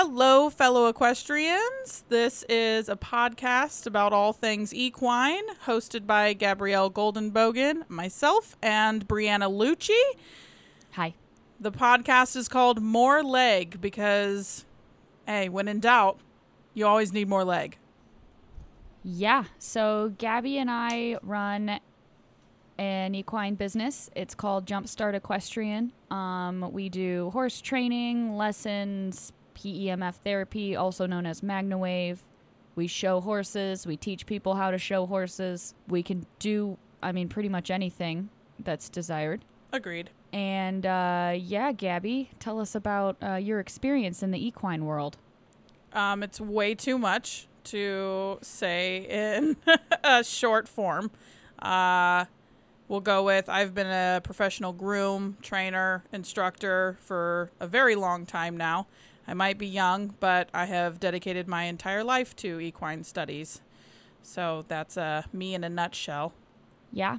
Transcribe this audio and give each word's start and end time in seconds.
Hello, 0.00 0.48
fellow 0.48 0.86
equestrians. 0.86 2.04
This 2.08 2.44
is 2.48 2.88
a 2.88 2.94
podcast 2.94 3.84
about 3.84 4.12
all 4.12 4.32
things 4.32 4.72
equine, 4.72 5.42
hosted 5.66 6.06
by 6.06 6.34
Gabrielle 6.34 6.88
Goldenbogen, 6.88 7.82
myself, 7.90 8.56
and 8.62 9.08
Breanna 9.08 9.50
Lucci. 9.50 10.00
Hi. 10.92 11.14
The 11.58 11.72
podcast 11.72 12.36
is 12.36 12.46
called 12.46 12.80
More 12.80 13.24
Leg 13.24 13.80
because, 13.80 14.64
hey, 15.26 15.48
when 15.48 15.66
in 15.66 15.80
doubt, 15.80 16.20
you 16.74 16.86
always 16.86 17.12
need 17.12 17.28
more 17.28 17.44
leg. 17.44 17.76
Yeah. 19.02 19.46
So 19.58 20.14
Gabby 20.16 20.58
and 20.58 20.70
I 20.70 21.18
run 21.24 21.80
an 22.78 23.16
equine 23.16 23.56
business. 23.56 24.10
It's 24.14 24.36
called 24.36 24.64
Jumpstart 24.64 25.14
Equestrian. 25.14 25.92
Um, 26.12 26.70
we 26.70 26.88
do 26.88 27.30
horse 27.30 27.60
training, 27.60 28.36
lessons, 28.36 29.32
PEMF 29.58 30.14
therapy, 30.16 30.76
also 30.76 31.06
known 31.06 31.26
as 31.26 31.40
MagnaWave. 31.40 32.18
We 32.76 32.86
show 32.86 33.20
horses. 33.20 33.86
We 33.86 33.96
teach 33.96 34.26
people 34.26 34.54
how 34.54 34.70
to 34.70 34.78
show 34.78 35.06
horses. 35.06 35.74
We 35.88 36.02
can 36.02 36.26
do, 36.38 36.78
I 37.02 37.12
mean, 37.12 37.28
pretty 37.28 37.48
much 37.48 37.70
anything 37.70 38.28
that's 38.60 38.88
desired. 38.88 39.44
Agreed. 39.72 40.10
And 40.32 40.86
uh, 40.86 41.34
yeah, 41.36 41.72
Gabby, 41.72 42.30
tell 42.38 42.60
us 42.60 42.74
about 42.74 43.16
uh, 43.22 43.34
your 43.34 43.60
experience 43.60 44.22
in 44.22 44.30
the 44.30 44.44
equine 44.44 44.84
world. 44.84 45.16
Um, 45.92 46.22
it's 46.22 46.40
way 46.40 46.74
too 46.74 46.98
much 46.98 47.48
to 47.64 48.38
say 48.42 49.06
in 49.08 49.56
a 50.04 50.22
short 50.22 50.68
form. 50.68 51.10
Uh, 51.58 52.26
we'll 52.88 53.00
go 53.00 53.24
with 53.24 53.48
I've 53.48 53.74
been 53.74 53.86
a 53.86 54.20
professional 54.22 54.72
groom, 54.72 55.36
trainer, 55.42 56.04
instructor 56.12 56.96
for 57.00 57.50
a 57.58 57.66
very 57.66 57.94
long 57.94 58.26
time 58.26 58.56
now. 58.56 58.86
I 59.28 59.34
might 59.34 59.58
be 59.58 59.66
young, 59.66 60.14
but 60.20 60.48
I 60.54 60.64
have 60.64 60.98
dedicated 60.98 61.46
my 61.46 61.64
entire 61.64 62.02
life 62.02 62.34
to 62.36 62.58
equine 62.60 63.04
studies. 63.04 63.60
So 64.22 64.64
that's 64.68 64.96
uh, 64.96 65.22
me 65.34 65.54
in 65.54 65.64
a 65.64 65.68
nutshell. 65.68 66.32
Yeah. 66.90 67.18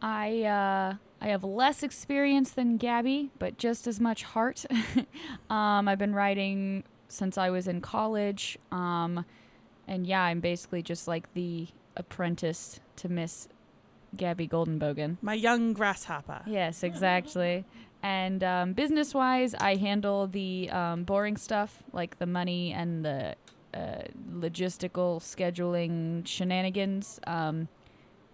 I 0.00 0.42
uh, 0.44 0.94
I 1.20 1.28
have 1.28 1.44
less 1.44 1.82
experience 1.82 2.50
than 2.50 2.78
Gabby, 2.78 3.30
but 3.38 3.58
just 3.58 3.86
as 3.86 4.00
much 4.00 4.22
heart. 4.22 4.64
um, 5.50 5.86
I've 5.86 5.98
been 5.98 6.14
riding 6.14 6.84
since 7.08 7.36
I 7.36 7.50
was 7.50 7.68
in 7.68 7.82
college. 7.82 8.58
Um, 8.72 9.26
and 9.86 10.06
yeah, 10.06 10.22
I'm 10.22 10.40
basically 10.40 10.82
just 10.82 11.06
like 11.06 11.32
the 11.34 11.68
apprentice 11.96 12.80
to 12.96 13.10
Miss 13.10 13.46
Gabby 14.16 14.48
Goldenbogen. 14.48 15.18
My 15.20 15.34
young 15.34 15.74
grasshopper. 15.74 16.42
Yes, 16.46 16.82
exactly. 16.82 17.66
And 18.02 18.42
um, 18.42 18.72
business 18.72 19.14
wise, 19.14 19.54
I 19.54 19.76
handle 19.76 20.26
the 20.26 20.68
um, 20.70 21.04
boring 21.04 21.36
stuff 21.36 21.82
like 21.92 22.18
the 22.18 22.26
money 22.26 22.72
and 22.72 23.04
the 23.04 23.36
uh, 23.74 24.02
logistical 24.30 25.20
scheduling 25.20 26.26
shenanigans. 26.26 27.20
Um, 27.26 27.68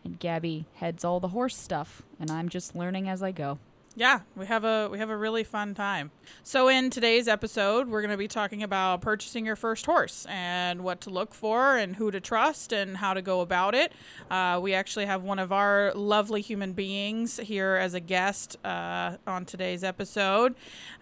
and 0.04 0.18
Gabby 0.18 0.64
heads 0.74 1.04
all 1.04 1.20
the 1.20 1.28
horse 1.28 1.56
stuff, 1.56 2.02
and 2.18 2.30
I'm 2.30 2.48
just 2.48 2.74
learning 2.74 3.08
as 3.08 3.22
I 3.22 3.32
go. 3.32 3.58
Yeah, 3.98 4.20
we 4.36 4.46
have 4.46 4.62
a 4.62 4.88
we 4.88 5.00
have 5.00 5.10
a 5.10 5.16
really 5.16 5.42
fun 5.42 5.74
time. 5.74 6.12
So 6.44 6.68
in 6.68 6.88
today's 6.88 7.26
episode, 7.26 7.88
we're 7.88 8.00
going 8.00 8.12
to 8.12 8.16
be 8.16 8.28
talking 8.28 8.62
about 8.62 9.00
purchasing 9.00 9.44
your 9.44 9.56
first 9.56 9.86
horse 9.86 10.24
and 10.30 10.84
what 10.84 11.00
to 11.00 11.10
look 11.10 11.34
for 11.34 11.76
and 11.76 11.96
who 11.96 12.12
to 12.12 12.20
trust 12.20 12.72
and 12.72 12.98
how 12.98 13.12
to 13.12 13.20
go 13.20 13.40
about 13.40 13.74
it. 13.74 13.92
Uh, 14.30 14.60
we 14.62 14.72
actually 14.72 15.06
have 15.06 15.24
one 15.24 15.40
of 15.40 15.50
our 15.50 15.92
lovely 15.96 16.40
human 16.42 16.74
beings 16.74 17.38
here 17.38 17.74
as 17.74 17.92
a 17.94 17.98
guest 17.98 18.56
uh, 18.64 19.16
on 19.26 19.44
today's 19.44 19.82
episode. 19.82 20.54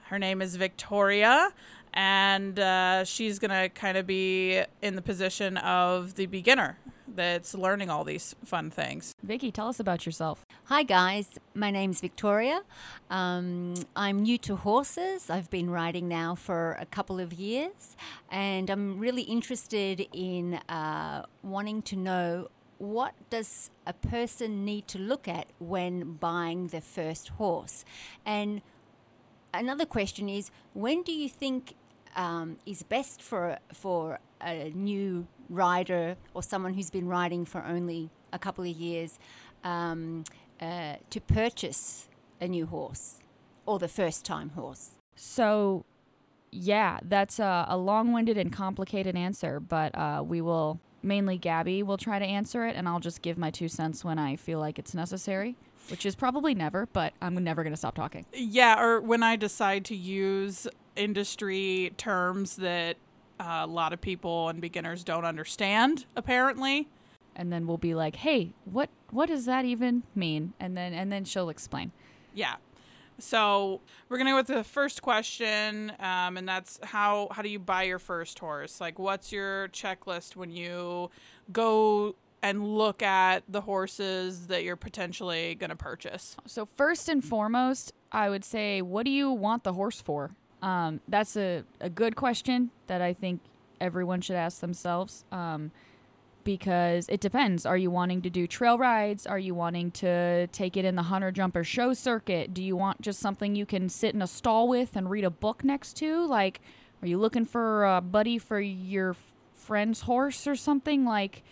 Her 0.05 0.19
name 0.19 0.41
is 0.41 0.56
Victoria. 0.56 1.50
And 1.92 2.58
uh, 2.58 3.05
she's 3.05 3.39
going 3.39 3.50
to 3.50 3.69
kind 3.69 3.98
of 3.98 4.06
be 4.06 4.62
in 4.80 4.97
the 4.97 5.02
position 5.02 5.58
of 5.58 6.14
the 6.14 6.24
beginner 6.24 6.78
that's 7.15 7.55
learning 7.55 7.91
all 7.91 8.05
these 8.05 8.35
fun 8.45 8.70
things. 8.70 9.14
Vicky, 9.23 9.51
tell 9.51 9.69
us 9.69 9.80
about 9.80 10.07
yourself. 10.07 10.45
Hi, 10.64 10.83
guys. 10.83 11.39
My 11.55 11.70
name's 11.70 12.01
Victoria. 12.01 12.63
Um, 13.11 13.75
I'm 13.95 14.23
new 14.23 14.39
to 14.39 14.57
horses. 14.57 15.30
I've 15.30 15.51
been 15.51 15.70
riding 15.70 16.08
now 16.08 16.35
for 16.35 16.77
a 16.80 16.86
couple 16.86 17.20
of 17.20 17.33
years, 17.33 17.97
and 18.30 18.69
I'm 18.70 18.98
really 18.98 19.23
interested 19.23 20.07
in 20.13 20.55
uh, 20.69 21.25
wanting 21.42 21.83
to 21.83 21.97
know 21.97 22.48
what 22.79 23.14
does 23.30 23.70
a 23.86 23.92
person 23.92 24.64
need 24.64 24.86
to 24.89 24.98
look 24.98 25.27
at 25.27 25.47
when 25.59 26.14
buying 26.14 26.69
their 26.69 26.83
first 26.83 27.29
horse, 27.29 27.85
and 28.27 28.61
another 29.55 29.86
question 29.86 30.29
is 30.29 30.51
when 30.75 31.03
do 31.03 31.13
you 31.13 31.29
think 31.29 31.75
um, 32.17 32.59
is 32.67 32.83
best 32.83 33.23
for 33.23 33.59
for 33.73 34.19
a 34.41 34.70
new 34.75 35.27
rider 35.48 36.17
or 36.34 36.42
someone 36.42 36.74
who's 36.74 36.90
been 36.90 37.08
riding 37.08 37.45
for 37.45 37.64
only 37.64 38.11
a 38.33 38.39
couple 38.39 38.64
of 38.64 38.70
years 38.70 39.18
um, 39.64 40.24
uh, 40.61 40.95
to 41.11 41.20
purchase 41.20 42.08
a 42.40 42.48
new 42.48 42.67
horse 42.67 43.18
or 43.64 43.79
the 43.79 43.89
first 43.89 44.24
time 44.24 44.51
horse? 44.51 44.90
So, 45.14 45.85
yeah, 46.51 46.98
that's 47.02 47.39
a, 47.39 47.67
a 47.68 47.77
long 47.77 48.12
winded 48.12 48.36
and 48.36 48.52
complicated 48.52 49.17
answer, 49.17 49.61
but 49.61 49.96
uh, 49.96 50.23
we 50.27 50.40
will 50.40 50.80
mainly 51.02 51.39
Gabby 51.39 51.83
will 51.83 51.96
try 51.96 52.18
to 52.18 52.24
answer 52.24 52.67
it, 52.67 52.77
and 52.77 52.89
I'll 52.89 53.01
just 53.01 53.23
give 53.23 53.39
my 53.39 53.51
two 53.51 53.68
cents 53.68 54.05
when 54.05 54.18
I 54.18 54.36
feel 54.36 54.58
like 54.58 54.79
it's 54.79 54.95
necessary, 54.95 55.56
which 55.89 56.05
is 56.05 56.14
probably 56.14 56.55
never, 56.55 56.86
but 56.92 57.14
I'm 57.23 57.35
never 57.42 57.62
going 57.62 57.73
to 57.73 57.77
stop 57.77 57.95
talking. 57.95 58.27
Yeah, 58.35 58.80
or 58.83 59.01
when 59.01 59.23
I 59.23 59.36
decide 59.36 59.85
to 59.86 59.96
use 59.96 60.67
industry 60.96 61.92
terms 61.96 62.56
that 62.56 62.96
uh, 63.39 63.63
a 63.63 63.67
lot 63.67 63.92
of 63.92 64.01
people 64.01 64.48
and 64.48 64.61
beginners 64.61 65.05
don't 65.05 65.24
understand, 65.24 66.07
apparently. 66.17 66.89
And 67.35 67.52
then 67.52 67.67
we'll 67.67 67.77
be 67.77 67.95
like, 67.95 68.17
"Hey, 68.17 68.55
what 68.64 68.89
what 69.11 69.27
does 69.27 69.45
that 69.45 69.64
even 69.64 70.05
mean?" 70.14 70.55
And 70.58 70.77
then 70.77 70.92
and 70.95 71.13
then 71.13 71.24
she'll 71.24 71.51
explain. 71.51 71.92
Yeah. 72.35 72.57
So 73.19 73.80
we're 74.08 74.19
gonna 74.19 74.30
go 74.30 74.36
with 74.36 74.47
the 74.47 74.64
first 74.64 75.02
question, 75.02 75.92
um, 76.01 76.36
and 76.36 76.48
that's 76.48 76.79
how 76.83 77.29
how 77.30 77.42
do 77.42 77.48
you 77.48 77.58
buy 77.58 77.85
your 77.85 77.98
first 77.98 78.39
horse? 78.39 78.80
Like, 78.80 78.98
what's 78.98 79.33
your 79.33 79.68
checklist 79.68 80.36
when 80.36 80.51
you 80.51 81.11
go 81.53 82.14
and 82.42 82.77
look 82.77 83.03
at 83.03 83.42
the 83.48 83.63
horses 83.63 84.48
that 84.48 84.64
you're 84.64 84.77
potentially 84.77 85.55
gonna 85.55 85.77
purchase? 85.77 86.36
So 86.47 86.67
first 86.67 87.08
and 87.08 87.24
foremost, 87.24 87.92
I 88.13 88.29
would 88.29 88.45
say, 88.45 88.83
what 88.83 89.05
do 89.05 89.11
you 89.11 89.30
want 89.30 89.64
the 89.64 89.73
horse 89.73 90.01
for? 90.01 90.33
Um, 90.62 91.00
that's 91.08 91.36
a, 91.36 91.64
a 91.80 91.90
good 91.90 92.17
question 92.17 92.70
that 92.86 93.02
I 93.02 93.12
think 93.12 93.40
everyone 93.80 94.20
should 94.20 94.36
ask 94.36 94.61
themselves. 94.61 95.24
Um, 95.30 95.70
because 96.46 97.08
it 97.08 97.20
depends. 97.20 97.67
Are 97.67 97.77
you 97.77 97.90
wanting 97.90 98.22
to 98.22 98.30
do 98.30 98.46
trail 98.46 98.78
rides? 98.78 99.27
Are 99.27 99.39
you 99.39 99.52
wanting 99.52 99.90
to 99.90 100.46
take 100.46 100.77
it 100.77 100.84
in 100.84 100.94
the 100.94 101.02
hunter 101.02 101.33
jumper 101.33 101.64
show 101.64 101.92
circuit? 101.92 102.55
Do 102.55 102.62
you 102.62 102.77
want 102.77 103.02
just 103.02 103.18
something 103.18 103.56
you 103.56 103.67
can 103.67 103.89
sit 103.89 104.14
in 104.14 104.22
a 104.22 104.28
stall 104.28 104.68
with 104.68 104.94
and 104.94 105.11
read 105.11 105.24
a 105.24 105.30
book 105.30 105.64
next 105.64 105.94
to? 105.96 106.24
Like, 106.24 106.61
are 107.02 107.08
you 107.08 107.18
looking 107.18 107.44
for 107.44 107.84
a 107.84 108.00
buddy 108.00 108.38
for 108.38 108.61
your 108.61 109.17
friend's 109.55 110.02
horse 110.02 110.46
or 110.46 110.55
something? 110.55 111.05
Like, 111.05 111.42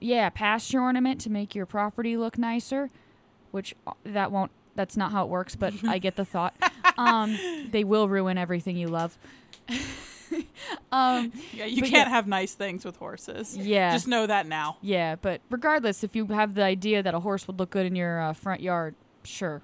yeah, 0.00 0.28
pasture 0.30 0.80
ornament 0.80 1.20
to 1.22 1.30
make 1.30 1.54
your 1.54 1.64
property 1.64 2.16
look 2.16 2.36
nicer, 2.36 2.90
which 3.52 3.76
uh, 3.86 3.92
that 4.02 4.32
won't, 4.32 4.50
that's 4.74 4.96
not 4.96 5.12
how 5.12 5.22
it 5.22 5.28
works, 5.28 5.54
but 5.54 5.72
I 5.84 5.98
get 5.98 6.16
the 6.16 6.24
thought. 6.24 6.54
Um, 6.98 7.38
they 7.70 7.84
will 7.84 8.08
ruin 8.08 8.36
everything 8.36 8.76
you 8.76 8.88
love. 8.88 9.16
um, 10.92 11.32
Yeah, 11.52 11.64
you 11.64 11.82
can't 11.82 11.92
yeah. 11.92 12.08
have 12.08 12.26
nice 12.26 12.54
things 12.54 12.84
with 12.84 12.96
horses. 12.96 13.56
Yeah. 13.56 13.92
Just 13.92 14.08
know 14.08 14.26
that 14.26 14.46
now. 14.46 14.76
Yeah, 14.82 15.16
but 15.16 15.40
regardless, 15.50 16.02
if 16.04 16.14
you 16.16 16.26
have 16.26 16.54
the 16.54 16.62
idea 16.64 17.02
that 17.02 17.14
a 17.14 17.20
horse 17.20 17.46
would 17.46 17.58
look 17.58 17.70
good 17.70 17.86
in 17.86 17.94
your 17.96 18.20
uh, 18.20 18.32
front 18.32 18.60
yard, 18.60 18.94
sure. 19.24 19.62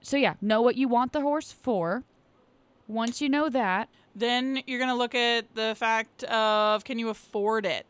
So 0.00 0.16
yeah, 0.16 0.34
know 0.40 0.60
what 0.62 0.76
you 0.76 0.88
want 0.88 1.12
the 1.12 1.20
horse 1.20 1.52
for. 1.52 2.02
Once 2.88 3.20
you 3.20 3.28
know 3.28 3.48
that, 3.48 3.88
Then 4.14 4.62
you're 4.66 4.78
going 4.80 4.90
to 4.90 4.96
look 4.96 5.14
at 5.14 5.54
the 5.54 5.74
fact 5.76 6.24
of 6.24 6.84
can 6.84 6.98
you 6.98 7.08
afford 7.08 7.64
it? 7.64 7.86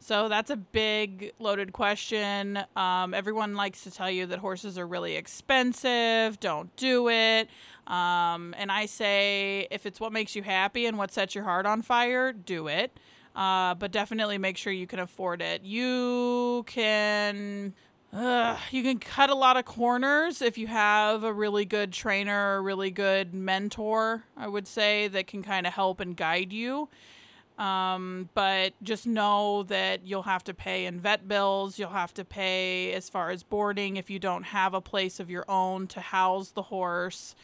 So 0.00 0.28
that's 0.28 0.50
a 0.50 0.56
big 0.56 1.32
loaded 1.38 1.72
question. 1.72 2.58
Um, 2.76 3.14
everyone 3.14 3.54
likes 3.54 3.82
to 3.82 3.90
tell 3.90 4.10
you 4.10 4.26
that 4.26 4.38
horses 4.38 4.78
are 4.78 4.86
really 4.86 5.16
expensive. 5.16 6.40
Don't 6.40 6.74
do 6.76 7.08
it. 7.08 7.48
Um, 7.86 8.54
and 8.56 8.70
I 8.70 8.86
say 8.86 9.66
if 9.70 9.86
it's 9.86 10.00
what 10.00 10.12
makes 10.12 10.36
you 10.36 10.42
happy 10.42 10.86
and 10.86 10.98
what 10.98 11.12
sets 11.12 11.34
your 11.34 11.44
heart 11.44 11.66
on 11.66 11.82
fire, 11.82 12.32
do 12.32 12.68
it. 12.68 12.96
Uh, 13.34 13.74
but 13.74 13.92
definitely 13.92 14.38
make 14.38 14.56
sure 14.56 14.72
you 14.72 14.86
can 14.86 14.98
afford 14.98 15.42
it. 15.42 15.62
You 15.62 16.64
can. 16.66 17.74
Ugh, 18.10 18.58
you 18.70 18.82
can 18.82 18.98
cut 18.98 19.28
a 19.28 19.34
lot 19.34 19.58
of 19.58 19.66
corners 19.66 20.40
if 20.40 20.56
you 20.56 20.66
have 20.66 21.24
a 21.24 21.32
really 21.32 21.66
good 21.66 21.92
trainer, 21.92 22.56
a 22.56 22.60
really 22.62 22.90
good 22.90 23.34
mentor, 23.34 24.24
I 24.34 24.48
would 24.48 24.66
say, 24.66 25.08
that 25.08 25.26
can 25.26 25.42
kind 25.42 25.66
of 25.66 25.74
help 25.74 26.00
and 26.00 26.16
guide 26.16 26.50
you. 26.50 26.88
Um, 27.58 28.28
but 28.34 28.72
just 28.82 29.06
know 29.06 29.64
that 29.64 30.06
you'll 30.06 30.22
have 30.22 30.44
to 30.44 30.54
pay 30.54 30.86
in 30.86 31.00
vet 31.00 31.26
bills. 31.26 31.78
You'll 31.78 31.90
have 31.90 32.14
to 32.14 32.24
pay 32.24 32.92
as 32.94 33.08
far 33.10 33.30
as 33.30 33.42
boarding 33.42 33.96
if 33.96 34.08
you 34.10 34.18
don't 34.20 34.44
have 34.44 34.74
a 34.74 34.80
place 34.80 35.18
of 35.18 35.28
your 35.28 35.44
own 35.48 35.88
to 35.88 36.00
house 36.00 36.50
the 36.52 36.62
horse. 36.62 37.34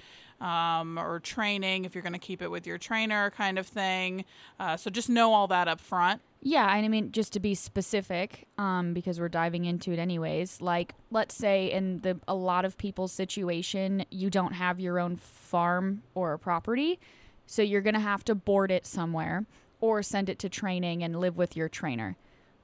um, 0.41 0.99
or 0.99 1.21
training 1.21 1.85
if 1.85 1.95
you're 1.95 2.03
going 2.03 2.13
to 2.13 2.19
keep 2.19 2.43
it 2.43 2.51
with 2.51 2.67
your 2.67 2.79
trainer, 2.79 3.31
kind 3.31 3.59
of 3.59 3.67
thing. 3.67 4.25
Uh, 4.59 4.77
so 4.77 4.91
just 4.91 5.09
know 5.09 5.33
all 5.33 5.47
that 5.47 5.69
up 5.69 5.81
front. 5.81 6.21
Yeah, 6.43 6.75
and 6.77 6.85
I 6.85 6.89
mean 6.89 7.13
just 7.13 7.33
to 7.35 7.41
be 7.41 7.55
specific, 7.55 8.47
um, 8.59 8.93
because 8.93 9.19
we're 9.19 9.31
diving 9.31 9.65
into 9.65 9.93
it 9.93 9.99
anyways. 9.99 10.61
Like, 10.61 10.95
let's 11.11 11.35
say 11.35 11.71
in 11.71 12.01
the 12.01 12.21
a 12.29 12.35
lot 12.35 12.65
of 12.67 12.77
people's 12.77 13.13
situation, 13.13 14.05
you 14.11 14.29
don't 14.29 14.53
have 14.53 14.79
your 14.79 14.99
own 14.99 15.17
farm 15.17 16.03
or 16.15 16.35
a 16.35 16.39
property, 16.39 16.99
so 17.47 17.63
you're 17.63 17.81
gonna 17.81 18.01
have 18.01 18.25
to 18.25 18.35
board 18.35 18.71
it 18.71 18.87
somewhere 18.87 19.47
or 19.85 20.03
send 20.03 20.31
it 20.31 20.39
to 20.39 20.49
training 20.49 21.03
and 21.03 21.21
live 21.21 21.37
with 21.37 21.55
your 21.55 21.69
trainer. 21.69 22.17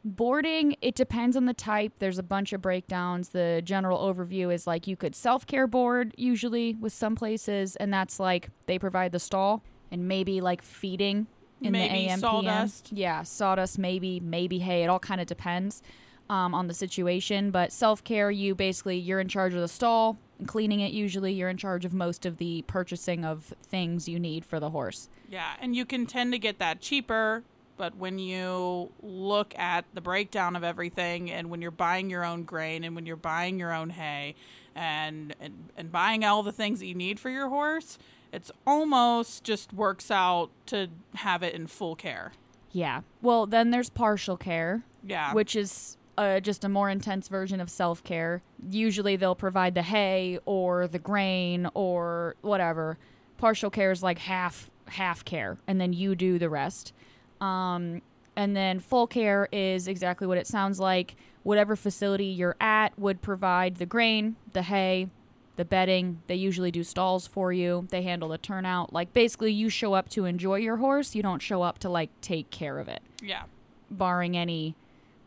Boarding, 0.03 0.75
it 0.81 0.95
depends 0.95 1.37
on 1.37 1.45
the 1.45 1.53
type. 1.53 1.93
There's 1.99 2.17
a 2.19 2.23
bunch 2.23 2.55
of 2.55 2.63
breakdowns. 2.63 3.29
The 3.29 3.61
general 3.63 3.99
overview 3.99 4.53
is 4.53 4.67
like 4.67 4.87
you 4.87 4.97
could 4.97 5.15
self 5.15 5.47
care 5.47 5.67
board 5.67 6.15
usually 6.17 6.75
with 6.77 6.95
some 6.95 7.15
places, 7.15 7.77
and 7.77 7.93
that's 7.93 8.19
like 8.19 8.49
they 8.65 8.79
provide 8.79 9.13
the 9.13 9.19
stall 9.19 9.63
and 9.91 10.09
maybe 10.09 10.41
like 10.41 10.63
feeding 10.63 11.27
in 11.61 11.73
Maybe 11.73 12.07
the 12.07 12.11
AM 12.13 12.21
sawdust. 12.21 12.89
PM. 12.89 12.99
Yeah, 12.99 13.23
sawdust 13.23 13.79
maybe, 13.79 14.19
maybe 14.21 14.59
hay. 14.61 14.83
It 14.83 14.87
all 14.87 14.99
kind 14.99 15.21
of 15.21 15.27
depends 15.27 15.83
um, 16.31 16.55
on 16.55 16.69
the 16.69 16.75
situation. 16.75 17.51
But 17.51 17.73
self 17.73 18.03
care, 18.05 18.31
you 18.31 18.55
basically 18.55 18.97
you're 18.97 19.21
in 19.21 19.29
charge 19.29 19.53
of 19.53 19.61
the 19.61 19.69
stall 19.69 20.17
and 20.39 20.49
cleaning 20.49 20.81
it. 20.81 20.93
Usually, 20.93 21.33
you're 21.33 21.51
in 21.51 21.57
charge 21.59 21.85
of 21.85 21.93
most 21.93 22.25
of 22.25 22.39
the 22.39 22.63
purchasing 22.67 23.25
of 23.25 23.53
things 23.63 24.09
you 24.09 24.19
need 24.19 24.47
for 24.47 24.59
the 24.61 24.71
horse. 24.71 25.11
Yeah, 25.29 25.53
and 25.61 25.77
you 25.77 25.85
can 25.85 26.07
tend 26.07 26.33
to 26.33 26.39
get 26.39 26.59
that 26.61 26.81
cheaper, 26.81 27.43
but 27.77 27.97
when 27.97 28.19
you 28.19 28.91
look 29.03 29.59
at 29.59 29.85
the 29.93 30.01
breakdown 30.01 30.57
of 30.57 30.65
everything 30.65 31.31
and 31.31 31.51
when 31.51 31.61
you're 31.61 31.71
buying 31.71 32.09
your 32.09 32.25
own 32.25 32.45
grain 32.45 32.85
and 32.85 32.95
when 32.95 33.07
you're 33.07 33.17
buying 33.17 33.59
your 33.59 33.73
own 33.73 33.91
hay 33.91 34.35
and 34.75 35.35
and, 35.41 35.69
and 35.77 35.91
buying 35.93 36.25
all 36.25 36.43
the 36.43 36.53
things 36.53 36.79
that 36.79 36.87
you 36.87 36.95
need 36.95 37.19
for 37.21 37.29
your 37.31 37.49
horse, 37.49 37.99
it's 38.33 38.53
almost 38.67 39.43
just 39.45 39.73
works 39.73 40.11
out 40.11 40.51
to 40.67 40.89
have 41.17 41.43
it 41.43 41.55
in 41.55 41.67
full 41.67 41.97
care. 41.97 42.33
Yeah. 42.73 43.01
Well, 43.21 43.47
then 43.47 43.73
there's 43.73 43.91
partial 43.91 44.37
care, 44.37 44.85
Yeah. 45.03 45.33
which 45.35 45.57
is 45.57 45.97
uh, 46.21 46.39
just 46.39 46.65
a 46.65 46.69
more 46.69 46.91
intense 46.91 47.29
version 47.29 47.61
of 47.61 47.71
self 47.71 48.05
care. 48.05 48.43
Usually, 48.69 49.17
they'll 49.17 49.35
provide 49.35 49.75
the 49.75 49.83
hay 49.83 50.39
or 50.45 50.87
the 50.87 50.99
grain 50.99 51.67
or 51.73 52.37
whatever. 52.43 52.99
Partial 53.39 53.71
care 53.71 53.91
is 53.91 54.03
like 54.03 54.19
half 54.19 54.71
half 54.87 55.25
care, 55.25 55.57
and 55.67 55.81
then 55.81 55.95
you 55.95 56.15
do 56.15 56.39
the 56.39 56.51
rest. 56.51 56.93
Um, 57.41 58.03
and 58.37 58.55
then 58.55 58.81
full 58.81 59.07
care 59.07 59.49
is 59.51 59.89
exactly 59.89 60.27
what 60.27 60.37
it 60.37 60.47
sounds 60.47 60.79
like. 60.79 61.17
Whatever 61.43 61.75
facility 61.75 62.27
you're 62.27 62.57
at 62.61 62.99
would 62.99 63.23
provide 63.23 63.77
the 63.77 63.87
grain, 63.87 64.37
the 64.53 64.61
hay, 64.61 65.09
the 65.57 65.65
bedding. 65.65 66.21
They 66.27 66.35
usually 66.35 66.71
do 66.71 66.85
stalls 66.85 67.27
for 67.27 67.51
you. 67.51 67.87
They 67.89 68.03
handle 68.03 68.29
the 68.29 68.37
turnout. 68.37 68.93
Like 68.93 69.15
basically, 69.15 69.53
you 69.53 69.71
show 69.71 69.95
up 69.95 70.11
to 70.11 70.27
enjoy 70.27 70.57
your 70.57 70.77
horse. 70.77 71.15
You 71.15 71.23
don't 71.23 71.41
show 71.41 71.63
up 71.63 71.79
to 71.79 71.89
like 71.89 72.11
take 72.21 72.51
care 72.51 72.79
of 72.79 72.89
it 72.89 73.01
yeah. 73.23 73.45
barring 73.91 74.37
any 74.37 74.77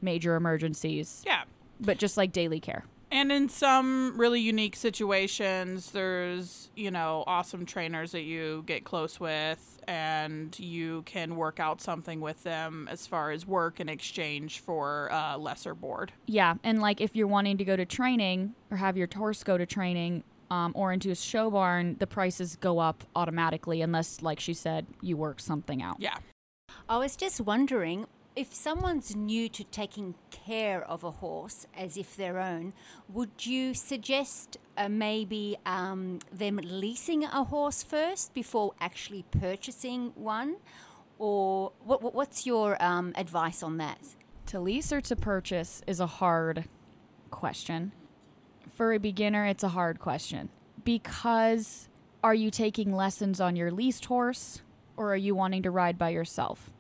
major 0.04 0.36
emergencies, 0.36 1.24
Yeah. 1.26 1.44
but 1.80 1.98
just 1.98 2.18
like 2.18 2.32
daily 2.32 2.60
care. 2.60 2.84
And 3.12 3.32
in 3.32 3.48
some 3.48 4.18
really 4.18 4.40
unique 4.42 4.76
situations, 4.76 5.92
there's, 5.92 6.72
you 6.76 6.90
know, 6.90 7.24
awesome 7.28 7.64
trainers 7.64 8.12
that 8.14 8.24
you 8.24 8.64
get 8.66 8.86
close 8.86 9.20
with 9.20 9.80
and 9.88 10.58
you 10.60 11.04
can 11.04 11.36
work 11.36 11.60
out 11.60 11.80
something 11.80 12.22
with 12.22 12.42
them 12.42 12.88
as 12.90 13.06
far 13.06 13.30
as 13.30 13.46
work 13.46 13.80
in 13.80 13.88
exchange 13.88 14.62
for 14.62 15.12
uh, 15.12 15.38
lesser 15.38 15.76
board. 15.76 16.12
Yeah, 16.26 16.56
and 16.64 16.82
like 16.82 17.02
if 17.02 17.16
you're 17.16 17.28
wanting 17.28 17.58
to 17.60 17.64
go 17.64 17.76
to 17.76 17.86
training 17.86 18.56
or 18.72 18.78
have 18.78 18.98
your 18.98 19.08
horse 19.16 19.44
go 19.44 19.60
to 19.60 19.66
training 19.68 20.24
um, 20.50 20.72
or 20.76 20.92
into 20.92 21.12
a 21.12 21.16
show 21.16 21.52
barn, 21.52 21.98
the 22.00 22.08
prices 22.08 22.56
go 22.56 22.80
up 22.80 23.04
automatically 23.16 23.82
unless, 23.84 24.24
like 24.24 24.40
she 24.40 24.56
said, 24.56 24.88
you 25.02 25.18
work 25.18 25.40
something 25.40 25.84
out. 25.84 25.98
Yeah. 26.00 26.18
I 26.90 26.98
was 26.98 27.16
just 27.16 27.42
wondering 27.42 28.08
if 28.36 28.54
someone's 28.54 29.16
new 29.16 29.48
to 29.50 29.64
taking 29.64 30.16
care 30.32 30.84
of 30.84 31.04
a 31.04 31.12
horse 31.12 31.68
as 31.78 31.98
if 31.98 32.16
their 32.16 32.40
own, 32.40 32.74
would 33.10 33.46
you 33.46 33.74
suggest 33.74 34.58
uh, 34.78 34.90
maybe 34.90 35.56
um, 35.66 36.20
them 36.32 36.60
leasing 36.64 37.24
a 37.26 37.44
horse 37.44 37.84
first 37.84 38.34
before 38.34 38.74
actually 38.82 39.24
purchasing 39.32 40.12
one? 40.16 40.56
Or 41.20 41.72
what, 41.84 42.02
what- 42.02 42.16
what's 42.16 42.46
your 42.46 42.82
um, 42.84 43.14
advice 43.16 43.62
on 43.62 43.78
that? 43.78 44.00
To 44.48 44.60
lease 44.60 44.92
or 44.92 45.00
to 45.02 45.16
purchase 45.16 45.82
is 45.88 46.00
a 46.00 46.08
hard 46.08 46.66
question. 47.30 47.92
For 48.74 48.94
a 48.94 48.98
beginner, 49.00 49.46
it's 49.46 49.64
a 49.64 49.70
hard 49.70 50.00
question 50.00 50.50
because 50.84 51.88
are 52.24 52.34
you 52.34 52.50
taking 52.50 52.94
lessons 52.96 53.40
on 53.40 53.56
your 53.56 53.72
leased 53.72 54.06
horse 54.06 54.62
or 54.98 55.14
are 55.14 55.18
you 55.18 55.36
wanting 55.36 55.62
to 55.64 55.72
ride 55.72 55.98
by 55.98 56.10
yourself? 56.10 56.73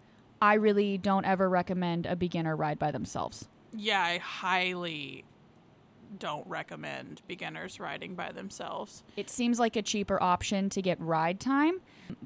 I 0.43 0.55
really 0.55 0.97
don't 0.97 1.23
ever 1.23 1.49
recommend 1.49 2.05
a 2.05 2.17
beginner 2.17 2.53
ride 2.53 2.77
by 2.77 2.91
themselves. 2.91 3.47
Yeah, 3.71 4.03
I 4.03 4.17
highly 4.17 5.23
don't 6.19 6.45
recommend 6.45 7.21
beginners 7.29 7.79
riding 7.79 8.13
by 8.13 8.33
themselves. 8.33 9.03
It 9.15 9.29
seems 9.29 9.57
like 9.57 9.77
a 9.77 9.81
cheaper 9.81 10.21
option 10.21 10.69
to 10.71 10.81
get 10.81 10.99
ride 10.99 11.39
time, 11.39 11.79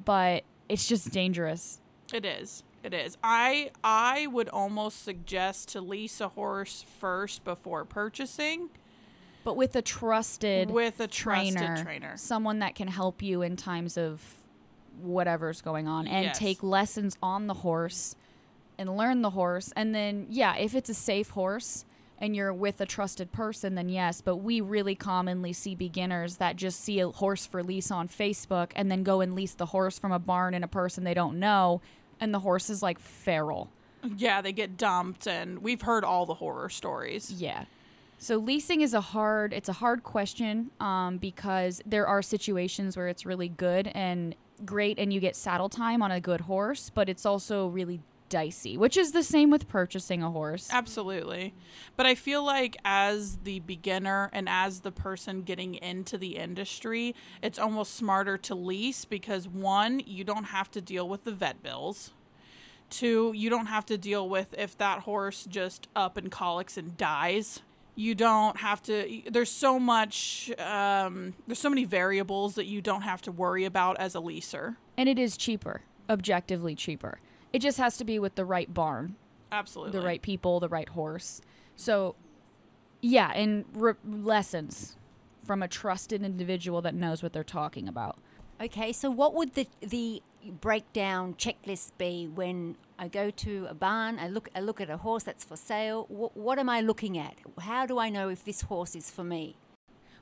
but 0.03 0.45
it's 0.67 0.87
just 0.87 1.11
dangerous. 1.11 1.79
It 2.11 2.25
is. 2.25 2.63
It 2.83 2.95
is. 2.95 3.19
I 3.23 3.69
I 3.83 4.25
would 4.25 4.49
almost 4.49 5.03
suggest 5.03 5.69
to 5.69 5.81
lease 5.81 6.19
a 6.19 6.29
horse 6.29 6.83
first 6.99 7.43
before 7.43 7.85
purchasing 7.85 8.69
But 9.43 9.57
with 9.57 9.75
a 9.75 9.83
trusted 9.83 10.71
with 10.71 10.99
a 10.99 11.07
trusted 11.07 11.55
trainer, 11.55 11.83
trainer. 11.83 12.17
someone 12.17 12.59
that 12.59 12.73
can 12.73 12.87
help 12.87 13.21
you 13.21 13.43
in 13.43 13.57
times 13.57 13.95
of 13.95 14.36
whatever's 15.01 15.61
going 15.61 15.87
on 15.87 16.07
and 16.07 16.25
Yes. 16.25 16.37
take 16.39 16.63
lessons 16.63 17.17
on 17.21 17.47
the 17.47 17.53
horse 17.55 18.15
and 18.77 18.95
learn 18.97 19.21
the 19.21 19.31
horse 19.31 19.71
and 19.75 19.93
then 19.95 20.27
yeah 20.29 20.55
if 20.57 20.75
it's 20.75 20.89
a 20.89 20.93
safe 20.93 21.29
horse 21.31 21.85
and 22.19 22.35
you're 22.35 22.53
with 22.53 22.79
a 22.81 22.85
trusted 22.85 23.31
person 23.31 23.75
then 23.75 23.89
yes 23.89 24.21
but 24.21 24.37
we 24.37 24.61
really 24.61 24.95
commonly 24.95 25.53
see 25.53 25.75
beginners 25.75 26.37
that 26.37 26.55
just 26.55 26.79
see 26.81 26.99
a 26.99 27.09
horse 27.09 27.45
for 27.45 27.63
lease 27.63 27.89
on 27.91 28.07
facebook 28.07 28.71
and 28.75 28.91
then 28.91 29.03
go 29.03 29.21
and 29.21 29.33
lease 29.35 29.53
the 29.53 29.67
horse 29.67 29.97
from 29.99 30.11
a 30.11 30.19
barn 30.19 30.53
and 30.53 30.63
a 30.63 30.67
person 30.67 31.03
they 31.03 31.13
don't 31.13 31.39
know 31.39 31.81
and 32.19 32.33
the 32.33 32.39
horse 32.39 32.69
is 32.69 32.81
like 32.83 32.99
feral 32.99 33.69
Yeah, 34.17 34.41
they 34.41 34.51
get 34.53 34.77
dumped 34.77 35.27
and 35.27 35.59
we've 35.59 35.81
heard 35.81 36.03
all 36.05 36.25
the 36.27 36.35
horror 36.35 36.69
stories. 36.69 37.31
Yeah. 37.31 37.65
So 38.19 38.37
leasing 38.37 38.81
is 38.81 38.93
a 38.93 39.01
hard 39.01 39.53
it's 39.53 39.69
a 39.69 39.73
hard 39.73 40.03
question 40.03 40.69
um, 40.79 41.17
because 41.17 41.81
there 41.85 42.07
are 42.07 42.21
situations 42.21 42.95
where 42.95 43.07
it's 43.07 43.25
really 43.25 43.49
good 43.49 43.87
and 43.93 44.35
great 44.65 44.99
and 44.99 45.13
you 45.13 45.19
get 45.19 45.35
saddle 45.35 45.69
time 45.69 46.01
on 46.01 46.11
a 46.11 46.19
good 46.19 46.41
horse, 46.41 46.89
but 46.89 47.09
it's 47.09 47.25
also 47.25 47.67
really 47.67 48.01
dicey, 48.29 48.77
which 48.77 48.97
is 48.97 49.11
the 49.11 49.23
same 49.23 49.49
with 49.49 49.67
purchasing 49.67 50.21
a 50.21 50.31
horse. 50.31 50.69
Absolutely. 50.71 51.53
But 51.95 52.05
I 52.05 52.15
feel 52.15 52.43
like 52.43 52.77
as 52.83 53.37
the 53.43 53.59
beginner 53.61 54.29
and 54.33 54.47
as 54.49 54.81
the 54.81 54.91
person 54.91 55.43
getting 55.43 55.75
into 55.75 56.17
the 56.17 56.35
industry, 56.35 57.15
it's 57.41 57.59
almost 57.59 57.95
smarter 57.95 58.37
to 58.39 58.55
lease 58.55 59.05
because 59.05 59.47
one, 59.47 60.01
you 60.05 60.23
don't 60.23 60.45
have 60.45 60.69
to 60.71 60.81
deal 60.81 61.07
with 61.07 61.23
the 61.23 61.31
vet 61.31 61.63
bills. 61.63 62.11
Two, 62.89 63.33
you 63.35 63.49
don't 63.49 63.65
have 63.65 63.85
to 63.87 63.97
deal 63.97 64.27
with 64.27 64.53
if 64.57 64.77
that 64.77 65.01
horse 65.01 65.45
just 65.49 65.87
up 65.95 66.17
and 66.17 66.31
colics 66.31 66.77
and 66.77 66.97
dies. 66.97 67.61
You 67.97 68.13
don't 68.13 68.57
have 68.57 68.83
to. 68.83 69.23
There's 69.27 69.49
so 69.49 69.79
much. 69.79 70.51
Um, 70.59 71.33
there's 71.47 71.57
so 71.57 71.69
many 71.69 71.83
variables 71.83 72.53
that 72.53 72.65
you 72.67 72.79
don't 72.79 73.01
have 73.01 73.23
to 73.23 73.31
worry 73.31 73.65
about 73.65 73.99
as 73.99 74.13
a 74.13 74.19
leaser. 74.19 74.75
And 74.95 75.09
it 75.09 75.17
is 75.17 75.35
cheaper, 75.35 75.81
objectively 76.07 76.75
cheaper. 76.75 77.19
It 77.51 77.59
just 77.59 77.79
has 77.79 77.97
to 77.97 78.05
be 78.05 78.19
with 78.19 78.35
the 78.35 78.45
right 78.45 78.71
barn, 78.71 79.15
Absolutely. 79.51 79.99
the 79.99 80.05
right 80.05 80.21
people, 80.21 80.59
the 80.59 80.69
right 80.69 80.89
horse. 80.89 81.41
So 81.75 82.15
yeah, 83.01 83.31
and 83.33 83.65
re- 83.73 83.93
lessons 84.07 84.95
from 85.43 85.63
a 85.63 85.67
trusted 85.67 86.21
individual 86.21 86.83
that 86.83 86.93
knows 86.93 87.23
what 87.23 87.33
they're 87.33 87.43
talking 87.43 87.87
about. 87.87 88.19
Okay, 88.59 88.91
so 88.91 89.11
what 89.11 89.35
would 89.35 89.53
the 89.53 89.67
the 89.81 90.23
breakdown 90.61 91.35
checklist 91.35 91.91
be 91.97 92.27
when 92.27 92.75
I 92.97 93.07
go 93.07 93.29
to 93.29 93.67
a 93.69 93.75
barn? 93.75 94.17
I 94.17 94.27
look 94.27 94.49
I 94.55 94.61
look 94.61 94.81
at 94.81 94.89
a 94.89 94.97
horse 94.97 95.23
that's 95.23 95.43
for 95.43 95.55
sale. 95.55 96.05
What, 96.09 96.35
what 96.35 96.57
am 96.57 96.67
I 96.67 96.81
looking 96.81 97.19
at? 97.19 97.35
How 97.59 97.85
do 97.85 97.99
I 97.99 98.09
know 98.09 98.29
if 98.29 98.43
this 98.43 98.61
horse 98.61 98.95
is 98.95 99.11
for 99.11 99.23
me? 99.23 99.57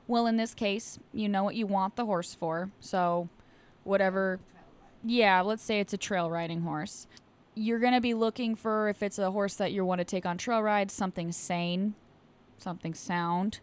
Well, 0.06 0.26
in 0.26 0.36
this 0.36 0.54
case, 0.54 0.98
you 1.14 1.28
know 1.28 1.44
what 1.44 1.54
you 1.54 1.66
want 1.66 1.96
the 1.96 2.04
horse 2.04 2.34
for. 2.34 2.70
So, 2.78 3.28
whatever. 3.84 4.38
Yeah, 5.02 5.40
let's 5.40 5.62
say 5.62 5.80
it's 5.80 5.94
a 5.94 5.98
trail 5.98 6.30
riding 6.30 6.60
horse. 6.60 7.06
You're 7.54 7.78
going 7.78 7.94
to 7.94 8.00
be 8.00 8.14
looking 8.14 8.54
for 8.54 8.88
if 8.88 9.02
it's 9.02 9.18
a 9.18 9.30
horse 9.30 9.54
that 9.54 9.72
you 9.72 9.84
want 9.84 10.00
to 10.00 10.04
take 10.04 10.26
on 10.26 10.36
trail 10.36 10.62
rides, 10.62 10.92
something 10.92 11.32
sane, 11.32 11.94
something 12.58 12.92
sound. 12.92 13.60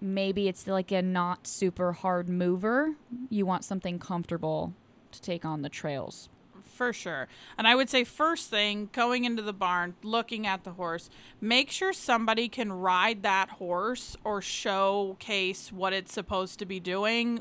Maybe 0.00 0.48
it's 0.48 0.66
like 0.66 0.90
a 0.92 1.02
not 1.02 1.46
super 1.46 1.92
hard 1.92 2.28
mover. 2.28 2.94
You 3.28 3.44
want 3.44 3.64
something 3.64 3.98
comfortable 3.98 4.72
to 5.12 5.20
take 5.20 5.44
on 5.44 5.62
the 5.62 5.68
trails. 5.68 6.28
For 6.64 6.92
sure. 6.92 7.28
And 7.58 7.66
I 7.66 7.74
would 7.74 7.90
say, 7.90 8.04
first 8.04 8.48
thing, 8.48 8.88
going 8.92 9.24
into 9.24 9.42
the 9.42 9.52
barn, 9.52 9.94
looking 10.02 10.46
at 10.46 10.64
the 10.64 10.72
horse, 10.72 11.10
make 11.40 11.70
sure 11.70 11.92
somebody 11.92 12.48
can 12.48 12.72
ride 12.72 13.22
that 13.22 13.50
horse 13.50 14.16
or 14.24 14.40
showcase 14.40 15.70
what 15.70 15.92
it's 15.92 16.12
supposed 16.12 16.58
to 16.60 16.66
be 16.66 16.80
doing 16.80 17.40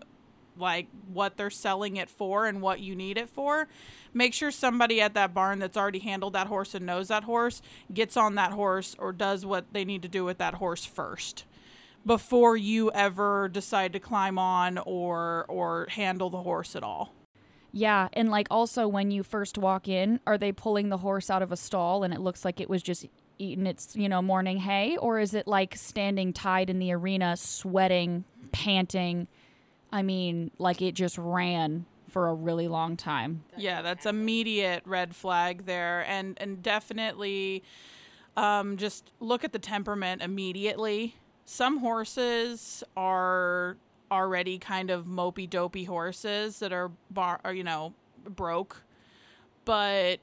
like 0.59 0.87
what 1.11 1.37
they're 1.37 1.49
selling 1.49 1.95
it 1.95 2.09
for 2.09 2.45
and 2.45 2.61
what 2.61 2.79
you 2.79 2.95
need 2.95 3.17
it 3.17 3.29
for. 3.29 3.67
Make 4.13 4.33
sure 4.33 4.51
somebody 4.51 5.01
at 5.01 5.13
that 5.13 5.33
barn 5.33 5.59
that's 5.59 5.77
already 5.77 5.99
handled 5.99 6.33
that 6.33 6.47
horse 6.47 6.75
and 6.75 6.85
knows 6.85 7.07
that 7.07 7.23
horse 7.23 7.61
gets 7.93 8.17
on 8.17 8.35
that 8.35 8.51
horse 8.51 8.95
or 8.99 9.11
does 9.13 9.45
what 9.45 9.65
they 9.71 9.85
need 9.85 10.01
to 10.01 10.07
do 10.07 10.25
with 10.25 10.37
that 10.39 10.55
horse 10.55 10.85
first 10.85 11.45
before 12.09 12.57
you 12.57 12.89
ever 12.93 13.47
decide 13.47 13.93
to 13.93 13.99
climb 13.99 14.39
on 14.39 14.79
or 14.79 15.45
or 15.47 15.85
handle 15.91 16.31
the 16.31 16.41
horse 16.41 16.75
at 16.75 16.81
all. 16.81 17.13
Yeah, 17.71 18.07
and 18.13 18.31
like 18.31 18.47
also 18.49 18.87
when 18.87 19.11
you 19.11 19.21
first 19.21 19.59
walk 19.59 19.87
in, 19.87 20.19
are 20.25 20.35
they 20.35 20.51
pulling 20.51 20.89
the 20.89 20.97
horse 20.97 21.29
out 21.29 21.43
of 21.43 21.51
a 21.51 21.55
stall 21.55 22.03
and 22.03 22.11
it 22.11 22.19
looks 22.19 22.43
like 22.43 22.59
it 22.59 22.67
was 22.67 22.81
just 22.81 23.05
eating 23.37 23.67
its, 23.67 23.95
you 23.95 24.09
know, 24.09 24.23
morning 24.23 24.57
hay 24.57 24.97
or 24.97 25.19
is 25.19 25.35
it 25.35 25.45
like 25.45 25.75
standing 25.75 26.33
tied 26.33 26.71
in 26.71 26.79
the 26.79 26.91
arena 26.91 27.37
sweating, 27.37 28.23
panting? 28.51 29.27
I 29.91 30.01
mean, 30.01 30.49
like 30.57 30.81
it 30.81 30.95
just 30.95 31.15
ran 31.19 31.85
for 32.09 32.27
a 32.27 32.33
really 32.33 32.67
long 32.67 32.97
time. 32.97 33.43
Yeah, 33.55 33.83
that's 33.83 34.07
immediate 34.07 34.81
red 34.83 35.15
flag 35.15 35.67
there 35.67 36.03
and 36.07 36.35
and 36.41 36.63
definitely 36.63 37.63
um, 38.35 38.77
just 38.77 39.11
look 39.19 39.43
at 39.43 39.53
the 39.53 39.59
temperament 39.59 40.23
immediately. 40.23 41.13
Some 41.51 41.79
horses 41.79 42.83
are 42.95 43.75
already 44.11 44.59
kind 44.59 44.91
of 44.91 45.05
mopey 45.05 45.49
dopey 45.49 45.85
horses 45.85 46.59
that 46.59 46.71
are 46.71 46.91
bar 47.09 47.39
or, 47.43 47.53
you 47.53 47.63
know 47.63 47.95
broke. 48.23 48.83
But 49.65 50.19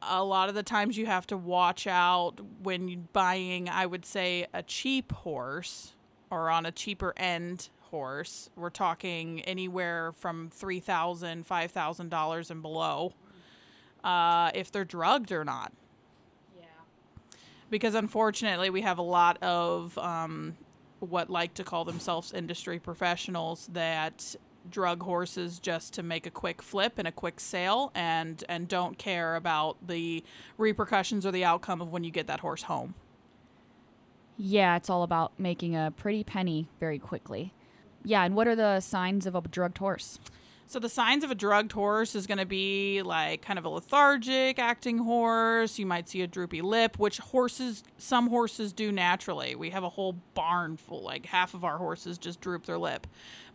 a 0.00 0.24
lot 0.24 0.48
of 0.48 0.54
the 0.54 0.62
times 0.62 0.96
you 0.96 1.04
have 1.04 1.26
to 1.26 1.36
watch 1.36 1.86
out 1.86 2.40
when 2.62 2.88
you're 2.88 2.98
buying 3.12 3.68
i 3.68 3.86
would 3.86 4.04
say 4.04 4.46
a 4.52 4.60
cheap 4.62 5.12
horse 5.12 5.92
or 6.30 6.50
on 6.50 6.64
a 6.66 6.72
cheaper 6.72 7.12
end 7.18 7.68
horse. 7.90 8.48
We're 8.56 8.70
talking 8.70 9.42
anywhere 9.42 10.12
from 10.12 10.48
$3000 10.48 11.46
$5000 11.46 12.50
and 12.50 12.62
below 12.62 13.12
uh, 14.02 14.50
if 14.54 14.72
they're 14.72 14.86
drugged 14.86 15.32
or 15.32 15.44
not. 15.44 15.72
Yeah. 16.58 16.64
because 17.68 17.94
unfortunately 17.94 18.70
we 18.70 18.80
have 18.80 18.96
a 18.96 19.02
lot 19.02 19.40
of 19.42 19.96
um, 19.98 20.56
what 21.10 21.30
like 21.30 21.54
to 21.54 21.64
call 21.64 21.84
themselves 21.84 22.32
industry 22.32 22.78
professionals 22.78 23.68
that 23.72 24.36
drug 24.70 25.02
horses 25.02 25.58
just 25.58 25.92
to 25.94 26.02
make 26.02 26.26
a 26.26 26.30
quick 26.30 26.62
flip 26.62 26.94
and 26.96 27.08
a 27.08 27.12
quick 27.12 27.40
sale 27.40 27.90
and 27.94 28.44
and 28.48 28.68
don't 28.68 28.96
care 28.96 29.34
about 29.34 29.76
the 29.86 30.22
repercussions 30.56 31.26
or 31.26 31.32
the 31.32 31.44
outcome 31.44 31.80
of 31.80 31.90
when 31.90 32.04
you 32.04 32.10
get 32.10 32.26
that 32.26 32.40
horse 32.40 32.62
home. 32.62 32.94
Yeah, 34.36 34.76
it's 34.76 34.88
all 34.88 35.02
about 35.02 35.32
making 35.38 35.76
a 35.76 35.92
pretty 35.96 36.24
penny 36.24 36.68
very 36.80 36.98
quickly. 36.98 37.52
Yeah, 38.04 38.24
and 38.24 38.34
what 38.34 38.48
are 38.48 38.56
the 38.56 38.80
signs 38.80 39.26
of 39.26 39.34
a 39.34 39.40
drugged 39.42 39.78
horse? 39.78 40.18
So 40.66 40.78
the 40.78 40.88
signs 40.88 41.22
of 41.22 41.30
a 41.30 41.34
drugged 41.34 41.72
horse 41.72 42.14
is 42.14 42.26
going 42.26 42.38
to 42.38 42.46
be 42.46 43.02
like 43.02 43.42
kind 43.42 43.58
of 43.58 43.64
a 43.64 43.68
lethargic 43.68 44.58
acting 44.58 44.98
horse. 44.98 45.78
You 45.78 45.84
might 45.84 46.08
see 46.08 46.22
a 46.22 46.26
droopy 46.26 46.62
lip, 46.62 46.98
which 46.98 47.18
horses 47.18 47.84
some 47.98 48.28
horses 48.28 48.72
do 48.72 48.90
naturally. 48.90 49.54
We 49.54 49.70
have 49.70 49.84
a 49.84 49.90
whole 49.90 50.14
barn 50.34 50.76
full 50.78 51.02
like 51.02 51.26
half 51.26 51.52
of 51.52 51.62
our 51.64 51.76
horses 51.76 52.16
just 52.16 52.40
droop 52.40 52.64
their 52.64 52.78
lip. 52.78 53.06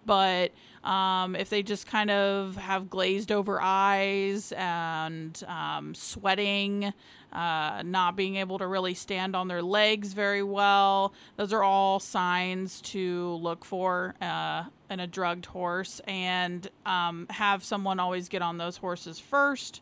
But 0.06 0.54
um, 0.86 1.36
if 1.36 1.50
they 1.50 1.64
just 1.64 1.86
kind 1.86 2.10
of 2.10 2.56
have 2.56 2.90
glazed 2.90 3.32
over 3.32 3.60
eyes 3.62 4.54
and 4.54 5.44
um, 5.48 5.94
sweating, 5.96 6.94
uh, 7.34 7.84
not 7.84 8.16
being 8.16 8.38
able 8.38 8.58
to 8.60 8.68
really 8.68 8.94
stand 8.94 9.36
on 9.36 9.50
their 9.50 9.62
legs 9.62 10.14
very 10.14 10.44
well, 10.44 11.14
those 11.36 11.52
are 11.52 11.62
all 11.62 12.00
signs 12.00 12.80
to 12.82 13.34
look 13.42 13.66
for 13.66 14.16
uh, 14.22 14.64
in 14.90 15.00
a 15.00 15.08
drugged 15.08 15.48
horse. 15.48 16.02
And 16.08 16.70
um, 16.86 17.28
have 17.30 17.64
someone 17.64 18.00
always 18.00 18.30
get 18.30 18.42
on 18.42 18.58
those 18.58 18.78
horses 18.78 19.20
first 19.20 19.82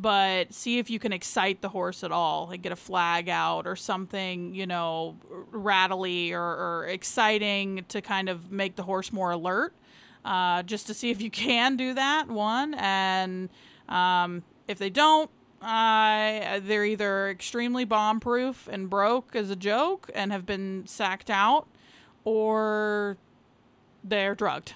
but 0.00 0.54
see 0.54 0.78
if 0.78 0.88
you 0.88 0.98
can 0.98 1.12
excite 1.12 1.60
the 1.60 1.68
horse 1.68 2.02
at 2.02 2.10
all 2.10 2.46
like 2.48 2.62
get 2.62 2.72
a 2.72 2.76
flag 2.76 3.28
out 3.28 3.66
or 3.66 3.76
something 3.76 4.54
you 4.54 4.66
know 4.66 5.14
rattly 5.50 6.32
or, 6.32 6.42
or 6.42 6.86
exciting 6.88 7.84
to 7.88 8.00
kind 8.00 8.28
of 8.28 8.50
make 8.50 8.76
the 8.76 8.82
horse 8.82 9.12
more 9.12 9.30
alert 9.30 9.74
uh, 10.24 10.62
just 10.62 10.86
to 10.86 10.94
see 10.94 11.10
if 11.10 11.20
you 11.20 11.30
can 11.30 11.76
do 11.76 11.92
that 11.92 12.28
one 12.28 12.74
and 12.74 13.50
um, 13.88 14.42
if 14.66 14.78
they 14.78 14.90
don't 14.90 15.30
uh, 15.60 16.58
they're 16.60 16.86
either 16.86 17.28
extremely 17.28 17.84
bomb 17.84 18.18
proof 18.18 18.66
and 18.72 18.88
broke 18.88 19.36
as 19.36 19.50
a 19.50 19.56
joke 19.56 20.10
and 20.14 20.32
have 20.32 20.46
been 20.46 20.82
sacked 20.86 21.28
out 21.28 21.68
or 22.24 23.18
they're 24.04 24.34
drugged 24.34 24.74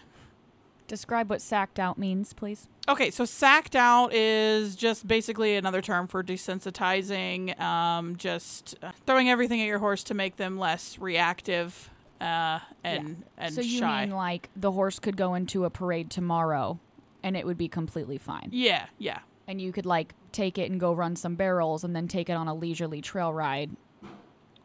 Describe 0.87 1.31
what 1.31 1.40
sacked 1.40 1.78
out 1.78 1.97
means, 1.97 2.35
please. 2.35 2.69
Okay, 2.88 3.11
so 3.11 3.25
sacked 3.25 3.75
out 3.75 4.12
is 4.12 4.76
just 4.76 5.09
basically 5.09 5.57
another 5.57 5.81
term 5.81 6.07
for 6.07 6.23
desensitizing, 6.23 7.59
um, 7.59 8.16
just 8.16 8.75
uh, 8.83 8.93
throwing 9.07 9.31
everything 9.31 9.62
at 9.62 9.66
your 9.66 9.78
horse 9.78 10.04
to 10.04 10.14
make 10.14 10.37
them 10.37 10.59
less 10.59 10.99
reactive 10.99 11.90
uh, 12.21 12.59
and 12.83 13.25
and 13.37 13.54
so 13.54 13.61
you 13.61 13.78
shy. 13.78 14.04
mean 14.04 14.14
like 14.14 14.50
the 14.57 14.73
horse 14.73 14.99
could 14.99 15.16
go 15.16 15.35
into 15.35 15.64
a 15.64 15.71
parade 15.71 16.11
tomorrow 16.11 16.78
and 17.23 17.37
it 17.37 17.47
would 17.47 17.59
be 17.59 17.69
completely 17.69 18.19
fine. 18.19 18.50
yeah, 18.52 18.87
yeah, 18.99 19.21
And 19.49 19.61
you 19.61 19.73
could 19.73 19.87
like 19.87 20.14
take 20.33 20.59
it 20.59 20.71
and 20.71 20.78
go 20.78 20.93
run 20.93 21.16
some 21.16 21.35
barrels 21.35 21.83
and 21.83 21.97
then 21.97 22.09
take 22.09 22.28
it 22.28 22.35
on 22.35 22.49
a 22.49 22.54
leisurely 22.54 23.00
trail 23.00 23.33
ride 23.33 23.71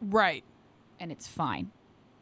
right. 0.00 0.44
and 0.98 1.10
it's 1.10 1.26
fine. 1.26 1.70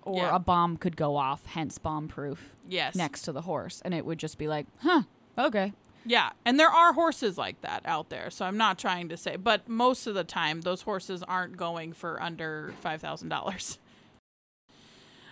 Or 0.08 0.22
Yeah. 0.22 0.34
a 0.36 0.38
bomb 0.38 0.76
could 0.76 0.96
go 0.96 1.16
off, 1.16 1.46
hence 1.46 1.78
bomb 1.78 2.08
proof, 2.08 2.54
Yes. 2.66 2.94
next 2.94 3.22
to 3.22 3.32
the 3.32 3.42
horse 3.42 3.80
and 3.84 3.92
it 3.94 4.04
would 4.06 4.18
just 4.18 4.38
be 4.38 4.48
like, 4.48 4.66
"Huh, 4.82 5.02
okay." 5.38 5.72
Yeah, 6.04 6.30
and 6.44 6.58
there 6.58 6.70
are 6.70 6.94
horses 6.94 7.36
like 7.36 7.60
that 7.60 7.82
out 7.84 8.08
there. 8.08 8.30
So 8.30 8.46
I'm 8.46 8.56
not 8.56 8.78
trying 8.78 9.08
to 9.10 9.16
say, 9.16 9.36
but 9.36 9.68
most 9.68 10.06
of 10.06 10.14
the 10.14 10.24
time, 10.24 10.62
those 10.62 10.82
horses 10.82 11.22
aren't 11.24 11.56
going 11.58 11.92
for 11.92 12.22
under 12.22 12.72
five 12.80 13.00
thousand 13.00 13.28
dollars. 13.28 13.78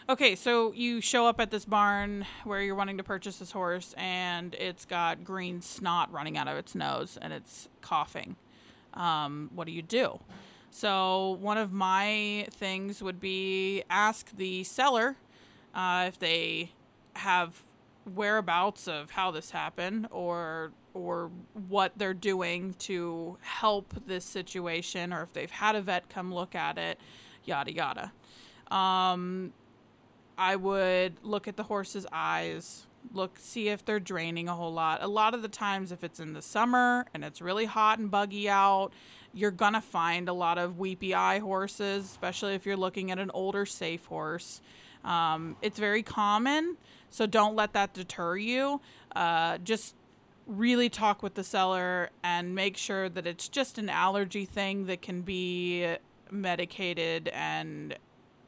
Okay, 0.08 0.36
so 0.36 0.72
you 0.72 1.00
show 1.00 1.26
up 1.26 1.40
at 1.40 1.50
this 1.50 1.64
barn 1.64 2.26
where 2.44 2.62
you're 2.62 2.76
wanting 2.76 2.96
to 2.98 3.02
purchase 3.02 3.38
this 3.38 3.50
horse, 3.50 3.92
and 3.98 4.54
it's 4.54 4.84
got 4.84 5.24
green 5.24 5.60
snot 5.60 6.12
running 6.12 6.38
out 6.38 6.46
of 6.46 6.56
its 6.56 6.76
nose, 6.76 7.18
and 7.20 7.32
it's 7.32 7.68
coughing. 7.80 8.36
Um, 8.94 9.50
what 9.52 9.66
do 9.66 9.72
you 9.72 9.82
do? 9.82 10.20
So 10.76 11.38
one 11.40 11.56
of 11.56 11.72
my 11.72 12.48
things 12.50 13.02
would 13.02 13.18
be 13.18 13.82
ask 13.88 14.36
the 14.36 14.62
seller 14.62 15.16
uh, 15.74 16.04
if 16.06 16.18
they 16.18 16.72
have 17.14 17.62
whereabouts 18.04 18.86
of 18.86 19.12
how 19.12 19.30
this 19.30 19.52
happened 19.52 20.06
or 20.10 20.72
or 20.92 21.30
what 21.68 21.92
they're 21.96 22.12
doing 22.12 22.74
to 22.80 23.38
help 23.40 23.94
this 24.06 24.26
situation 24.26 25.14
or 25.14 25.22
if 25.22 25.32
they've 25.32 25.50
had 25.50 25.76
a 25.76 25.80
vet 25.80 26.10
come 26.10 26.32
look 26.32 26.54
at 26.54 26.76
it 26.76 27.00
yada 27.46 27.72
yada. 27.72 28.12
Um 28.70 29.54
i 30.36 30.56
would 30.56 31.14
look 31.22 31.48
at 31.48 31.56
the 31.56 31.62
horse's 31.62 32.06
eyes 32.12 32.86
look 33.14 33.38
see 33.38 33.68
if 33.68 33.82
they're 33.82 34.00
draining 34.00 34.48
a 34.48 34.54
whole 34.54 34.72
lot. 34.72 35.02
A 35.02 35.08
lot 35.08 35.32
of 35.32 35.40
the 35.40 35.48
times 35.48 35.90
if 35.90 36.04
it's 36.04 36.20
in 36.20 36.34
the 36.34 36.42
summer 36.42 37.06
and 37.14 37.24
it's 37.24 37.40
really 37.40 37.64
hot 37.64 37.98
and 37.98 38.10
buggy 38.10 38.48
out 38.48 38.92
you're 39.36 39.50
gonna 39.50 39.80
find 39.80 40.28
a 40.28 40.32
lot 40.32 40.56
of 40.56 40.78
weepy 40.78 41.14
eye 41.14 41.38
horses 41.38 42.04
especially 42.04 42.54
if 42.54 42.64
you're 42.64 42.76
looking 42.76 43.10
at 43.10 43.18
an 43.18 43.30
older 43.34 43.66
safe 43.66 44.06
horse. 44.06 44.60
Um, 45.04 45.56
it's 45.62 45.78
very 45.78 46.02
common, 46.02 46.76
so 47.10 47.26
don't 47.26 47.54
let 47.54 47.74
that 47.74 47.92
deter 47.92 48.36
you. 48.36 48.80
Uh, 49.14 49.58
just 49.58 49.94
really 50.46 50.88
talk 50.88 51.22
with 51.22 51.34
the 51.34 51.44
seller 51.44 52.10
and 52.22 52.54
make 52.54 52.76
sure 52.76 53.08
that 53.08 53.26
it's 53.26 53.48
just 53.48 53.78
an 53.78 53.88
allergy 53.88 54.44
thing 54.44 54.86
that 54.86 55.02
can 55.02 55.22
be 55.22 55.96
medicated 56.30 57.28
and 57.28 57.96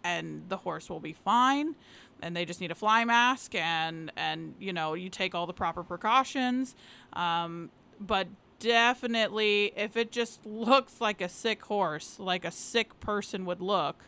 and 0.04 0.44
the 0.48 0.56
horse 0.56 0.88
will 0.88 1.00
be 1.00 1.12
fine. 1.12 1.74
And 2.22 2.34
they 2.34 2.44
just 2.44 2.60
need 2.60 2.70
a 2.70 2.74
fly 2.74 3.04
mask 3.04 3.54
and 3.54 4.10
and 4.16 4.54
you 4.58 4.72
know 4.72 4.94
you 4.94 5.10
take 5.10 5.34
all 5.34 5.46
the 5.46 5.52
proper 5.52 5.82
precautions. 5.82 6.74
Um, 7.12 7.70
but 8.00 8.26
definitely 8.58 9.72
if 9.76 9.96
it 9.96 10.10
just 10.10 10.44
looks 10.44 11.00
like 11.00 11.20
a 11.20 11.28
sick 11.28 11.62
horse 11.64 12.18
like 12.18 12.44
a 12.44 12.50
sick 12.50 12.98
person 13.00 13.44
would 13.44 13.60
look 13.60 14.04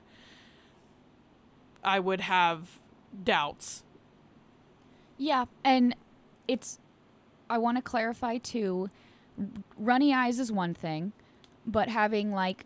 I 1.83 2.01
would 2.01 2.21
have 2.21 2.79
doubts. 3.25 3.85
Yeah, 5.19 5.47
and 5.65 5.95
it's 6.49 6.79
I 7.49 7.59
want 7.59 7.77
to 7.79 7.83
clarify 7.83 8.39
too. 8.39 8.91
Runny 9.77 10.15
eyes 10.15 10.39
is 10.39 10.53
one 10.53 10.75
thing, 10.75 11.13
but 11.67 11.89
having 11.89 12.33
like 12.33 12.65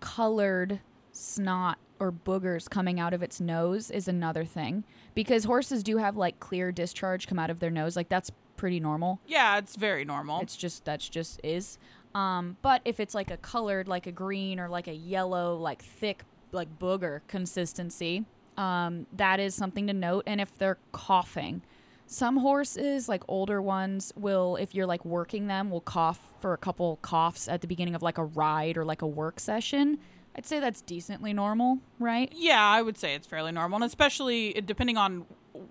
colored 0.00 0.80
snot 1.12 1.78
or 1.98 2.12
boogers 2.12 2.70
coming 2.70 3.00
out 3.00 3.12
of 3.12 3.22
its 3.22 3.40
nose 3.40 3.90
is 3.90 4.06
another 4.06 4.44
thing 4.44 4.84
because 5.14 5.44
horses 5.44 5.82
do 5.82 5.96
have 5.96 6.16
like 6.16 6.38
clear 6.38 6.70
discharge 6.70 7.26
come 7.26 7.40
out 7.40 7.50
of 7.50 7.58
their 7.58 7.72
nose 7.72 7.96
like 7.96 8.08
that's 8.08 8.30
pretty 8.58 8.80
normal. 8.80 9.20
Yeah, 9.26 9.56
it's 9.56 9.76
very 9.76 10.04
normal. 10.04 10.42
It's 10.42 10.56
just 10.56 10.84
that's 10.84 11.08
just 11.08 11.40
is. 11.42 11.78
Um, 12.14 12.58
but 12.60 12.82
if 12.84 13.00
it's 13.00 13.14
like 13.14 13.30
a 13.30 13.38
colored, 13.38 13.88
like 13.88 14.06
a 14.06 14.12
green 14.12 14.60
or 14.60 14.68
like 14.68 14.88
a 14.88 14.94
yellow, 14.94 15.56
like 15.56 15.80
thick, 15.82 16.24
like 16.52 16.78
booger 16.78 17.20
consistency, 17.28 18.24
um, 18.56 19.06
that 19.16 19.40
is 19.40 19.54
something 19.54 19.86
to 19.86 19.92
note. 19.94 20.24
And 20.26 20.40
if 20.40 20.56
they're 20.58 20.78
coughing, 20.92 21.62
Some 22.10 22.38
horses, 22.38 23.06
like 23.06 23.22
older 23.28 23.60
ones, 23.60 24.14
will 24.16 24.56
if 24.56 24.74
you're 24.74 24.86
like 24.86 25.04
working 25.04 25.46
them, 25.46 25.68
will 25.70 25.82
cough 25.82 26.18
for 26.40 26.54
a 26.54 26.56
couple 26.56 26.98
coughs 27.02 27.48
at 27.48 27.60
the 27.60 27.66
beginning 27.66 27.94
of 27.94 28.00
like 28.02 28.16
a 28.16 28.24
ride 28.24 28.78
or 28.78 28.84
like 28.86 29.02
a 29.02 29.06
work 29.06 29.38
session. 29.38 29.98
I'd 30.34 30.46
say 30.46 30.58
that's 30.58 30.80
decently 30.80 31.34
normal, 31.34 31.80
right? 31.98 32.32
Yeah, 32.34 32.62
I 32.64 32.80
would 32.80 32.96
say 32.96 33.14
it's 33.14 33.26
fairly 33.26 33.52
normal, 33.52 33.76
and 33.76 33.84
especially 33.84 34.54
depending 34.64 34.96
on 34.96 35.26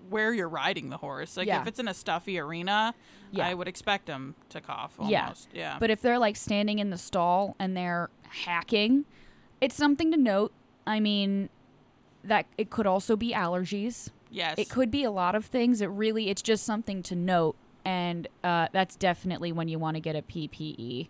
where 0.09 0.33
you're 0.33 0.49
riding 0.49 0.89
the 0.89 0.97
horse. 0.97 1.37
Like 1.37 1.47
Yeah. 1.47 1.61
if 1.61 1.67
it's 1.67 1.79
in 1.79 1.87
a 1.87 1.93
stuffy 1.93 2.39
arena, 2.39 2.93
Yeah. 3.31 3.47
I 3.47 3.53
would 3.53 3.67
expect 3.67 4.05
them 4.05 4.35
to 4.49 4.61
cough. 4.61 4.95
Yeah. 5.03 5.33
Yeah. 5.53 5.77
But 5.79 5.89
if 5.89 6.01
they're 6.01 6.19
like 6.19 6.35
standing 6.35 6.79
in 6.79 6.89
the 6.89 6.97
stall 6.97 7.55
and 7.59 7.75
they're 7.75 8.09
hacking, 8.29 9.05
it's 9.61 9.75
something 9.75 10.11
to 10.11 10.17
note. 10.17 10.51
I 10.85 10.99
mean, 10.99 11.49
that 12.23 12.45
it 12.57 12.69
could 12.69 12.87
also 12.87 13.15
be 13.15 13.33
allergies. 13.33 14.09
yes, 14.29 14.55
It 14.57 14.69
could 14.69 14.91
be 14.91 15.03
a 15.03 15.11
lot 15.11 15.35
of 15.35 15.45
things. 15.45 15.81
It 15.81 15.87
really, 15.87 16.29
it's 16.29 16.41
just 16.41 16.65
something 16.65 17.01
to 17.03 17.15
note, 17.15 17.55
and 17.85 18.27
uh, 18.43 18.67
that's 18.73 18.95
definitely 18.97 19.51
when 19.53 19.67
you 19.69 19.79
want 19.79 19.95
to 19.95 20.01
get 20.01 20.15
a 20.17 20.21
PPE 20.21 21.07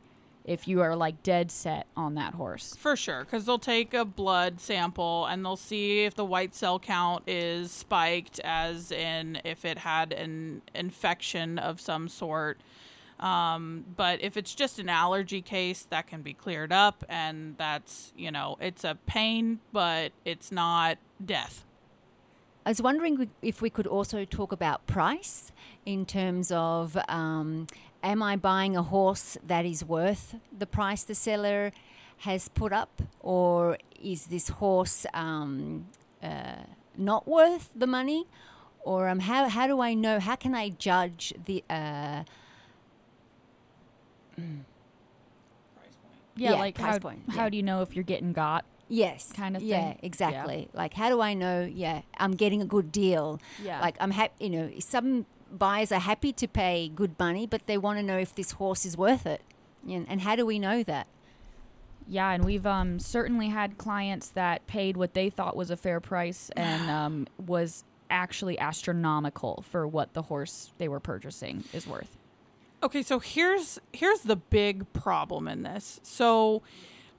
if 0.47 0.67
you 0.67 0.81
are 0.81 0.95
like 0.95 1.21
dead 1.21 1.51
set 1.51 1.85
on 1.95 2.15
that 2.15 2.33
horse. 2.33 2.75
For 2.79 2.95
sure, 2.95 3.25
because 3.25 3.45
they'll 3.45 3.59
take 3.59 3.93
a 3.93 4.05
blood 4.05 4.59
sample 4.59 5.25
and 5.25 5.45
they'll 5.45 5.57
see 5.57 6.05
if 6.05 6.15
the 6.15 6.25
white 6.25 6.55
cell 6.55 6.79
count 6.79 7.23
is 7.27 7.71
spiked, 7.71 8.39
as 8.39 8.91
in 8.91 9.39
if 9.43 9.65
it 9.65 9.79
had 9.79 10.13
an 10.13 10.61
infection 10.73 11.59
of 11.59 11.79
some 11.81 12.07
sort. 12.07 12.59
Um, 13.19 13.83
but 13.95 14.23
if 14.23 14.37
it's 14.37 14.55
just 14.55 14.79
an 14.79 14.89
allergy 14.89 15.41
case, 15.41 15.85
that 15.89 16.07
can 16.07 16.21
be 16.21 16.33
cleared 16.33 16.71
up, 16.71 17.03
and 17.09 17.57
that's, 17.57 18.13
you 18.15 18.31
know, 18.31 18.57
it's 18.61 18.83
a 18.83 18.97
pain, 19.05 19.59
but 19.73 20.11
it's 20.23 20.51
not 20.51 20.97
death. 21.23 21.65
I 22.63 22.69
was 22.69 22.81
wondering 22.81 23.29
if 23.41 23.61
we 23.61 23.69
could 23.69 23.87
also 23.87 24.23
talk 24.25 24.51
about 24.51 24.85
price 24.87 25.51
in 25.85 26.05
terms 26.05 26.51
of 26.51 26.97
um, 27.07 27.67
am 28.11 28.23
I 28.23 28.35
buying 28.37 28.77
a 28.77 28.83
horse 28.83 29.37
that 29.51 29.65
is 29.65 29.83
worth 29.83 30.35
the 30.57 30.65
price 30.65 31.03
the 31.03 31.15
seller 31.15 31.71
has 32.27 32.47
put 32.61 32.71
up, 32.81 32.93
or 33.19 33.77
is 34.13 34.27
this 34.27 34.47
horse 34.61 35.05
um, 35.13 35.87
uh, 36.23 36.63
not 36.97 37.27
worth 37.27 37.69
the 37.75 37.87
money? 37.87 38.25
Or 38.91 39.09
um, 39.09 39.19
how, 39.19 39.49
how 39.49 39.67
do 39.67 39.81
I 39.81 39.93
know? 39.93 40.17
How 40.19 40.35
can 40.43 40.55
I 40.55 40.69
judge 40.69 41.33
the 41.45 41.63
uh, 41.69 42.23
Yeah, 44.37 44.43
Yeah, 46.35 46.51
like 46.59 46.75
price 46.75 46.93
how, 46.95 46.99
point, 46.99 47.23
how 47.29 47.43
yeah. 47.43 47.49
do 47.49 47.57
you 47.57 47.63
know 47.63 47.81
if 47.81 47.95
you're 47.95 48.03
getting 48.13 48.33
got? 48.33 48.65
yes 48.89 49.33
Kind 49.33 49.57
of 49.57 49.63
Yeah, 49.63 49.89
thing? 49.89 49.99
exactly. 50.01 50.69
Like 50.73 50.93
how 50.93 51.09
do 51.09 51.19
I 51.19 51.33
know? 51.33 51.65
Yeah, 51.69 52.01
I'm 52.17 52.31
getting 52.43 52.61
a 52.61 52.65
good 52.65 52.89
deal. 52.91 53.39
Yeah. 53.61 53.81
Like 53.81 53.97
I'm 53.99 54.11
happy. 54.11 54.45
You 54.45 54.49
know, 54.51 54.71
some 54.79 55.25
buyers 55.51 55.91
are 55.91 55.99
happy 55.99 56.33
to 56.33 56.47
pay 56.47 56.89
good 56.89 57.17
money, 57.19 57.45
but 57.47 57.67
they 57.67 57.77
want 57.77 57.99
to 57.99 58.03
know 58.03 58.17
if 58.17 58.35
this 58.35 58.51
horse 58.51 58.85
is 58.85 58.97
worth 58.97 59.25
it. 59.25 59.41
And, 59.87 60.05
and 60.09 60.21
how 60.21 60.35
do 60.35 60.45
we 60.45 60.59
know 60.59 60.83
that? 60.83 61.07
Yeah, 62.07 62.31
and 62.31 62.45
we've 62.45 62.65
um, 62.65 62.99
certainly 62.99 63.49
had 63.49 63.77
clients 63.77 64.29
that 64.29 64.65
paid 64.67 64.95
what 64.95 65.13
they 65.13 65.29
thought 65.29 65.55
was 65.55 65.69
a 65.69 65.77
fair 65.77 65.99
price 65.99 66.49
and 66.55 66.89
um, 66.89 67.27
was 67.45 67.83
actually 68.09 68.57
astronomical 68.57 69.63
for 69.69 69.85
what 69.85 70.13
the 70.13 70.23
horse 70.23 70.71
they 70.77 70.87
were 70.87 70.99
purchasing 70.99 71.65
is 71.73 71.85
worth. 71.85 72.15
Okay, 72.81 73.01
so 73.01 73.19
here's 73.19 73.79
here's 73.91 74.21
the 74.21 74.35
big 74.35 74.91
problem 74.93 75.47
in 75.47 75.63
this. 75.63 75.99
So 76.03 76.61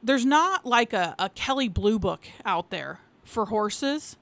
there's 0.03 0.25
not 0.25 0.65
like 0.65 0.93
a, 0.93 1.17
a 1.19 1.29
Kelley 1.31 1.69
Blue 1.69 1.99
Book 1.99 2.29
out 2.45 2.71
there 2.71 3.01
for 3.25 3.47
horses 3.47 4.17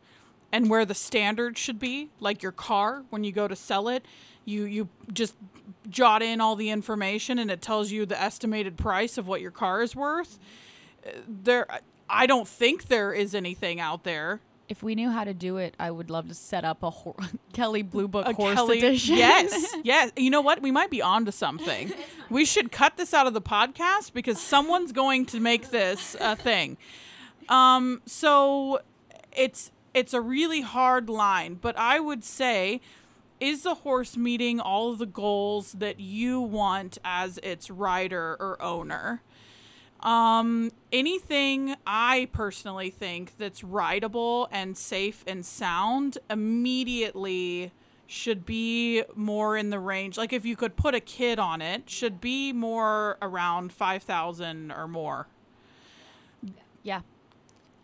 and 0.52 0.70
where 0.70 0.84
the 0.84 0.94
standard 0.94 1.58
should 1.58 1.78
be, 1.78 2.10
like 2.20 2.42
your 2.42 2.52
car 2.52 3.04
when 3.10 3.24
you 3.24 3.32
go 3.32 3.48
to 3.48 3.56
sell 3.56 3.88
it, 3.88 4.04
you 4.44 4.64
you 4.64 4.88
just 5.12 5.34
jot 5.88 6.22
in 6.22 6.40
all 6.40 6.56
the 6.56 6.70
information 6.70 7.38
and 7.38 7.50
it 7.50 7.60
tells 7.62 7.90
you 7.90 8.06
the 8.06 8.20
estimated 8.20 8.76
price 8.76 9.18
of 9.18 9.26
what 9.26 9.40
your 9.40 9.50
car 9.50 9.82
is 9.82 9.94
worth. 9.96 10.38
There 11.28 11.66
I 12.08 12.26
don't 12.26 12.46
think 12.48 12.86
there 12.86 13.12
is 13.12 13.34
anything 13.34 13.80
out 13.80 14.04
there. 14.04 14.40
If 14.68 14.82
we 14.82 14.96
knew 14.96 15.10
how 15.10 15.22
to 15.22 15.32
do 15.34 15.58
it, 15.58 15.74
I 15.78 15.92
would 15.92 16.10
love 16.10 16.26
to 16.28 16.34
set 16.34 16.64
up 16.64 16.82
a 16.82 16.90
hor- 16.90 17.14
Kelley 17.52 17.82
Blue 17.82 18.08
Book 18.08 18.26
horse 18.34 18.54
Kelly- 18.54 18.78
edition. 18.78 19.16
Yes, 19.18 19.74
yes. 19.84 20.10
You 20.16 20.30
know 20.30 20.40
what? 20.40 20.60
We 20.60 20.70
might 20.72 20.90
be 20.90 21.00
onto 21.02 21.30
something. 21.30 21.92
We 22.30 22.44
should 22.44 22.72
cut 22.72 22.96
this 22.96 23.14
out 23.14 23.26
of 23.28 23.34
the 23.34 23.40
podcast 23.40 24.12
because 24.12 24.40
someone's 24.40 24.90
going 24.92 25.26
to 25.26 25.38
make 25.40 25.70
this 25.70 26.16
a 26.20 26.34
thing. 26.34 26.76
Um, 27.48 28.02
so 28.06 28.80
it's 29.36 29.70
it's 29.96 30.12
a 30.12 30.20
really 30.20 30.60
hard 30.60 31.08
line, 31.08 31.54
but 31.54 31.74
I 31.78 31.98
would 32.00 32.22
say 32.22 32.82
is 33.40 33.62
the 33.62 33.76
horse 33.76 34.14
meeting 34.16 34.60
all 34.60 34.94
the 34.94 35.06
goals 35.06 35.72
that 35.72 35.98
you 35.98 36.38
want 36.38 36.98
as 37.02 37.38
its 37.42 37.70
rider 37.70 38.36
or 38.38 38.60
owner? 38.62 39.22
Um, 40.00 40.70
anything 40.92 41.76
I 41.86 42.28
personally 42.32 42.90
think 42.90 43.38
that's 43.38 43.64
rideable 43.64 44.48
and 44.52 44.76
safe 44.76 45.24
and 45.26 45.44
sound 45.44 46.18
immediately 46.28 47.72
should 48.06 48.44
be 48.44 49.02
more 49.14 49.56
in 49.56 49.70
the 49.70 49.80
range. 49.80 50.18
Like 50.18 50.34
if 50.34 50.44
you 50.44 50.56
could 50.56 50.76
put 50.76 50.94
a 50.94 51.00
kid 51.00 51.38
on 51.38 51.62
it, 51.62 51.88
should 51.88 52.20
be 52.20 52.52
more 52.52 53.16
around 53.22 53.72
5,000 53.72 54.70
or 54.72 54.86
more. 54.86 55.26
Yeah. 56.82 57.00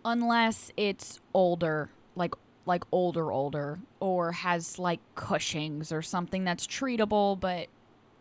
Unless 0.04 0.72
it's 0.76 1.18
older, 1.32 1.90
like 2.14 2.34
like 2.64 2.84
older 2.92 3.32
older 3.32 3.80
or 4.00 4.32
has 4.32 4.78
like 4.78 5.00
Cushing's 5.16 5.90
or 5.92 6.00
something 6.02 6.44
that's 6.44 6.66
treatable 6.66 7.38
but 7.40 7.66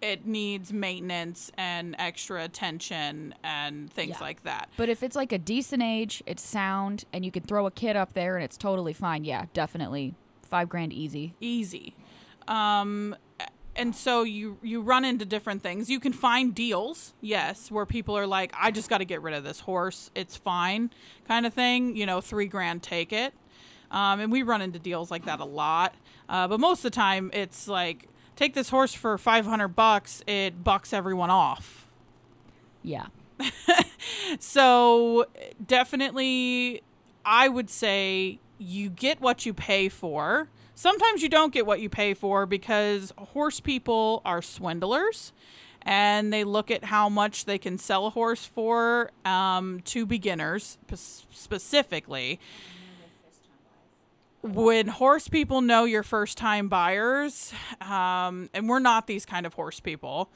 It 0.02 0.26
needs 0.26 0.74
maintenance 0.74 1.52
and 1.58 1.96
extra 2.00 2.44
attention 2.44 3.36
and 3.44 3.92
things 3.92 4.16
Yeah. 4.20 4.26
like 4.26 4.44
that. 4.44 4.70
but 4.78 4.90
if 4.90 5.04
it's 5.04 5.16
like 5.16 5.32
a 5.32 5.38
decent 5.38 5.84
age, 5.84 6.24
it's 6.26 6.42
sound 6.42 7.06
and 7.14 7.24
you 7.24 7.32
can 7.32 7.44
throw 7.44 7.68
a 7.68 7.72
kid 7.72 7.96
up 7.96 8.14
there 8.14 8.36
and 8.36 8.44
it's 8.44 8.58
totally 8.58 8.94
fine. 8.94 9.24
Yeah, 9.26 9.46
definitely. 9.54 10.16
5 10.50 10.68
grand 10.70 10.92
easy. 10.92 11.36
easy. 11.40 11.94
Um, 12.48 13.16
and 13.76 13.96
so 13.96 14.24
you 14.24 14.58
you 14.64 14.82
run 14.82 15.06
into 15.06 15.24
different 15.24 15.62
things. 15.62 15.90
You 15.90 16.00
can 16.00 16.12
find 16.14 16.54
deals, 16.54 17.14
yes, 17.22 17.72
where 17.72 17.86
people 17.86 18.18
are 18.18 18.28
like, 18.28 18.52
I 18.60 18.72
just 18.72 18.90
got 18.90 18.98
to 18.98 19.06
get 19.06 19.22
rid 19.22 19.34
of 19.36 19.44
this 19.44 19.62
horse. 19.62 20.12
It's 20.16 20.36
fine, 20.36 20.90
kind 21.28 21.46
of 21.46 21.54
thing. 21.54 21.96
You 21.96 22.06
know, 22.06 22.20
three 22.22 22.48
grand, 22.48 22.82
take 22.84 23.14
it. 23.14 23.34
Um, 23.92 24.20
and 24.20 24.32
we 24.32 24.42
run 24.42 24.62
into 24.62 24.80
deals 24.80 25.12
like 25.12 25.26
that 25.26 25.40
a 25.40 25.46
lot. 25.46 25.94
Uh, 26.28 26.48
but 26.48 26.60
most 26.60 26.80
of 26.80 26.84
the 26.84 26.96
time, 26.96 27.30
it's 27.34 27.68
like, 27.68 28.08
take 28.36 28.54
this 28.56 28.70
horse 28.70 28.94
for 28.94 29.18
five 29.18 29.46
hundred 29.46 29.70
bucks. 29.70 30.24
It 30.26 30.64
bucks 30.64 30.94
everyone 30.94 31.30
off. 31.30 31.88
Yeah. 32.82 33.08
So 34.40 35.26
definitely, 35.66 36.82
I 37.26 37.48
would 37.48 37.70
say 37.70 38.40
you 38.58 38.90
get 38.90 39.22
what 39.22 39.46
you 39.46 39.54
pay 39.54 39.90
for. 39.90 40.48
Sometimes 40.76 41.22
you 41.22 41.30
don't 41.30 41.54
get 41.54 41.66
what 41.66 41.80
you 41.80 41.90
pay 41.90 42.14
for 42.14 42.46
because 42.46 43.14
horse 43.18 43.60
people 43.60 44.22
are 44.26 44.42
swindlers 44.42 45.34
and 45.84 46.32
they 46.32 46.44
look 46.44 46.72
at 46.72 46.86
how 46.86 47.10
much 47.10 47.46
they 47.46 47.58
can 47.58 47.78
sell 47.78 48.06
a 48.08 48.10
horse 48.10 48.46
for 48.46 49.12
um, 49.26 49.82
to 49.86 50.06
beginners 50.06 50.78
p- 50.88 50.96
specifically. 50.96 52.40
When 54.44 54.88
horse 54.88 55.28
people 55.28 55.62
know 55.62 55.84
you're 55.86 56.02
first 56.02 56.38
time 56.38 56.68
buyers, 56.68 57.54
um, 57.80 58.50
and 58.54 58.68
we're 58.68 58.80
not 58.80 59.06
these 59.06 59.26
kind 59.26 59.46
of 59.46 59.54
horse 59.54 59.80
people, 59.80 60.32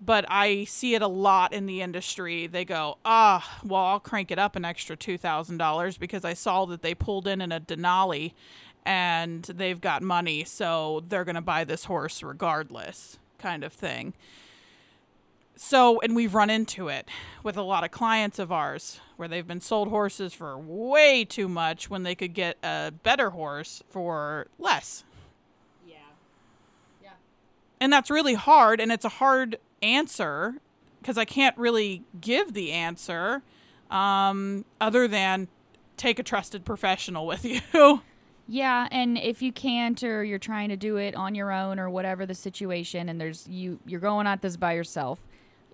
but 0.00 0.24
I 0.28 0.64
see 0.64 0.94
it 0.94 1.02
a 1.02 1.08
lot 1.08 1.52
in 1.52 1.66
the 1.66 1.82
industry. 1.82 2.46
They 2.46 2.64
go, 2.64 2.98
ah, 3.04 3.58
well, 3.64 3.82
I'll 3.82 4.00
crank 4.00 4.30
it 4.30 4.38
up 4.38 4.54
an 4.54 4.64
extra 4.64 4.96
$2,000 4.96 5.98
because 5.98 6.24
I 6.24 6.34
saw 6.34 6.66
that 6.66 6.82
they 6.82 6.94
pulled 6.94 7.26
in 7.26 7.40
in 7.40 7.50
a 7.50 7.58
Denali 7.58 8.32
and 8.86 9.42
they've 9.42 9.80
got 9.80 10.02
money, 10.02 10.44
so 10.44 11.02
they're 11.08 11.24
going 11.24 11.34
to 11.34 11.40
buy 11.40 11.64
this 11.64 11.84
horse 11.84 12.22
regardless, 12.22 13.18
kind 13.38 13.64
of 13.64 13.72
thing. 13.72 14.14
So, 15.60 16.00
and 16.00 16.14
we've 16.14 16.34
run 16.34 16.50
into 16.50 16.88
it 16.88 17.08
with 17.42 17.56
a 17.56 17.62
lot 17.62 17.82
of 17.82 17.90
clients 17.90 18.38
of 18.38 18.52
ours 18.52 19.00
where 19.16 19.26
they've 19.26 19.46
been 19.46 19.60
sold 19.60 19.88
horses 19.88 20.32
for 20.32 20.56
way 20.56 21.24
too 21.24 21.48
much 21.48 21.90
when 21.90 22.04
they 22.04 22.14
could 22.14 22.32
get 22.32 22.56
a 22.62 22.92
better 23.02 23.30
horse 23.30 23.82
for 23.88 24.46
less. 24.58 25.04
Yeah. 25.86 25.96
Yeah. 27.02 27.10
And 27.80 27.92
that's 27.92 28.08
really 28.08 28.34
hard, 28.34 28.80
and 28.80 28.92
it's 28.92 29.04
a 29.04 29.10
hard 29.10 29.58
answer 29.82 30.54
because 31.00 31.18
I 31.18 31.24
can't 31.24 31.56
really 31.58 32.04
give 32.20 32.54
the 32.54 32.72
answer 32.72 33.42
um, 33.90 34.64
other 34.80 35.08
than 35.08 35.48
take 35.96 36.20
a 36.20 36.22
trusted 36.22 36.64
professional 36.64 37.26
with 37.26 37.44
you. 37.44 37.60
Yeah, 38.50 38.88
and 38.90 39.18
if 39.18 39.42
you 39.42 39.52
can't 39.52 40.02
or 40.02 40.24
you're 40.24 40.38
trying 40.38 40.70
to 40.70 40.76
do 40.76 40.96
it 40.96 41.14
on 41.14 41.34
your 41.34 41.52
own 41.52 41.78
or 41.78 41.90
whatever 41.90 42.24
the 42.24 42.34
situation 42.34 43.10
and 43.10 43.20
there's 43.20 43.46
you 43.46 43.78
you're 43.84 44.00
going 44.00 44.26
at 44.26 44.40
this 44.40 44.56
by 44.56 44.72
yourself, 44.72 45.20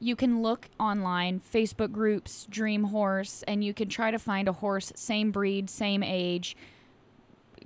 you 0.00 0.16
can 0.16 0.42
look 0.42 0.68
online, 0.78 1.40
Facebook 1.40 1.92
groups, 1.92 2.46
Dream 2.50 2.84
Horse, 2.84 3.42
and 3.46 3.64
you 3.64 3.72
can 3.72 3.88
try 3.88 4.10
to 4.10 4.18
find 4.18 4.48
a 4.48 4.52
horse 4.52 4.92
same 4.96 5.30
breed, 5.30 5.70
same 5.70 6.02
age. 6.02 6.56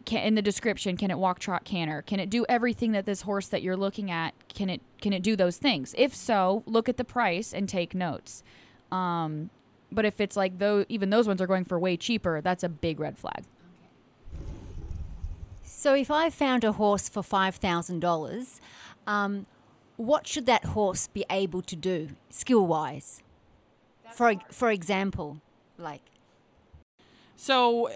Can, 0.04 0.22
in 0.22 0.34
the 0.34 0.42
description 0.42 0.96
can 0.96 1.10
it 1.10 1.18
walk 1.18 1.38
trot 1.38 1.64
canter? 1.64 2.02
Can 2.02 2.20
it 2.20 2.30
do 2.30 2.46
everything 2.48 2.92
that 2.92 3.06
this 3.06 3.22
horse 3.22 3.48
that 3.48 3.62
you're 3.62 3.76
looking 3.76 4.10
at 4.10 4.32
can 4.48 4.70
it 4.70 4.80
can 5.00 5.12
it 5.12 5.22
do 5.22 5.36
those 5.36 5.58
things? 5.58 5.94
If 5.98 6.14
so 6.14 6.62
look 6.66 6.88
at 6.88 6.96
the 6.96 7.04
price 7.04 7.52
and 7.52 7.68
take 7.68 7.94
notes. 7.94 8.42
Um 8.90 9.50
but 9.92 10.04
if 10.04 10.20
it's 10.20 10.36
like 10.36 10.58
though 10.58 10.86
even 10.88 11.10
those 11.10 11.26
ones 11.26 11.42
are 11.42 11.46
going 11.46 11.64
for 11.64 11.78
way 11.78 11.96
cheaper 11.96 12.40
that's 12.40 12.62
a 12.62 12.68
big 12.68 13.00
red 13.00 13.18
flag. 13.18 13.44
So 15.64 15.94
if 15.94 16.10
I 16.10 16.30
found 16.30 16.64
a 16.64 16.72
horse 16.72 17.08
for 17.08 17.22
five 17.22 17.56
thousand 17.56 18.00
dollars, 18.00 18.60
um, 19.06 19.46
what 19.98 20.26
should 20.26 20.46
that 20.46 20.64
horse 20.64 21.08
be 21.08 21.24
able 21.28 21.60
to 21.60 21.76
do 21.76 22.10
skill 22.30 22.66
wise? 22.66 23.20
For 24.14 24.34
for 24.50 24.70
example, 24.70 25.42
like 25.76 26.02
So, 27.36 27.88
uh, 27.88 27.92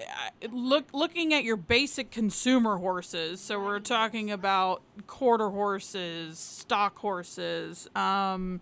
look 0.52 0.86
looking 0.92 1.32
at 1.32 1.44
your 1.44 1.56
basic 1.56 2.10
consumer 2.10 2.76
horses. 2.76 3.40
So 3.40 3.58
we're 3.58 3.80
talking 3.80 4.30
about 4.30 4.82
quarter 5.06 5.48
horses, 5.50 6.38
stock 6.38 6.98
horses, 6.98 7.88
um, 7.96 8.60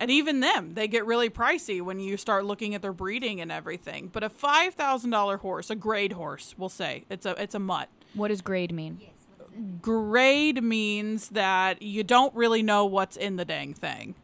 and 0.00 0.10
even 0.10 0.40
them, 0.40 0.74
they 0.74 0.88
get 0.88 1.06
really 1.06 1.30
pricey 1.30 1.80
when 1.80 2.00
you 2.00 2.16
start 2.16 2.44
looking 2.44 2.74
at 2.74 2.82
their 2.82 2.92
breeding 2.92 3.40
and 3.40 3.52
everything. 3.52 4.08
But 4.12 4.24
a 4.24 4.28
five 4.30 4.74
thousand 4.74 5.10
dollar 5.10 5.36
horse, 5.36 5.70
a 5.70 5.76
grade 5.76 6.12
horse, 6.12 6.54
we'll 6.58 6.68
say 6.70 7.04
it's 7.10 7.26
a 7.26 7.40
it's 7.42 7.54
a 7.54 7.60
mutt. 7.60 7.88
what 8.14 8.28
does 8.28 8.40
grade 8.40 8.72
mean 8.72 9.00
Grade 9.80 10.62
means 10.62 11.28
that 11.30 11.82
you 11.82 12.02
don't 12.02 12.34
really 12.34 12.62
know 12.62 12.84
what's 12.84 13.16
in 13.16 13.36
the 13.36 13.44
dang 13.44 13.74
thing. 13.74 14.14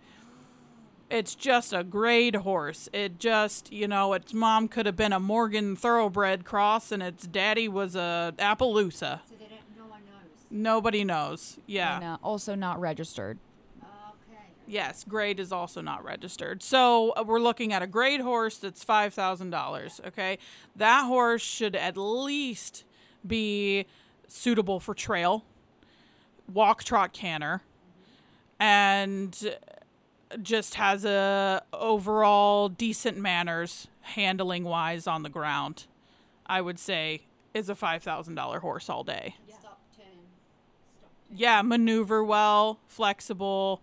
It's 1.09 1.35
just 1.35 1.73
a 1.73 1.83
grade 1.83 2.37
horse. 2.37 2.89
It 2.93 3.19
just, 3.19 3.73
you 3.73 3.89
know, 3.89 4.13
its 4.13 4.33
mom 4.33 4.69
could 4.69 4.87
have 4.87 4.95
been 4.97 5.13
a 5.13 5.19
Morgan 5.19 5.75
Thoroughbred 5.75 6.45
cross 6.45 6.93
and 6.93 7.03
its 7.03 7.27
daddy 7.27 7.69
was 7.69 7.97
a 7.97 8.33
Appaloosa. 8.39 9.21
so 9.29 9.35
they 9.39 9.47
don't, 9.47 9.61
no 9.77 9.87
one 9.87 10.01
knows. 10.05 10.47
Nobody 10.51 11.03
knows. 11.03 11.59
Yeah. 11.67 11.97
and 11.97 12.05
uh, 12.05 12.19
also 12.23 12.55
not 12.55 12.81
registered 12.81 13.39
Okay. 13.83 14.43
Yes, 14.67 15.05
grade 15.09 15.41
is 15.41 15.51
also 15.51 15.81
not 15.81 16.05
registered. 16.05 16.63
So 16.63 17.11
uh, 17.17 17.25
we're 17.27 17.41
looking 17.41 17.73
at 17.73 17.83
a 17.83 17.87
grade 17.89 18.21
horse 18.21 18.57
that's 18.59 18.85
five 18.85 19.13
thousand 19.13 19.51
dollars. 19.51 20.01
Okay, 20.07 20.39
that 20.77 21.07
horse 21.07 21.43
should 21.43 21.75
at 21.75 21.97
least 21.97 22.85
be 23.27 23.87
suitable 24.31 24.81
for 24.81 24.95
trail, 24.95 25.45
walk, 26.53 26.85
trot, 26.85 27.13
canter, 27.13 27.63
and 28.59 29.57
just 30.43 30.75
has 30.75 31.05
a 31.05 31.63
overall 31.73 32.69
decent 32.69 33.19
manners 33.19 33.89
handling 34.03 34.65
wise 34.65 35.07
on 35.07 35.23
the 35.23 35.29
ground. 35.29 35.87
I 36.47 36.61
would 36.61 36.79
say 36.79 37.23
is 37.55 37.69
a 37.69 37.75
five 37.75 38.03
thousand 38.03 38.35
dollar 38.35 38.61
horse 38.61 38.89
all 38.89 39.05
day. 39.05 39.37
Stop, 39.49 39.81
turn, 39.97 40.07
stop. 40.99 41.11
Yeah, 41.33 41.63
maneuver 41.63 42.25
well, 42.25 42.79
flexible 42.87 43.83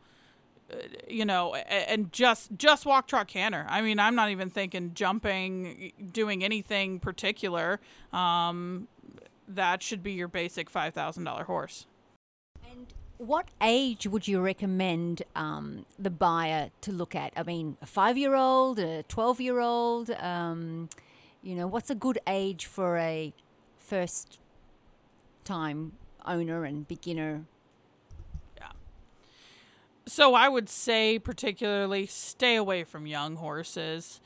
you 1.08 1.26
know, 1.26 1.56
and 1.56 2.12
just 2.12 2.50
just 2.58 2.86
walk 2.86 3.08
trot 3.08 3.28
canter. 3.28 3.66
I 3.70 3.82
mean, 3.82 4.00
I'm 4.00 4.16
not 4.16 4.30
even 4.32 4.50
thinking 4.50 4.94
jumping, 4.94 5.94
doing 6.12 6.44
anything 6.44 7.00
particular. 7.00 7.80
Um, 8.12 8.88
that 9.48 9.82
should 9.82 10.04
be 10.04 10.12
your 10.12 10.28
basic 10.28 10.70
five 10.70 10.94
thousand 10.94 11.24
dollar 11.24 11.46
horse. 11.46 11.86
And 12.70 12.94
what 13.18 13.48
age 13.62 14.06
would 14.06 14.28
you 14.28 14.40
recommend 14.40 15.24
um, 15.36 15.86
the 15.98 16.10
buyer 16.10 16.70
to 16.82 16.92
look 16.92 17.16
at? 17.16 17.34
I 17.36 17.44
mean, 17.44 17.78
a 17.82 17.86
five-year-old, 17.86 18.78
a 18.80 19.04
twelve-year-old. 19.04 20.12
Um, 20.12 20.90
you 21.42 21.56
know, 21.56 21.66
what's 21.66 21.90
a 21.90 21.96
good 21.96 22.20
age 22.28 22.66
for 22.66 22.98
a 22.98 23.34
first-time 23.80 24.34
owner 26.26 26.66
and 26.66 26.88
beginner? 26.88 27.46
Yeah. 28.58 28.72
So 30.06 30.34
I 30.36 30.50
would 30.50 30.68
say, 30.70 31.18
particularly, 31.18 32.06
stay 32.06 32.56
away 32.56 32.84
from 32.84 33.08
young 33.08 33.38
horses. 33.38 34.20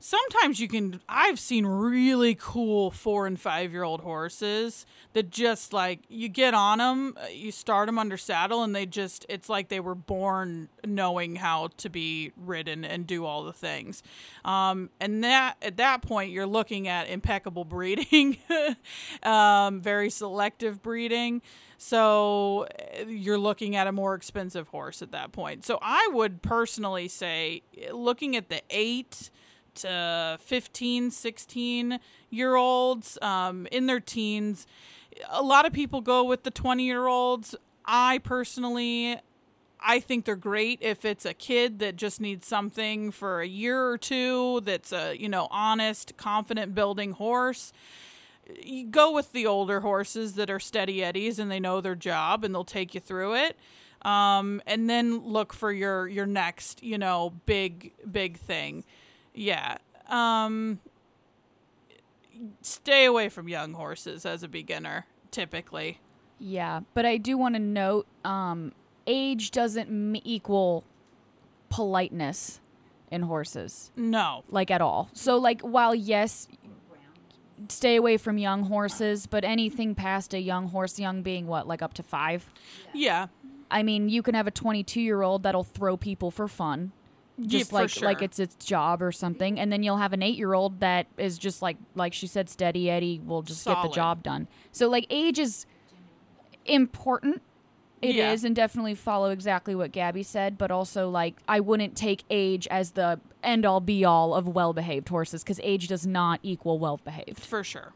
Sometimes 0.00 0.60
you 0.60 0.68
can. 0.68 1.00
I've 1.08 1.40
seen 1.40 1.66
really 1.66 2.36
cool 2.36 2.90
four 2.90 3.26
and 3.26 3.38
five 3.38 3.72
year 3.72 3.82
old 3.82 4.00
horses 4.00 4.86
that 5.12 5.30
just 5.30 5.72
like 5.72 6.00
you 6.08 6.28
get 6.28 6.54
on 6.54 6.78
them, 6.78 7.16
you 7.32 7.50
start 7.50 7.86
them 7.86 7.98
under 7.98 8.16
saddle, 8.16 8.62
and 8.62 8.76
they 8.76 8.86
just, 8.86 9.26
it's 9.28 9.48
like 9.48 9.68
they 9.68 9.80
were 9.80 9.96
born 9.96 10.68
knowing 10.86 11.36
how 11.36 11.70
to 11.78 11.88
be 11.88 12.30
ridden 12.36 12.84
and 12.84 13.06
do 13.06 13.24
all 13.24 13.42
the 13.42 13.52
things. 13.52 14.02
Um, 14.44 14.90
and 15.00 15.24
that, 15.24 15.56
at 15.62 15.78
that 15.78 16.02
point, 16.02 16.30
you're 16.30 16.46
looking 16.46 16.86
at 16.86 17.08
impeccable 17.08 17.64
breeding, 17.64 18.38
um, 19.24 19.80
very 19.80 20.10
selective 20.10 20.80
breeding. 20.80 21.42
So 21.76 22.66
uh, 23.00 23.04
you're 23.06 23.38
looking 23.38 23.74
at 23.74 23.86
a 23.86 23.92
more 23.92 24.14
expensive 24.14 24.68
horse 24.68 25.02
at 25.02 25.10
that 25.12 25.32
point. 25.32 25.64
So 25.64 25.78
I 25.82 26.08
would 26.12 26.42
personally 26.42 27.08
say, 27.08 27.62
looking 27.92 28.36
at 28.36 28.48
the 28.48 28.62
eight 28.70 29.30
to 29.78 30.38
15, 30.40 31.10
16 31.10 32.00
year 32.30 32.56
olds 32.56 33.18
um, 33.22 33.66
in 33.72 33.86
their 33.86 34.00
teens, 34.00 34.66
a 35.30 35.42
lot 35.42 35.66
of 35.66 35.72
people 35.72 36.00
go 36.00 36.24
with 36.24 36.42
the 36.44 36.50
20 36.50 36.84
year 36.84 37.06
olds. 37.06 37.54
I 37.84 38.18
personally, 38.18 39.18
I 39.80 40.00
think 40.00 40.24
they're 40.24 40.36
great 40.36 40.78
if 40.82 41.04
it's 41.04 41.24
a 41.24 41.34
kid 41.34 41.78
that 41.78 41.96
just 41.96 42.20
needs 42.20 42.46
something 42.46 43.10
for 43.10 43.40
a 43.40 43.46
year 43.46 43.88
or 43.88 43.98
two 43.98 44.60
that's 44.64 44.92
a, 44.92 45.14
you 45.16 45.28
know, 45.28 45.48
honest, 45.50 46.16
confident 46.16 46.74
building 46.74 47.12
horse 47.12 47.72
you 48.62 48.86
go 48.86 49.12
with 49.12 49.32
the 49.32 49.46
older 49.46 49.80
horses 49.80 50.34
that 50.34 50.50
are 50.50 50.60
steady 50.60 51.02
eddies 51.02 51.38
and 51.38 51.50
they 51.50 51.60
know 51.60 51.80
their 51.80 51.94
job 51.94 52.44
and 52.44 52.54
they'll 52.54 52.64
take 52.64 52.94
you 52.94 53.00
through 53.00 53.34
it. 53.34 53.56
Um, 54.02 54.62
and 54.66 54.88
then 54.88 55.24
look 55.24 55.52
for 55.52 55.72
your 55.72 56.06
your 56.06 56.26
next, 56.26 56.82
you 56.82 56.98
know, 56.98 57.34
big 57.46 57.92
big 58.10 58.38
thing. 58.38 58.84
Yeah. 59.38 59.78
Um, 60.08 60.80
stay 62.62 63.04
away 63.04 63.28
from 63.28 63.48
young 63.48 63.72
horses 63.74 64.24
as 64.26 64.42
a 64.42 64.48
beginner, 64.48 65.06
typically. 65.30 66.00
Yeah, 66.38 66.80
but 66.94 67.04
I 67.04 67.16
do 67.16 67.36
want 67.36 67.54
to 67.54 67.58
note 67.60 68.06
um, 68.24 68.72
age 69.06 69.50
doesn't 69.50 69.88
m- 69.88 70.20
equal 70.24 70.84
politeness 71.68 72.60
in 73.10 73.22
horses, 73.22 73.90
No. 73.96 74.44
like 74.48 74.70
at 74.70 74.80
all. 74.80 75.08
So, 75.14 75.36
like, 75.36 75.60
while 75.62 75.94
yes, 75.94 76.46
stay 77.68 77.96
away 77.96 78.16
from 78.18 78.38
young 78.38 78.64
horses, 78.64 79.26
but 79.26 79.44
anything 79.44 79.94
past 79.94 80.32
a 80.34 80.40
young 80.40 80.68
horse, 80.68 80.98
young 80.98 81.22
being 81.22 81.46
what, 81.46 81.66
like 81.66 81.82
up 81.82 81.94
to 81.94 82.02
five? 82.02 82.48
Yeah. 82.94 83.28
I 83.70 83.82
mean, 83.82 84.08
you 84.08 84.22
can 84.22 84.34
have 84.34 84.46
a 84.46 84.50
22 84.50 85.00
year 85.00 85.22
old 85.22 85.42
that'll 85.42 85.64
throw 85.64 85.96
people 85.96 86.30
for 86.30 86.48
fun. 86.48 86.92
Yeah, 87.40 87.58
Just 87.60 87.70
for 87.70 87.76
like 87.82 88.00
like 88.02 88.22
it's 88.22 88.38
its 88.40 88.56
job 88.56 89.00
or 89.00 89.12
something, 89.12 89.60
and 89.60 89.72
then 89.72 89.84
you'll 89.84 89.98
have 89.98 90.12
an 90.12 90.22
eight 90.24 90.36
year 90.36 90.54
old 90.54 90.80
that 90.80 91.06
is 91.16 91.38
just 91.38 91.62
like 91.62 91.76
like 91.94 92.12
she 92.12 92.26
said, 92.26 92.50
steady 92.50 92.90
Eddie 92.90 93.20
will 93.24 93.42
just 93.42 93.64
get 93.64 93.80
the 93.82 93.88
job 93.90 94.24
done. 94.24 94.48
So 94.72 94.88
like 94.88 95.06
age 95.08 95.38
is 95.38 95.64
important. 96.66 97.42
It 98.02 98.16
is, 98.16 98.42
Yeah. 98.42 98.46
and 98.48 98.54
definitely 98.56 98.94
follow 98.94 99.30
exactly 99.30 99.74
what 99.74 99.92
Gabby 99.92 100.22
said, 100.22 100.58
but 100.58 100.70
also 100.72 101.08
like 101.10 101.36
I 101.48 101.60
wouldn't 101.60 101.96
take 101.96 102.24
age 102.30 102.66
as 102.72 102.92
the 102.92 103.20
end 103.42 103.64
all 103.64 103.80
be 103.80 104.04
all 104.04 104.34
of 104.34 104.48
well 104.48 104.72
behaved 104.72 105.08
horses 105.08 105.42
because 105.44 105.60
age 105.62 105.86
does 105.88 106.06
not 106.06 106.40
equal 106.42 106.78
well 106.80 106.98
behaved. 107.04 107.38
for 107.40 107.62
sure. 107.62 107.92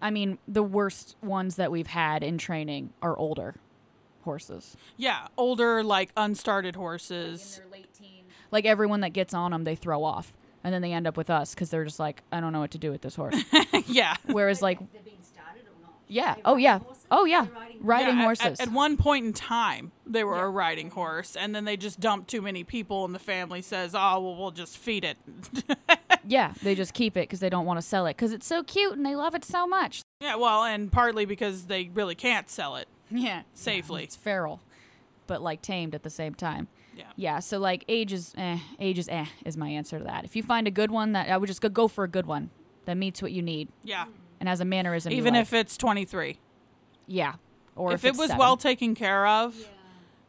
I 0.00 0.10
mean, 0.10 0.38
the 0.46 0.62
worst 0.62 1.16
ones 1.22 1.56
that 1.56 1.70
we've 1.72 1.86
had 1.86 2.22
in 2.22 2.38
training 2.38 2.92
are 3.02 3.16
older 3.16 3.56
horses. 4.26 4.76
Yeah, 4.98 5.28
older 5.38 5.82
like 5.82 6.14
unstarted 6.14 6.76
horses. 6.76 7.62
Like 8.52 8.66
everyone 8.66 9.00
that 9.00 9.10
gets 9.14 9.32
on 9.32 9.50
them, 9.52 9.64
they 9.64 9.74
throw 9.74 10.04
off, 10.04 10.34
and 10.62 10.72
then 10.74 10.82
they 10.82 10.92
end 10.92 11.06
up 11.06 11.16
with 11.16 11.30
us 11.30 11.54
because 11.54 11.70
they're 11.70 11.84
just 11.84 11.98
like, 11.98 12.22
I 12.30 12.40
don't 12.40 12.52
know 12.52 12.60
what 12.60 12.72
to 12.72 12.78
do 12.78 12.90
with 12.90 13.00
this 13.00 13.14
horse. 13.16 13.34
yeah. 13.86 14.14
Whereas 14.26 14.60
like, 14.62 14.78
They're 14.92 15.02
being 15.02 15.16
started 15.22 15.62
or 15.62 15.74
not? 15.82 15.94
yeah, 16.06 16.36
oh 16.44 16.56
yeah, 16.56 16.78
horses? 16.78 17.06
oh 17.10 17.24
yeah, 17.24 17.46
riding 17.54 17.78
riding 17.80 18.14
Yeah, 18.16 18.20
at- 18.20 18.24
horses. 18.24 18.60
At, 18.60 18.68
at 18.68 18.72
one 18.72 18.96
point 18.96 19.26
in 19.26 19.32
time, 19.32 19.90
they 20.06 20.22
were 20.22 20.36
Yeah. 20.36 20.44
a 20.44 20.48
riding 20.48 20.90
horse, 20.90 21.34
and 21.36 21.54
then 21.54 21.64
they 21.64 21.76
just 21.76 21.98
dumped 21.98 22.28
too 22.30 22.40
many 22.42 22.62
people, 22.62 23.04
and 23.04 23.14
the 23.14 23.18
family 23.18 23.62
says, 23.62 23.94
"Oh, 23.94 24.20
well, 24.20 24.36
we'll 24.36 24.50
just 24.52 24.76
feed 24.78 25.04
it." 25.04 25.16
yeah, 26.26 26.52
they 26.62 26.74
just 26.76 26.94
keep 26.94 27.16
it 27.16 27.22
because 27.28 27.40
they 27.40 27.50
don't 27.50 27.66
want 27.66 27.78
to 27.78 27.82
sell 27.82 28.06
it 28.06 28.16
because 28.16 28.32
it's 28.32 28.46
so 28.46 28.62
cute 28.62 28.92
and 28.96 29.04
they 29.04 29.16
love 29.16 29.34
it 29.34 29.44
so 29.44 29.66
much. 29.66 30.02
yeah, 30.20 30.36
well, 30.36 30.62
and 30.64 30.90
partly 30.92 31.24
because 31.24 31.64
they 31.66 31.90
really 31.92 32.14
can't 32.14 32.48
sell 32.48 32.76
it 32.76 32.86
Yeah, 33.10 33.42
safely. 33.54 34.02
it's 34.04 34.16
feral, 34.16 34.60
but 35.26 35.42
like 35.42 35.62
tamed 35.62 35.94
at 35.94 36.02
the 36.02 36.10
same 36.10 36.34
time. 36.34 36.68
Yeah. 36.96 37.04
Yeah, 37.16 37.38
so 37.40 37.58
like 37.58 37.84
age 37.88 38.12
is 38.12 38.34
eh, 38.38 38.58
age 38.80 38.98
is 38.98 39.08
eh 39.08 39.26
is 39.44 39.56
my 39.56 39.68
answer 39.68 39.98
to 39.98 40.04
that. 40.04 40.24
If 40.24 40.34
you 40.34 40.42
find 40.42 40.66
a 40.66 40.70
good 40.70 40.90
one, 40.90 41.12
that 41.12 41.28
I 41.28 41.36
would 41.36 41.46
just 41.46 41.60
go 41.60 41.68
go 41.68 41.88
for 41.88 42.04
a 42.04 42.08
good 42.08 42.26
one 42.26 42.50
that 42.86 42.96
meets 42.96 43.20
what 43.20 43.32
you 43.32 43.42
need 43.42 43.68
Yeah, 43.84 44.06
and 44.40 44.48
has 44.48 44.60
a 44.60 44.64
mannerism. 44.64 45.12
you 45.12 45.18
even 45.18 45.34
like. 45.34 45.42
if 45.42 45.52
it's 45.52 45.76
23. 45.76 46.38
yeah, 47.06 47.34
or 47.74 47.92
if, 47.92 48.04
if, 48.04 48.14
it 48.14 48.18
was 48.18 48.28
seven. 48.28 48.38
well 48.38 48.56
taken 48.56 48.94
care 48.94 49.26
of, 49.26 49.54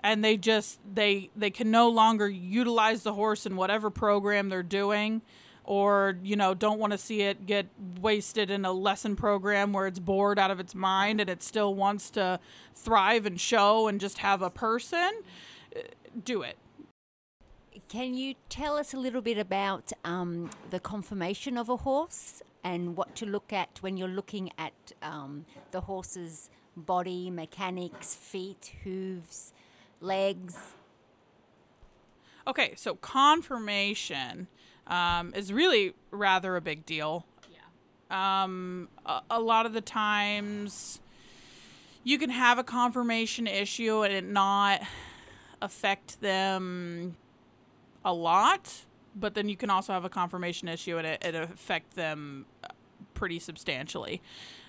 and 0.02 0.24
they 0.26 0.36
just 0.38 0.80
they 0.94 1.30
they 1.36 1.50
can 1.50 1.72
no 1.72 1.88
longer 1.90 2.28
utilize 2.28 3.04
the 3.04 3.14
horse 3.14 3.46
in 3.46 3.56
whatever 3.56 3.90
program 3.90 4.50
they're 4.50 4.62
doing, 4.64 5.22
or 5.68 6.18
you 6.24 6.36
know 6.36 6.54
don't 6.56 6.80
want 6.80 6.92
to 6.92 6.98
see 6.98 7.22
it 7.22 7.46
get 7.46 7.68
wasted 8.02 8.50
in 8.50 8.66
a 8.66 8.72
lesson 8.72 9.16
program 9.16 9.74
where 9.74 9.86
it's 9.86 10.00
bored 10.00 10.40
out 10.40 10.50
of 10.50 10.60
its 10.60 10.74
mind 10.74 11.22
and 11.22 11.30
it 11.30 11.44
still 11.44 11.76
wants 11.76 12.10
to 12.10 12.40
thrive 12.74 13.26
and 13.26 13.40
show 13.40 13.88
and 13.88 14.00
just 14.00 14.20
have 14.20 14.42
a 14.42 14.50
person 14.50 15.12
uh, 15.76 15.82
do 16.24 16.42
it 16.42 16.58
Can 17.90 18.16
you 18.16 18.36
tell 18.50 18.78
us 18.78 18.94
a 18.94 18.98
little 18.98 19.22
bit 19.22 19.38
about 19.38 19.92
um, 20.04 20.50
the 20.72 20.80
conformation 20.80 21.58
of 21.58 21.70
a 21.70 21.78
horse 21.78 22.42
and 22.64 22.98
what 22.98 23.16
to 23.16 23.26
look 23.26 23.54
at 23.54 23.80
when 23.82 23.98
you're 23.98 24.08
looking 24.08 24.52
at 24.58 24.74
um, 25.02 25.46
the 25.72 25.82
horse's 25.82 26.50
body, 26.76 27.30
mechanics, 27.30 28.14
feet, 28.16 28.74
hooves, 28.84 29.54
legs? 30.02 30.58
Okay, 32.46 32.74
so 32.76 32.96
conformation 32.96 34.48
um, 34.88 35.34
is 35.36 35.54
really 35.54 35.94
rather 36.12 36.56
a 36.56 36.62
big 36.62 36.86
deal. 36.86 37.26
Yeah. 37.52 38.44
Um, 38.44 38.90
a, 39.06 39.22
a 39.32 39.40
lot 39.40 39.66
of 39.66 39.74
the 39.74 39.82
times, 39.82 41.00
you 42.04 42.18
can 42.18 42.30
have 42.30 42.58
a 42.58 42.64
confirmation 42.64 43.48
issue 43.48 44.04
and 44.04 44.14
it 44.14 44.26
not 44.26 44.82
affect 45.62 46.22
them 46.22 47.16
a 48.06 48.14
lot, 48.14 48.86
but 49.16 49.34
then 49.34 49.50
you 49.50 49.58
can 49.58 49.70
also 49.70 49.94
have 49.94 50.06
a 50.06 50.10
confirmation 50.10 50.68
issue 50.68 50.98
and 50.98 51.06
it, 51.06 51.24
it 51.24 51.36
affect 51.36 51.96
them 51.96 52.46
pretty 53.14 53.40
substantially. 53.40 54.22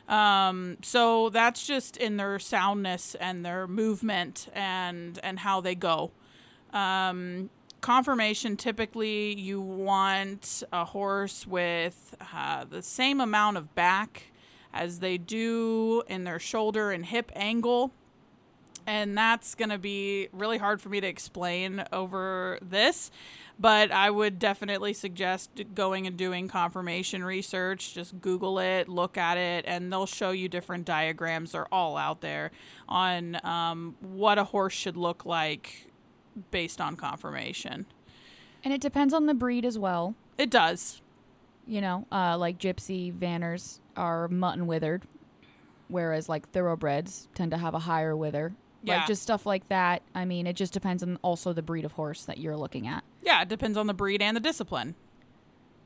Um, 0.09 0.78
so 0.83 1.28
that's 1.28 1.66
just 1.66 1.96
in 1.98 2.16
their 2.16 2.38
soundness 2.38 3.14
and 3.14 3.44
their 3.44 3.68
movement 3.68 4.48
and 4.54 5.20
and 5.22 5.38
how 5.38 5.61
they 5.61 5.74
go. 5.74 6.11
Um, 6.72 7.50
conformation 7.80 8.56
typically 8.56 9.38
you 9.38 9.60
want 9.60 10.62
a 10.72 10.84
horse 10.84 11.46
with 11.46 12.14
uh, 12.34 12.64
the 12.64 12.82
same 12.82 13.20
amount 13.20 13.56
of 13.56 13.74
back 13.74 14.32
as 14.72 15.00
they 15.00 15.18
do 15.18 16.02
in 16.08 16.24
their 16.24 16.38
shoulder 16.38 16.90
and 16.90 17.06
hip 17.06 17.30
angle. 17.34 17.92
And 18.86 19.16
that's 19.18 19.54
going 19.54 19.68
to 19.68 19.78
be 19.78 20.28
really 20.32 20.56
hard 20.56 20.80
for 20.80 20.88
me 20.88 21.00
to 21.00 21.06
explain 21.06 21.84
over 21.92 22.58
this 22.62 23.10
but 23.58 23.90
i 23.90 24.08
would 24.08 24.38
definitely 24.38 24.92
suggest 24.92 25.50
going 25.74 26.06
and 26.06 26.16
doing 26.16 26.48
confirmation 26.48 27.24
research. 27.24 27.94
Just 27.94 28.20
google 28.20 28.58
it 28.58 28.88
look 28.88 29.18
at 29.18 29.36
it 29.36 29.64
and 29.66 29.92
they'll 29.92 30.06
show 30.06 30.30
you 30.30 30.48
different 30.48 30.84
diagrams. 30.84 31.52
They're 31.52 31.72
all 31.72 31.96
out 31.96 32.20
there 32.20 32.50
on 32.88 33.44
um, 33.44 33.96
what 34.00 34.38
a 34.38 34.44
horse 34.44 34.74
should 34.74 34.96
look 34.96 35.24
like 35.24 35.88
based 36.51 36.81
on 36.81 36.96
conformation. 36.96 37.87
And 38.64 38.74
it 38.74 38.81
depends 38.81 39.14
on 39.14 39.27
the 39.27 39.35
breed 39.35 39.64
as 39.64 39.79
well. 39.79 40.14
It 40.37 40.51
does. 40.51 41.01
You 41.66 41.81
know, 41.81 42.07
uh, 42.11 42.38
like 42.38 42.59
gypsy 42.59 43.12
vanners 43.12 43.81
are 43.96 44.29
mutton 44.29 44.66
withered, 44.66 45.03
whereas 45.88 46.29
like 46.29 46.48
thoroughbreds 46.48 47.29
tend 47.35 47.51
to 47.51 47.59
have 47.59 47.74
a 47.74 47.81
higher 47.81 48.16
wither. 48.16 48.55
Yeah. 48.83 48.98
Like 48.98 49.07
just 49.09 49.22
stuff 49.22 49.44
like 49.44 49.68
that. 49.68 50.03
I 50.14 50.24
mean, 50.24 50.46
it 50.46 50.55
just 50.55 50.72
depends 50.72 51.03
on 51.03 51.18
also 51.22 51.53
the 51.53 51.62
breed 51.62 51.85
of 51.85 51.92
horse 51.92 52.24
that 52.24 52.38
you're 52.38 52.57
looking 52.57 52.87
at. 52.87 53.05
Yeah, 53.22 53.42
it 53.42 53.48
depends 53.48 53.77
on 53.77 53.87
the 53.87 53.94
breed 53.94 54.22
and 54.22 54.37
the 54.37 54.40
discipline. 54.40 54.94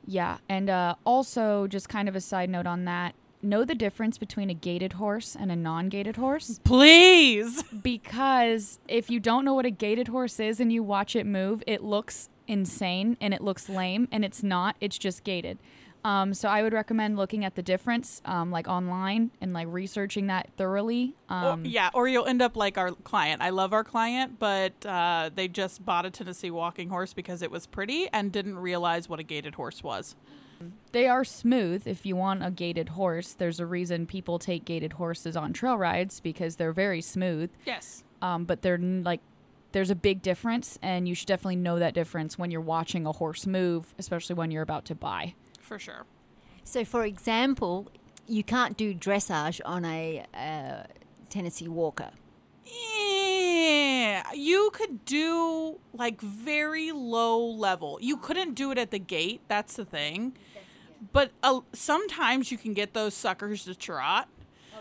Yeah, 0.07 0.39
and 0.49 0.69
uh, 0.69 0.97
also 1.05 1.67
just 1.67 1.89
kind 1.89 2.09
of 2.09 2.17
a 2.17 2.21
side 2.21 2.51
note 2.51 2.67
on 2.67 2.85
that. 2.85 3.15
Know 3.45 3.65
the 3.65 3.75
difference 3.75 4.19
between 4.19 4.51
a 4.51 4.55
gaited 4.55 4.95
horse 4.95 5.37
and 5.39 5.51
a 5.51 5.57
non-gaited 5.57 6.17
horse 6.17 6.61
Please. 6.63 7.65
because 7.83 8.79
if 8.87 9.11
you 9.11 9.19
don't 9.19 9.45
know 9.45 9.55
what 9.55 9.67
a 9.67 9.71
gaited 9.71 10.09
horse 10.09 10.39
is 10.39 10.61
and 10.61 10.73
you 10.73 10.83
watch 10.83 11.17
it 11.17 11.27
move, 11.27 11.63
it 11.67 11.83
looks 11.83 12.29
insane 12.47 13.17
and 13.21 13.35
it 13.35 13.41
looks 13.41 13.69
lame, 13.69 14.07
and 14.13 14.25
it's 14.25 14.43
not. 14.43 14.77
It's 14.81 14.97
just 14.97 15.25
gaited. 15.25 15.59
Um, 16.05 16.35
so 16.35 16.49
I 16.49 16.63
would 16.63 16.73
recommend 16.73 17.17
looking 17.17 17.45
at 17.45 17.55
the 17.55 17.63
difference, 17.63 18.21
um, 18.25 18.51
like 18.51 18.67
online, 18.67 19.31
and 19.41 19.53
like 19.53 19.69
researching 19.71 20.27
that 20.27 20.51
thoroughly. 20.57 21.15
Um, 21.29 21.63
or, 21.63 21.67
yeah, 21.67 21.91
or 21.95 22.09
you'll 22.09 22.27
end 22.27 22.43
up 22.43 22.57
like 22.57 22.77
our 22.77 22.91
client. 22.91 23.41
I 23.41 23.51
love 23.51 23.73
our 23.73 23.85
client, 23.85 24.39
but 24.39 24.85
uh, 24.85 25.31
they 25.33 25.47
just 25.47 25.85
bought 25.85 26.05
a 26.05 26.11
Tennessee 26.11 26.51
walking 26.51 26.89
horse 26.89 27.13
because 27.13 27.41
it 27.43 27.51
was 27.51 27.67
pretty 27.67 28.09
and 28.13 28.33
didn't 28.33 28.59
realize 28.59 29.09
what 29.09 29.21
a 29.21 29.23
gaited 29.23 29.55
horse 29.55 29.83
was. 29.83 30.17
They 30.93 31.07
are 31.09 31.25
smooth 31.25 31.87
if 31.87 32.05
you 32.05 32.17
want 32.17 32.45
a 32.45 32.51
gaited 32.51 32.91
horse. 32.91 33.35
There's 33.35 33.61
a 33.61 33.67
reason 33.67 34.07
people 34.07 34.39
take 34.39 34.65
gaited 34.65 34.95
horses 34.95 35.37
on 35.37 35.53
trail 35.53 35.77
rides 35.77 36.21
because 36.21 36.57
they're 36.57 36.73
very 36.73 37.01
smooth. 37.01 37.51
Yes. 37.65 38.05
Um, 38.21 38.45
but 38.45 38.63
they're 38.63 38.79
like, 38.79 39.21
there's 39.73 39.91
a 39.91 39.95
big 39.95 40.23
difference, 40.23 40.79
and 40.83 41.09
you 41.09 41.15
should 41.15 41.29
definitely 41.29 41.57
know 41.57 41.79
that 41.79 41.95
difference 41.95 42.39
when 42.39 42.51
you're 42.51 42.61
watching 42.61 43.07
a 43.07 43.13
horse 43.13 43.47
move, 43.47 43.95
especially 43.99 44.35
when 44.35 44.51
you're 44.51 44.63
about 44.63 44.85
to 44.87 44.95
buy. 44.95 45.35
For 45.61 45.79
sure. 45.79 46.05
So, 46.63 46.85
for 46.85 47.05
example, 47.05 47.91
you 48.27 48.45
can't 48.45 48.77
do 48.77 48.95
dressage 48.95 49.61
on 49.65 49.85
a 49.85 50.25
uh, 50.35 50.85
Tennessee 51.31 51.69
Walker. 51.69 52.11
Yeah, 52.65 54.23
you 54.35 54.71
could 54.73 55.05
do 55.05 55.81
like 55.93 56.21
very 56.21 56.93
low 56.93 57.45
level. 57.45 57.99
You 58.01 58.17
couldn't 58.17 58.55
do 58.55 58.71
it 58.71 58.79
at 58.79 58.91
the 58.91 58.99
gait. 58.99 59.41
That's 59.49 59.77
the 59.77 59.85
thing. 59.85 60.37
But 61.13 61.33
uh, 61.43 61.61
sometimes 61.73 62.53
you 62.53 62.59
can 62.59 62.75
get 62.75 62.95
those 62.95 63.15
suckers 63.15 63.65
to 63.65 63.75
trot. 63.75 64.29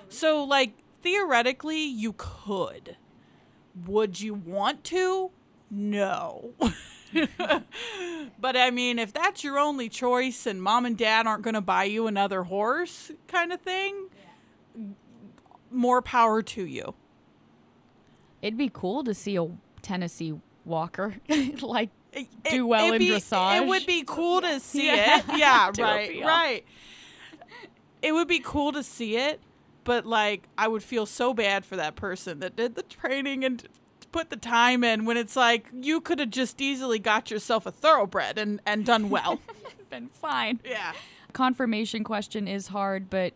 So, 0.09 0.43
like, 0.43 0.73
theoretically, 1.01 1.83
you 1.83 2.13
could. 2.17 2.97
Would 3.87 4.19
you 4.19 4.33
want 4.33 4.83
to? 4.85 5.31
No. 5.69 6.51
but 8.39 8.57
I 8.57 8.69
mean, 8.71 8.99
if 8.99 9.13
that's 9.13 9.43
your 9.43 9.57
only 9.57 9.89
choice 9.89 10.45
and 10.45 10.61
mom 10.61 10.85
and 10.85 10.97
dad 10.97 11.25
aren't 11.27 11.43
going 11.43 11.53
to 11.53 11.61
buy 11.61 11.85
you 11.85 12.07
another 12.07 12.43
horse, 12.43 13.11
kind 13.27 13.53
of 13.53 13.61
thing, 13.61 14.09
more 15.71 16.01
power 16.01 16.41
to 16.41 16.65
you. 16.65 16.93
It'd 18.41 18.57
be 18.57 18.69
cool 18.71 19.03
to 19.03 19.13
see 19.13 19.37
a 19.37 19.47
Tennessee 19.81 20.33
Walker 20.65 21.15
like 21.61 21.89
It- 22.13 22.27
do 22.43 22.65
well 22.67 22.91
in 22.93 22.99
be- 22.99 23.09
dressage. 23.09 23.61
It 23.61 23.67
would 23.67 23.85
be 23.85 24.03
cool 24.05 24.41
to 24.41 24.59
see 24.59 24.85
Yeah. 24.87 25.19
it. 25.19 25.25
Yeah, 25.37 25.71
right, 25.79 26.23
right. 26.23 26.65
It 28.01 28.13
would 28.13 28.27
be 28.27 28.39
cool 28.39 28.71
to 28.71 28.83
see 28.83 29.15
it, 29.17 29.39
but 29.83 30.05
like 30.05 30.47
I 30.57 30.67
would 30.67 30.83
feel 30.83 31.05
so 31.05 31.33
bad 31.33 31.65
for 31.65 31.75
that 31.75 31.95
person 31.95 32.39
that 32.39 32.55
did 32.55 32.75
the 32.75 32.83
training 32.83 33.45
and 33.45 33.63
put 34.11 34.29
the 34.29 34.35
time 34.35 34.83
in 34.83 35.05
when 35.05 35.15
it's 35.17 35.35
like 35.35 35.69
you 35.73 36.01
could 36.01 36.19
have 36.19 36.31
just 36.31 36.59
easily 36.61 36.99
got 36.99 37.31
yourself 37.31 37.65
a 37.65 37.71
thoroughbred 37.71 38.37
and 38.37 38.59
and 38.65 38.85
done 38.85 39.09
well. 39.09 39.39
been 39.89 40.09
fine. 40.09 40.59
yeah. 40.65 40.93
confirmation 41.33 42.03
question 42.03 42.47
is 42.47 42.67
hard, 42.67 43.09
but 43.09 43.33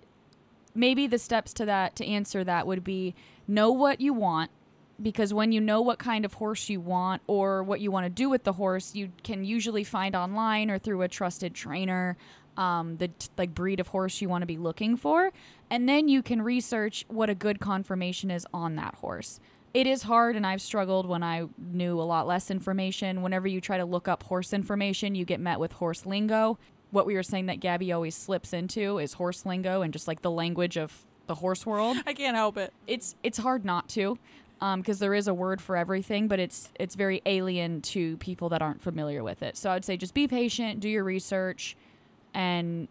maybe 0.73 1.05
the 1.07 1.17
steps 1.19 1.53
to 1.53 1.65
that 1.65 1.95
to 1.97 2.05
answer 2.05 2.43
that 2.43 2.65
would 2.67 2.83
be 2.83 3.13
know 3.47 3.71
what 3.71 3.99
you 4.01 4.13
want 4.13 4.49
because 5.01 5.33
when 5.33 5.51
you 5.51 5.61
know 5.61 5.81
what 5.81 5.99
kind 5.99 6.25
of 6.25 6.33
horse 6.33 6.69
you 6.69 6.79
want 6.79 7.21
or 7.27 7.63
what 7.63 7.81
you 7.81 7.91
want 7.91 8.05
to 8.05 8.09
do 8.09 8.29
with 8.29 8.43
the 8.43 8.53
horse, 8.53 8.95
you 8.95 9.11
can 9.23 9.43
usually 9.43 9.83
find 9.83 10.15
online 10.15 10.71
or 10.71 10.77
through 10.79 11.01
a 11.01 11.07
trusted 11.07 11.53
trainer 11.53 12.17
um, 12.57 12.97
the 12.97 13.09
t- 13.09 13.27
like 13.37 13.53
breed 13.53 13.79
of 13.79 13.87
horse 13.87 14.21
you 14.21 14.29
want 14.29 14.41
to 14.41 14.45
be 14.45 14.57
looking 14.57 14.97
for, 14.97 15.31
and 15.69 15.87
then 15.87 16.07
you 16.07 16.21
can 16.21 16.41
research 16.41 17.05
what 17.07 17.29
a 17.29 17.35
good 17.35 17.59
confirmation 17.59 18.31
is 18.31 18.45
on 18.53 18.75
that 18.75 18.95
horse. 18.95 19.39
It 19.73 19.87
is 19.87 20.03
hard, 20.03 20.35
and 20.35 20.47
I've 20.47 20.61
struggled 20.61 21.05
when 21.05 21.21
I 21.21 21.47
knew 21.57 21.99
a 21.99 22.03
lot 22.03 22.27
less 22.27 22.49
information. 22.49 23.21
Whenever 23.21 23.47
you 23.47 23.59
try 23.59 23.77
to 23.77 23.85
look 23.85 24.07
up 24.07 24.23
horse 24.23 24.53
information, 24.53 25.15
you 25.15 25.25
get 25.25 25.39
met 25.39 25.59
with 25.59 25.73
horse 25.73 26.05
lingo. 26.05 26.57
What 26.91 27.05
we 27.05 27.15
were 27.15 27.23
saying 27.23 27.47
that 27.47 27.59
Gabby 27.59 27.91
always 27.91 28.15
slips 28.15 28.53
into 28.53 28.99
is 28.99 29.13
horse 29.13 29.45
lingo 29.45 29.81
and 29.81 29.91
just 29.91 30.07
like 30.07 30.21
the 30.21 30.31
language 30.31 30.77
of 30.77 31.05
the 31.27 31.35
horse 31.35 31.65
world 31.65 31.97
I 32.05 32.13
can't 32.13 32.35
help 32.35 32.55
it. 32.55 32.71
it's 32.85 33.15
it's 33.23 33.39
hard 33.39 33.65
not 33.65 33.89
to 33.89 34.19
Um, 34.61 34.79
because 34.81 34.99
there 34.99 35.13
is 35.13 35.27
a 35.27 35.33
word 35.33 35.61
for 35.61 35.75
everything 35.75 36.27
but 36.27 36.39
it's 36.39 36.69
it's 36.79 36.95
very 36.95 37.21
alien 37.25 37.81
to 37.81 38.15
people 38.17 38.49
that 38.49 38.61
aren't 38.61 38.81
familiar 38.81 39.23
with 39.23 39.43
it. 39.43 39.57
So 39.57 39.69
i'd 39.71 39.83
say 39.83 39.97
just 39.97 40.13
be 40.13 40.27
patient 40.27 40.79
do 40.79 40.89
your 40.89 41.03
research 41.03 41.75
and 42.33 42.87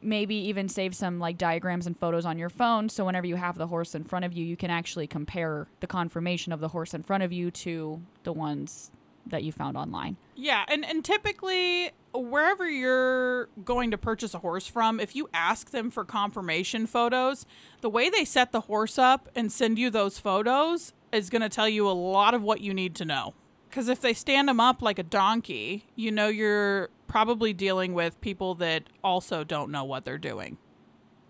maybe 0.00 0.34
even 0.34 0.68
save 0.68 0.94
some 0.94 1.18
like 1.18 1.38
diagrams 1.38 1.86
and 1.86 1.98
photos 1.98 2.26
on 2.26 2.38
your 2.38 2.50
phone. 2.50 2.88
So 2.88 3.04
whenever 3.06 3.26
you 3.26 3.36
have 3.36 3.56
the 3.56 3.66
horse 3.66 3.94
in 3.94 4.04
front 4.04 4.24
of 4.24 4.32
you 4.32 4.44
you 4.44 4.56
can 4.56 4.70
actually 4.70 5.06
compare 5.06 5.66
the 5.80 5.86
confirmation 5.86 6.52
of 6.52 6.60
the 6.60 6.68
horse 6.68 6.94
in 6.94 7.02
front 7.02 7.22
of 7.22 7.32
you 7.32 7.50
to 7.50 8.00
the 8.22 8.32
ones 8.32 8.90
that 9.26 9.42
you 9.42 9.52
found 9.52 9.76
online. 9.76 10.16
Yeah, 10.36 10.64
and 10.68 10.84
and 10.84 11.04
typically 11.04 11.92
wherever 12.20 12.68
you're 12.68 13.46
going 13.64 13.90
to 13.90 13.98
purchase 13.98 14.34
a 14.34 14.38
horse 14.38 14.66
from, 14.66 15.00
if 15.00 15.16
you 15.16 15.28
ask 15.34 15.70
them 15.70 15.90
for 15.90 16.04
confirmation 16.04 16.86
photos, 16.86 17.46
the 17.80 17.90
way 17.90 18.08
they 18.08 18.24
set 18.24 18.52
the 18.52 18.62
horse 18.62 18.98
up 18.98 19.28
and 19.34 19.50
send 19.50 19.78
you 19.78 19.90
those 19.90 20.18
photos 20.18 20.92
is 21.12 21.30
going 21.30 21.42
to 21.42 21.48
tell 21.48 21.68
you 21.68 21.88
a 21.88 21.92
lot 21.92 22.34
of 22.34 22.42
what 22.42 22.60
you 22.60 22.74
need 22.74 22.94
to 22.96 23.04
know. 23.04 23.34
Cuz 23.70 23.88
if 23.88 24.00
they 24.00 24.14
stand 24.14 24.48
them 24.48 24.60
up 24.60 24.82
like 24.82 24.98
a 25.00 25.02
donkey, 25.02 25.86
you 25.96 26.12
know 26.12 26.28
you're 26.28 26.90
probably 27.08 27.52
dealing 27.52 27.92
with 27.92 28.20
people 28.20 28.54
that 28.54 28.84
also 29.02 29.42
don't 29.42 29.70
know 29.70 29.84
what 29.84 30.04
they're 30.04 30.18
doing. 30.18 30.58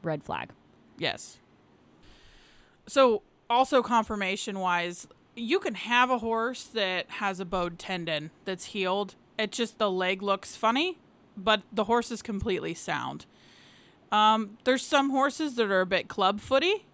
red 0.03 0.23
flag 0.23 0.51
Yes. 0.99 1.41
So, 2.87 3.23
also 3.49 3.83
confirmation 3.83 4.59
wise, 4.59 5.09
you 5.35 5.59
can 5.59 5.75
have 5.75 6.11
a 6.11 6.19
horse 6.19 6.65
that 6.65 7.11
has 7.13 7.41
a 7.41 7.45
bowed 7.45 7.79
tendon 7.79 8.31
that's 8.45 8.67
healed. 8.67 9.17
It 9.39 9.53
just 9.53 9.79
the 9.79 9.91
leg 9.91 10.23
looks 10.23 10.57
funny. 10.57 10.99
but 11.37 11.63
the 11.73 11.85
horse 11.85 12.11
is 12.13 12.23
completely 12.23 12.75
sound. 12.75 13.27
Um, 14.13 14.57
there's 14.65 14.87
some 14.87 15.11
horses 15.11 15.57
that 15.57 15.71
are 15.71 15.81
a 15.81 15.87
bit 15.87 16.07
club 16.09 16.41
footy, 16.41 16.87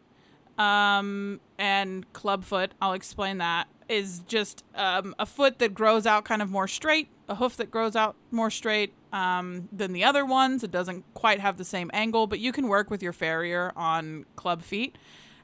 um, 0.58 1.40
and 1.58 2.10
clubfoot. 2.12 2.72
I'll 2.80 2.92
explain 2.94 3.38
that 3.38 3.68
is 3.88 4.20
just 4.26 4.64
um, 4.74 5.14
a 5.18 5.26
foot 5.26 5.58
that 5.58 5.74
grows 5.74 6.06
out 6.06 6.24
kind 6.24 6.40
of 6.42 6.50
more 6.50 6.68
straight, 6.68 7.08
a 7.28 7.34
hoof 7.34 7.56
that 7.56 7.70
grows 7.70 7.96
out 7.96 8.14
more 8.30 8.50
straight 8.50 8.94
um, 9.12 9.68
than 9.72 9.92
the 9.92 10.04
other 10.04 10.24
ones. 10.24 10.62
It 10.62 10.70
doesn't 10.70 11.04
quite 11.14 11.40
have 11.40 11.56
the 11.58 11.64
same 11.64 11.90
angle, 11.92 12.26
but 12.26 12.38
you 12.38 12.52
can 12.52 12.68
work 12.68 12.88
with 12.90 13.02
your 13.02 13.12
farrier 13.12 13.72
on 13.76 14.26
club 14.36 14.62
feet. 14.62 14.96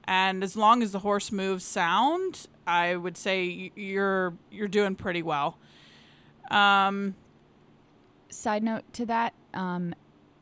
And 0.04 0.44
as 0.44 0.56
long 0.56 0.82
as 0.82 0.92
the 0.92 1.00
horse 1.00 1.32
moves 1.32 1.64
sound, 1.64 2.46
I 2.66 2.94
would 2.94 3.16
say 3.16 3.72
you're 3.74 4.34
you're 4.50 4.68
doing 4.68 4.94
pretty 4.94 5.22
well. 5.22 5.58
Um, 6.50 7.14
Side 8.28 8.64
note 8.64 8.82
to 8.94 9.06
that, 9.06 9.34
um, 9.54 9.94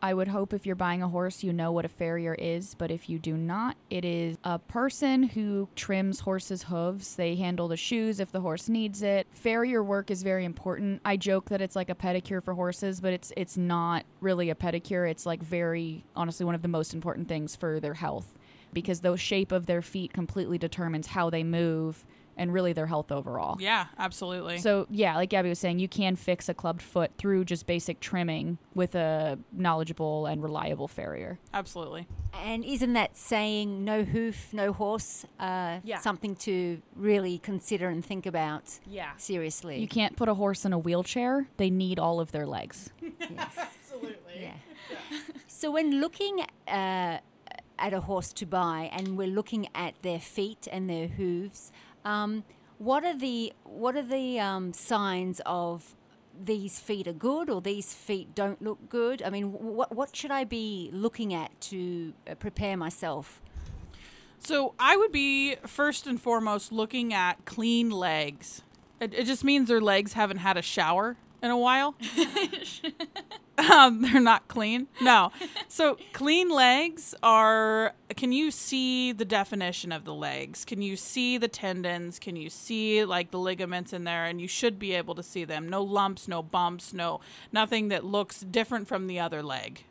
I 0.03 0.13
would 0.13 0.29
hope 0.29 0.53
if 0.53 0.67
you're 0.67 0.75
buying 0.75 1.03
a 1.03 1.09
horse, 1.09 1.43
you 1.43 1.53
know 1.53 1.71
what 1.73 1.85
a 1.85 1.89
farrier 1.89 2.35
is, 2.35 2.75
but 2.75 2.91
if 2.91 3.09
you 3.09 3.19
do 3.19 3.37
not, 3.37 3.77
it 3.89 4.05
is 4.05 4.37
a 4.45 4.59
person 4.59 5.23
who 5.23 5.69
trims 5.77 6.21
horses' 6.21 6.65
hooves. 6.65 7.17
They 7.17 7.37
handle 7.37 7.69
the 7.69 7.77
shoes 7.77 8.21
if 8.21 8.33
the 8.33 8.41
horse 8.41 8.69
needs 8.69 9.03
it. 9.03 9.27
Farrier 9.33 9.83
work 9.83 10.11
is 10.11 10.23
very 10.23 10.45
important. 10.45 11.01
I 11.05 11.17
joke 11.17 11.49
that 11.51 11.63
it's 11.63 11.77
like 11.77 11.89
a 11.89 11.95
pedicure 11.95 12.43
for 12.43 12.55
horses, 12.55 13.01
but 13.01 13.13
it's 13.13 13.33
it's 13.37 13.57
not 13.57 14.05
really 14.21 14.51
a 14.51 14.55
pedicure. 14.55 15.09
It's 15.09 15.25
like 15.25 15.43
very 15.43 16.05
honestly 16.17 16.45
one 16.45 16.55
of 16.55 16.63
the 16.63 16.69
most 16.69 16.93
important 16.93 17.29
things 17.29 17.57
for 17.57 17.81
their 17.81 17.95
health 17.95 18.35
because 18.75 19.01
the 19.01 19.17
shape 19.17 19.53
of 19.53 19.67
their 19.67 19.81
feet 19.81 20.13
completely 20.13 20.59
determines 20.59 21.07
how 21.07 21.31
they 21.31 21.45
move 21.45 22.05
and 22.37 22.53
really 22.53 22.73
their 22.73 22.87
health 22.87 23.11
overall. 23.13 23.57
yeah, 23.61 23.87
absolutely. 23.99 24.59
So 24.59 24.87
yeah, 24.91 25.17
like 25.17 25.31
Gabby 25.31 25.49
was 25.49 25.59
saying, 25.59 25.79
you 25.79 25.89
can 25.89 26.17
fix 26.17 26.49
a 26.49 26.55
clubbed 26.55 26.83
foot 26.83 27.13
through 27.19 27.45
just 27.45 27.67
basic 27.67 28.01
trimming 28.01 28.59
with 28.75 28.95
a 28.95 29.39
knowledgeable 29.53 30.27
and 30.27 30.43
reliable 30.43 30.89
farrier. 30.89 31.39
absolutely. 31.53 32.07
And 32.45 32.65
isn't 32.65 32.95
that 32.95 33.17
saying 33.17 33.85
no 33.85 34.03
hoof, 34.03 34.53
no 34.53 34.73
horse 34.73 35.25
uh, 35.39 35.79
Yeah. 35.85 35.99
something 36.01 36.35
to 36.37 36.83
really 36.97 37.39
consider 37.39 37.89
and 37.89 38.05
think 38.05 38.27
about 38.27 38.81
Yeah. 38.87 39.13
seriously? 39.17 39.79
You 39.81 39.87
can't 39.89 40.17
put 40.17 40.29
a 40.29 40.35
horse 40.35 40.65
in 40.65 40.73
a 40.73 40.79
wheelchair. 40.79 41.47
They 41.59 41.71
need 41.71 41.99
all 42.01 42.19
of 42.21 42.33
their 42.33 42.47
legs. 42.47 42.91
Absolutely. 43.39 44.41
Yeah. 44.41 44.55
so 45.47 45.71
when 45.71 46.01
looking 46.01 46.41
uh, 46.67 47.19
at 47.79 47.93
a 47.93 48.01
horse 48.01 48.33
to 48.35 48.47
buy, 48.47 48.91
and 48.93 49.17
we're 49.17 49.29
looking 49.29 49.69
at 49.75 49.95
their 50.03 50.19
feet 50.21 50.67
and 50.71 50.89
their 50.91 51.07
hooves, 51.09 51.73
um, 52.05 52.45
what 52.79 53.05
are 53.05 53.17
the 53.17 53.53
what 53.65 53.97
are 53.97 54.03
the 54.03 54.41
um, 54.41 54.73
signs 54.73 55.41
of 55.47 55.95
these 56.39 56.81
feet 56.81 57.07
are 57.07 57.13
good 57.13 57.49
or 57.49 57.61
these 57.61 57.95
feet 57.95 58.35
don't 58.35 58.61
look 58.61 58.89
good? 58.89 59.23
I 59.23 59.31
mean, 59.31 59.53
what 59.53 59.95
what 59.95 60.15
should 60.15 60.31
I 60.31 60.45
be 60.45 60.91
looking 60.93 61.33
at 61.33 61.59
to 61.63 62.13
uh, 62.29 62.35
prepare 62.35 62.77
myself? 62.77 63.41
So 64.39 64.75
I 64.79 64.97
would 64.97 65.13
be 65.13 65.57
first 65.67 66.07
and 66.07 66.21
foremost 66.21 66.71
looking 66.71 67.15
at 67.15 67.45
clean 67.47 67.89
legs. 67.91 68.63
It, 69.01 69.15
it 69.15 69.25
just 69.25 69.43
means 69.43 69.69
their 69.69 69.81
legs 69.81 70.13
haven't 70.13 70.39
had 70.39 70.57
a 70.59 70.63
shower 70.63 71.17
in 71.45 71.51
a 71.51 71.59
while. 71.59 71.95
um, 73.59 74.01
they're 74.01 74.21
not 74.21 74.49
clean. 74.49 74.89
No. 75.03 75.31
So 75.69 75.99
clean 76.15 76.49
legs 76.49 77.15
are. 77.23 77.93
Can 78.17 78.33
you 78.33 78.51
see 78.51 79.13
the 79.13 79.27
definition 79.27 79.93
of 79.93 80.05
the 80.05 80.15
legs? 80.15 80.65
Can 80.65 80.81
you 80.81 80.97
see 80.97 81.37
the 81.37 81.47
tendons? 81.47 82.19
Can 82.19 82.35
you 82.35 82.49
see 82.49 83.05
like 83.05 83.31
the 83.31 83.39
ligaments 83.39 83.93
in 83.93 84.05
there? 84.05 84.25
And 84.25 84.41
you 84.41 84.49
should 84.49 84.79
be 84.79 84.93
able 84.95 85.15
to 85.17 85.23
see 85.23 85.45
them. 85.45 85.69
No 85.69 85.83
lumps, 85.83 86.27
no 86.27 86.43
bumps, 86.43 86.95
no 86.95 87.21
nothing 87.53 87.89
that 87.89 88.05
looks 88.05 88.41
different 88.41 88.89
from 88.89 89.07
the 89.07 89.21
other 89.21 89.43
leg. 89.43 89.85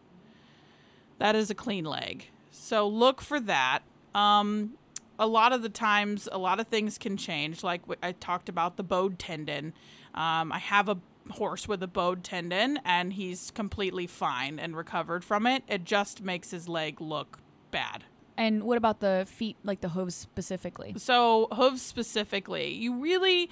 That 1.20 1.36
is 1.36 1.52
a 1.52 1.56
clean 1.56 1.86
leg. 1.86 2.30
So 2.50 2.88
look 2.88 3.22
for 3.22 3.40
that. 3.40 3.84
Um, 4.16 4.74
a 5.20 5.28
lot 5.28 5.54
of 5.54 5.62
the 5.62 5.70
times, 5.70 6.28
a 6.32 6.40
lot 6.40 6.60
of 6.60 6.68
things 6.68 6.98
can 6.98 7.16
change. 7.16 7.64
Like 7.64 7.82
I 8.02 8.14
talked 8.14 8.50
about 8.50 8.78
the 8.78 8.84
bowed 8.84 9.20
tendon. 9.20 9.74
Um, 10.16 10.52
I 10.52 10.60
have 10.60 10.90
a 10.90 10.98
horse 11.32 11.68
with 11.68 11.82
a 11.84 11.88
bowed 11.88 12.24
tendon, 12.24 12.80
and 12.86 13.14
he's 13.14 13.52
completely 13.52 14.08
fine 14.08 14.60
and 14.60 14.76
recovered 14.76 15.24
from 15.24 15.48
it. 15.48 15.64
It 15.68 15.84
just 15.84 16.22
makes 16.22 16.52
his 16.52 16.68
leg 16.68 17.00
look 17.02 17.40
bad. 17.72 18.06
And 18.38 18.64
what 18.64 18.78
about 18.78 19.00
the 19.00 19.26
feet, 19.28 19.58
like 19.64 19.82
the 19.82 19.90
hooves 19.90 20.16
specifically? 20.16 20.96
So 20.98 21.48
hooves 21.52 21.82
specifically, 21.82 22.74
you 22.74 22.96
really 22.96 23.50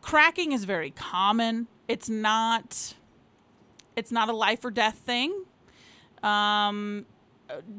cracking 0.00 0.52
is 0.52 0.64
very 0.64 0.90
common. 0.90 1.68
It's 1.88 2.08
not 2.08 2.94
it's 3.96 4.10
not 4.10 4.28
a 4.28 4.32
life 4.32 4.64
or 4.64 4.70
death 4.70 4.98
thing. 4.98 5.44
Um 6.22 7.06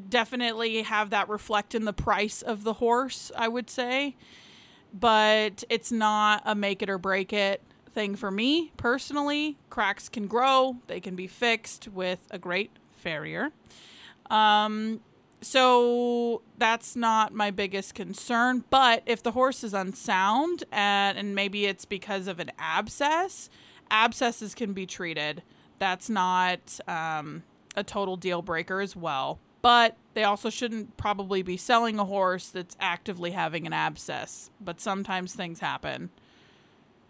definitely 0.09 0.83
have 0.83 1.09
that 1.09 1.27
reflect 1.27 1.75
in 1.75 1.85
the 1.85 1.93
price 1.93 2.41
of 2.41 2.63
the 2.63 2.73
horse, 2.73 3.31
I 3.35 3.47
would 3.47 3.69
say. 3.69 4.15
But 4.93 5.65
it's 5.69 5.91
not 5.91 6.41
a 6.45 6.55
make 6.55 6.81
it 6.81 6.89
or 6.89 6.97
break 6.97 7.33
it 7.33 7.61
thing 7.95 8.15
for 8.15 8.29
me 8.29 8.71
personally. 8.77 9.57
Cracks 9.71 10.07
can 10.09 10.27
grow, 10.27 10.77
they 10.85 10.99
can 10.99 11.15
be 11.15 11.25
fixed 11.25 11.87
with 11.87 12.19
a 12.29 12.37
great 12.37 12.69
farrier. 12.91 13.51
Um, 14.29 14.99
so 15.41 16.41
that's 16.57 16.95
not 16.95 17.33
my 17.33 17.51
biggest 17.51 17.95
concern. 17.95 18.63
But 18.69 19.03
if 19.05 19.23
the 19.23 19.31
horse 19.31 19.63
is 19.63 19.73
unsound 19.73 20.63
and, 20.71 21.17
and 21.17 21.33
maybe 21.33 21.65
it's 21.65 21.85
because 21.85 22.27
of 22.27 22.39
an 22.39 22.51
abscess, 22.59 23.49
abscesses 23.89 24.53
can 24.53 24.73
be 24.73 24.85
treated. 24.85 25.43
That's 25.79 26.09
not 26.09 26.79
um, 26.87 27.43
a 27.75 27.83
total 27.83 28.17
deal 28.17 28.41
breaker 28.41 28.81
as 28.81 28.95
well. 28.95 29.39
But 29.61 29.97
they 30.13 30.23
also 30.23 30.49
shouldn't 30.49 30.97
probably 30.97 31.41
be 31.41 31.57
selling 31.57 31.97
a 31.97 32.05
horse 32.05 32.49
that's 32.49 32.77
actively 32.79 33.31
having 33.31 33.65
an 33.65 33.73
abscess. 33.73 34.51
But 34.59 34.79
sometimes 34.79 35.33
things 35.33 35.59
happen. 35.59 36.09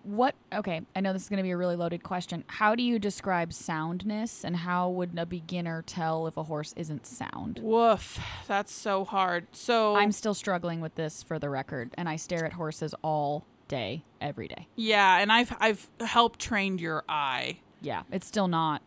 What? 0.06 0.36
Okay, 0.54 0.82
I 0.96 1.00
know 1.02 1.14
this 1.14 1.24
is 1.24 1.30
going 1.30 1.38
to 1.38 1.44
be 1.44 1.52
a 1.52 1.58
really 1.58 1.76
loaded 1.76 2.04
question. 2.04 2.44
How 2.48 2.76
do 2.76 2.84
you 2.84 3.00
describe 3.00 3.52
soundness, 3.52 4.44
and 4.44 4.56
how 4.56 4.90
would 4.90 5.18
a 5.18 5.26
beginner 5.26 5.82
tell 5.82 6.28
if 6.28 6.38
a 6.38 6.44
horse 6.44 6.74
isn't 6.78 7.06
sound? 7.06 7.60
Woof, 7.62 8.20
that's 8.48 8.72
so 8.72 9.04
hard. 9.04 9.48
So 9.52 9.96
I'm 9.96 10.12
still 10.12 10.34
struggling 10.36 10.80
with 10.80 10.96
this 10.96 11.24
for 11.24 11.40
the 11.40 11.50
record, 11.50 11.92
and 11.98 12.08
I 12.08 12.16
stare 12.18 12.46
at 12.46 12.54
horses 12.54 12.94
all 13.02 13.46
day, 13.68 14.04
every 14.22 14.48
day. 14.48 14.68
yeah, 14.76 15.18
and 15.18 15.32
I've 15.32 15.56
I've 15.60 15.90
helped 16.00 16.40
trained 16.40 16.80
your 16.80 17.04
eye. 17.10 17.60
Yeah, 17.82 18.04
it's 18.12 18.28
still 18.28 18.48
not 18.48 18.82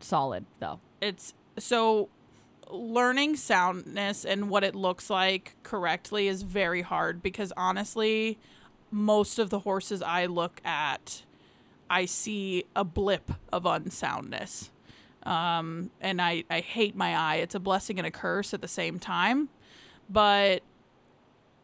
solid 0.00 0.44
though. 0.60 0.80
it's 1.00 1.34
so 1.58 2.08
learning 2.70 3.36
soundness 3.36 4.24
and 4.24 4.48
what 4.48 4.64
it 4.64 4.74
looks 4.74 5.10
like 5.10 5.54
correctly 5.62 6.26
is 6.26 6.42
very 6.42 6.82
hard 6.82 7.22
because 7.22 7.52
honestly 7.56 8.38
most 8.92 9.38
of 9.38 9.50
the 9.50 9.60
horses 9.60 10.02
i 10.02 10.26
look 10.26 10.60
at 10.64 11.22
i 11.90 12.04
see 12.04 12.64
a 12.76 12.84
blip 12.84 13.32
of 13.52 13.64
unsoundness 13.64 14.70
um, 15.24 15.90
and 16.00 16.20
I, 16.20 16.42
I 16.50 16.58
hate 16.58 16.96
my 16.96 17.16
eye 17.16 17.36
it's 17.36 17.54
a 17.54 17.60
blessing 17.60 17.98
and 17.98 18.06
a 18.06 18.10
curse 18.10 18.52
at 18.52 18.60
the 18.60 18.68
same 18.68 18.98
time 18.98 19.50
but 20.10 20.62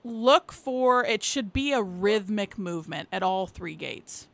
look 0.05 0.53
for 0.53 1.05
it 1.05 1.25
should 1.25 1.53
be 1.53 1.73
a 1.73 1.83
rhythmic 1.83 2.57
movement 2.57 3.09
at 3.13 3.25
all 3.25 3.49
three 3.49 3.75
gaits 3.75 4.29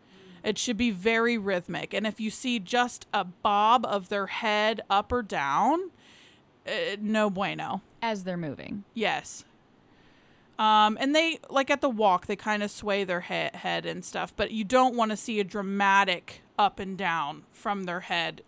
it 0.44 0.58
should 0.58 0.76
be 0.76 0.90
very 0.90 1.38
rhythmic. 1.38 1.94
And 1.94 2.06
if 2.06 2.20
you 2.20 2.30
see 2.30 2.58
just 2.58 3.06
a 3.14 3.24
bob 3.24 3.86
of 3.86 4.10
their 4.10 4.26
head 4.26 4.82
up 4.90 5.10
or 5.10 5.22
down, 5.22 5.90
uh, 6.66 6.96
no 7.00 7.30
bueno. 7.30 7.80
As 8.02 8.24
they're 8.24 8.36
moving. 8.36 8.84
Yes. 8.92 9.46
Um, 10.58 10.96
and 11.00 11.14
they 11.14 11.38
like 11.50 11.70
at 11.70 11.80
the 11.80 11.88
walk, 11.88 12.26
they 12.26 12.36
kind 12.36 12.62
of 12.62 12.70
sway 12.70 13.04
their 13.04 13.22
he- 13.22 13.50
head 13.54 13.86
and 13.86 14.04
stuff, 14.04 14.34
but 14.36 14.52
you 14.52 14.64
don't 14.64 14.94
want 14.94 15.10
to 15.10 15.16
see 15.16 15.40
a 15.40 15.44
dramatic 15.44 16.42
up 16.58 16.78
and 16.78 16.96
down 16.96 17.44
from 17.50 17.84
their 17.84 18.00
head 18.00 18.42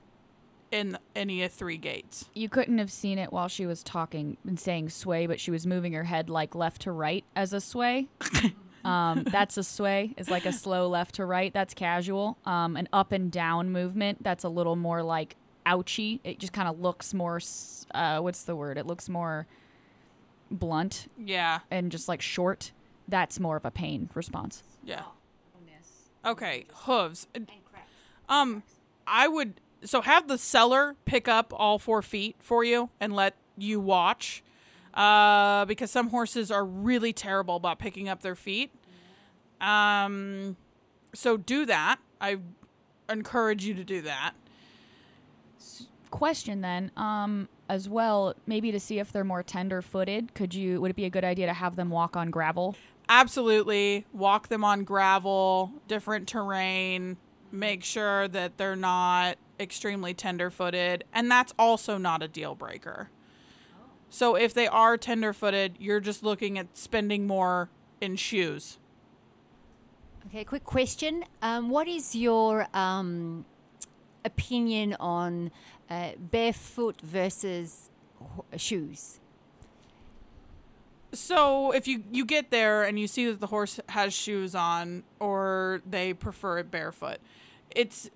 in 0.71 0.99
any 1.15 1.43
of 1.43 1.53
three 1.53 1.77
gaits. 1.77 2.29
You 2.35 2.49
couldn't 2.49 2.79
have 2.79 2.93
seen 2.93 3.19
it 3.19 3.33
while 3.33 3.49
she 3.49 3.67
was 3.67 3.83
talking 3.83 4.37
and 4.47 4.59
saying 4.59 4.91
sway, 4.91 5.27
but 5.27 5.41
she 5.41 5.51
was 5.51 5.67
moving 5.67 5.93
her 5.95 6.05
head 6.05 6.29
like 6.29 6.55
left 6.55 6.83
to 6.83 6.93
right 6.93 7.25
as 7.35 7.53
a 7.53 7.61
sway. 7.61 8.09
um, 8.85 9.25
that's 9.25 9.57
a 9.57 9.65
sway. 9.65 10.15
It's 10.17 10.31
like 10.31 10.47
a 10.47 10.53
slow 10.53 10.89
left 10.89 11.17
to 11.17 11.25
right. 11.25 11.53
That's 11.53 11.75
casual. 11.75 12.39
Um, 12.45 12.77
an 12.77 12.89
up 12.93 13.13
and 13.13 13.33
down 13.33 13.71
movement. 13.71 14.23
That's 14.23 14.45
a 14.45 14.49
little 14.49 14.77
more 14.77 15.03
like 15.03 15.37
ouchy. 15.65 16.21
It 16.25 16.39
just 16.39 16.53
kind 16.53 16.69
of 16.69 16.81
looks 16.81 17.15
more. 17.15 17.41
Uh, 17.93 18.21
what's 18.21 18.43
the 18.43 18.55
word? 18.55 18.79
It 18.79 18.87
looks 18.87 19.09
more 19.09 19.47
blunt 20.51 21.09
Yeah. 21.19 21.61
and 21.71 21.91
just 21.91 22.09
like 22.09 22.23
short. 22.23 22.73
That's 23.09 23.39
more 23.41 23.57
of 23.57 23.65
a 23.65 23.71
pain 23.71 24.11
response. 24.15 24.63
Yeah. 24.85 25.03
Okay, 26.25 26.67
hooves. 26.75 27.29
Um, 28.29 28.65
I 29.07 29.29
would 29.29 29.61
so 29.85 30.01
have 30.01 30.27
the 30.27 30.39
seller 30.39 30.97
pick 31.05 31.29
up 31.29 31.53
all 31.55 31.79
four 31.79 32.03
feet 32.03 32.35
for 32.41 32.65
you 32.65 32.91
and 32.99 33.15
let 33.15 33.37
you 33.57 33.79
watch, 33.79 34.43
uh, 34.95 35.65
because 35.67 35.91
some 35.93 36.09
horses 36.11 36.51
are 36.51 36.65
really 36.65 37.13
terrible 37.13 37.55
about 37.57 37.79
picking 37.79 38.09
up 38.09 38.23
their 38.23 38.35
feet. 38.35 38.73
Um, 39.61 40.57
so 41.15 41.37
do 41.37 41.65
that. 41.67 41.99
I 42.21 42.39
encourage 43.09 43.65
you 43.65 43.75
to 43.75 43.85
do 43.85 44.01
that. 44.03 44.33
question 46.11 46.61
then 46.63 46.91
um 46.97 47.49
as 47.69 47.89
well 47.89 48.35
maybe 48.47 48.71
to 48.71 48.79
see 48.79 48.99
if 48.99 49.13
they're 49.13 49.25
more 49.25 49.43
tender 49.43 49.83
footed 49.83 50.35
could 50.35 50.55
you 50.55 50.81
would 50.81 50.91
it 50.91 50.97
be 50.97 51.05
a 51.05 51.11
good 51.11 51.25
idea 51.25 51.47
to 51.47 51.53
have 51.53 51.77
them 51.77 51.91
walk 51.91 52.17
on 52.17 52.31
gravel 52.31 52.77
Absolutely. 53.09 54.05
Walk 54.13 54.49
them 54.49 54.65
on 54.65 54.85
gravel, 54.85 55.73
different 55.87 56.27
terrain, 56.27 57.17
make 57.53 57.85
sure 57.85 58.27
that 58.29 58.59
they're 58.59 58.77
not 58.77 59.39
extremely 59.61 60.13
tender 60.13 60.51
footed. 60.51 61.05
And 61.13 61.31
that's 61.31 61.55
also 61.59 61.99
not 61.99 62.23
a 62.23 62.29
deal 62.29 62.55
breaker. 62.55 63.11
So 64.09 64.35
if 64.35 64.55
they 64.55 64.67
are 64.67 64.97
tender 64.97 65.33
footed, 65.33 65.77
you're 65.79 66.01
just 66.01 66.23
looking 66.23 66.59
at 66.59 66.77
spending 66.77 67.27
more 67.27 67.71
in 68.01 68.17
shoes. 68.17 68.79
Okay, 70.27 70.43
quick 70.43 70.65
question. 70.65 71.25
Um, 71.41 71.71
what 71.71 71.87
is 71.87 72.17
your 72.17 72.67
um, 72.75 73.45
opinion 74.25 74.97
on 74.99 75.53
uh, 75.91 76.13
barefoot 76.19 77.01
versus 77.01 77.91
shoes? 78.57 79.21
So 81.13 81.73
if 81.73 81.89
you 81.89 82.05
you 82.11 82.25
get 82.25 82.51
there 82.51 82.83
and 82.83 82.99
you 82.99 83.07
see 83.07 83.27
that 83.31 83.41
the 83.41 83.47
horse 83.47 83.81
has 83.89 84.13
shoes 84.13 84.55
on 84.55 85.05
or 85.19 85.81
they 85.89 86.13
prefer 86.13 86.59
it 86.59 86.71
barefoot, 86.71 87.19
it's 87.75 88.11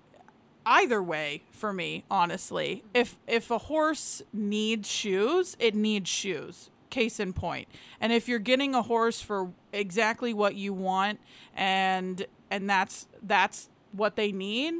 either 0.65 1.01
way 1.01 1.43
for 1.51 1.73
me, 1.73 2.03
honestly. 2.11 2.83
If 2.93 3.17
if 3.27 3.49
a 3.49 3.57
horse 3.57 4.21
needs 4.31 4.89
shoes, 4.89 5.55
it 5.59 5.75
needs 5.75 6.09
shoes. 6.09 6.69
Case 6.89 7.19
in 7.19 7.33
point. 7.33 7.67
And 7.99 8.11
if 8.11 8.27
you're 8.27 8.39
getting 8.39 8.75
a 8.75 8.81
horse 8.81 9.21
for 9.21 9.51
exactly 9.71 10.33
what 10.33 10.55
you 10.55 10.73
want 10.73 11.19
and 11.55 12.25
and 12.49 12.69
that's 12.69 13.07
that's 13.23 13.69
what 13.93 14.15
they 14.15 14.31
need, 14.31 14.75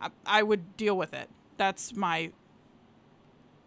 I, 0.00 0.10
I 0.24 0.42
would 0.42 0.76
deal 0.76 0.96
with 0.96 1.12
it. 1.12 1.28
That's 1.56 1.94
my 1.94 2.30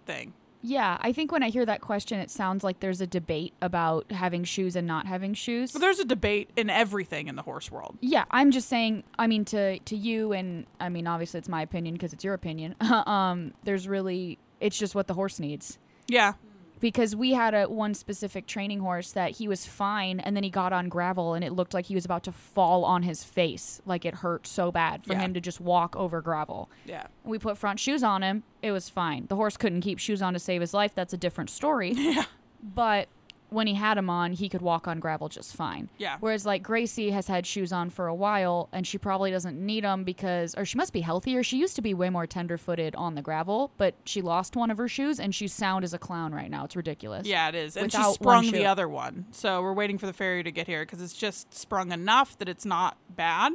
thing. 0.06 0.34
yeah 0.62 0.98
i 1.02 1.14
think 1.14 1.32
when 1.32 1.44
i 1.44 1.50
hear 1.50 1.66
that 1.66 1.82
question 1.82 2.20
it 2.20 2.32
sounds 2.32 2.64
like 2.64 2.80
there's 2.80 3.00
a 3.00 3.08
debate 3.08 3.54
about 3.62 4.12
having 4.12 4.44
shoes 4.44 4.76
and 4.76 4.88
not 4.88 5.06
having 5.06 5.34
shoes 5.36 5.72
But 5.72 5.80
there's 5.82 6.00
a 6.00 6.06
debate 6.06 6.50
in 6.58 6.70
everything 6.70 7.28
in 7.28 7.36
the 7.36 7.44
horse 7.44 7.72
world. 7.72 7.98
Yeah, 8.02 8.26
I'm 8.32 8.50
just 8.52 8.68
saying. 8.68 9.04
I 9.18 9.28
mean, 9.28 9.46
to 9.46 9.78
to 9.80 9.96
you, 9.96 10.34
and 10.34 10.66
I 10.80 10.90
mean, 10.90 11.06
obviously, 11.08 11.38
it's 11.38 11.48
my 11.48 11.62
opinion 11.62 11.94
because 11.96 12.12
it's 12.12 12.24
your 12.24 12.34
opinion. 12.34 12.76
um, 12.82 13.54
there's 13.64 13.88
really, 13.88 14.38
it's 14.60 14.78
just 14.78 14.96
what 14.96 15.08
the 15.08 15.14
horse 15.14 15.40
needs. 15.40 15.78
Yeah. 16.08 16.34
Because 16.80 17.16
we 17.16 17.32
had 17.34 17.54
a 17.54 17.66
one 17.66 17.94
specific 17.94 18.48
training 18.48 18.80
horse 18.80 19.12
that 19.12 19.32
he 19.32 19.48
was 19.48 19.66
fine, 19.66 20.20
and 20.22 20.36
then 20.36 20.44
he 20.44 20.50
got 20.50 20.72
on 20.72 20.88
gravel, 20.88 21.34
and 21.34 21.44
it 21.44 21.52
looked 21.52 21.74
like 21.74 21.86
he 21.88 21.96
was 21.96 22.06
about 22.06 22.24
to 22.24 22.32
fall 22.32 22.86
on 22.86 23.04
his 23.04 23.24
face, 23.24 23.82
like 23.86 24.06
it 24.06 24.16
hurt 24.16 24.48
so 24.48 24.72
bad 24.72 25.04
for 25.06 25.14
Yeah. 25.14 25.20
him 25.20 25.34
to 25.34 25.42
just 25.42 25.60
walk 25.60 25.96
over 25.98 26.22
gravel. 26.22 26.70
Yeah. 26.86 27.08
We 27.26 27.38
put 27.38 27.58
front 27.58 27.80
shoes 27.80 28.02
on 28.04 28.22
him. 28.24 28.44
It 28.62 28.72
was 28.72 28.88
fine. 28.90 29.26
The 29.28 29.36
horse 29.36 29.58
couldn't 29.58 29.82
keep 29.82 30.00
shoes 30.00 30.22
on 30.22 30.34
to 30.34 30.40
save 30.40 30.62
his 30.62 30.74
life. 30.74 30.96
That's 30.96 31.14
a 31.14 31.18
different 31.18 31.50
story. 31.50 31.92
Yeah. 31.98 32.24
But 32.62 33.08
when 33.50 33.68
he 33.68 33.74
had 33.74 33.98
them 33.98 34.10
on, 34.10 34.34
he 34.34 34.50
could 34.50 34.62
walk 34.62 34.88
on 34.88 35.00
gravel 35.00 35.30
just 35.30 35.56
fine. 35.56 35.90
Yeah. 35.98 36.18
Whereas 36.20 36.46
like 36.46 36.64
Gracie 36.64 37.12
has 37.12 37.28
had 37.28 37.46
shoes 37.46 37.72
on 37.72 37.90
for 37.90 38.08
a 38.08 38.16
while, 38.16 38.70
and 38.72 38.86
she 38.86 38.98
probably 38.98 39.32
doesn't 39.32 39.60
need 39.60 39.84
them 39.84 40.04
because, 40.04 40.56
or 40.56 40.66
she 40.66 40.78
must 40.78 40.94
be 40.94 41.02
healthier. 41.02 41.44
She 41.44 41.58
used 41.58 41.76
to 41.76 41.82
be 41.82 41.94
way 41.94 42.10
more 42.10 42.28
tender-footed 42.28 42.96
on 42.96 43.16
the 43.16 43.22
gravel, 43.22 43.72
but 43.78 43.96
she 44.06 44.22
lost 44.22 44.56
one 44.56 44.72
of 44.72 44.78
her 44.78 44.88
shoes, 44.88 45.20
and 45.20 45.34
she's 45.34 45.54
sound 45.54 45.84
as 45.84 45.94
a 45.94 46.00
clown 46.00 46.34
right 46.34 46.50
now. 46.50 46.66
It's 46.66 46.76
ridiculous. 46.76 47.28
Yeah, 47.28 47.50
it 47.50 47.56
is. 47.56 47.76
And 47.76 47.92
she 47.92 48.04
sprung 48.14 48.52
the 48.52 48.66
other 48.66 48.88
one. 48.88 49.26
So 49.32 49.62
we're 49.62 49.74
waiting 49.74 49.98
for 49.98 50.06
the 50.06 50.14
farrier 50.14 50.44
to 50.44 50.52
get 50.52 50.68
here 50.68 50.84
because 50.84 51.02
it's 51.02 51.14
just 51.14 51.54
sprung 51.54 51.92
enough 51.92 52.38
that 52.38 52.48
it's 52.48 52.66
not 52.66 52.98
bad, 53.10 53.54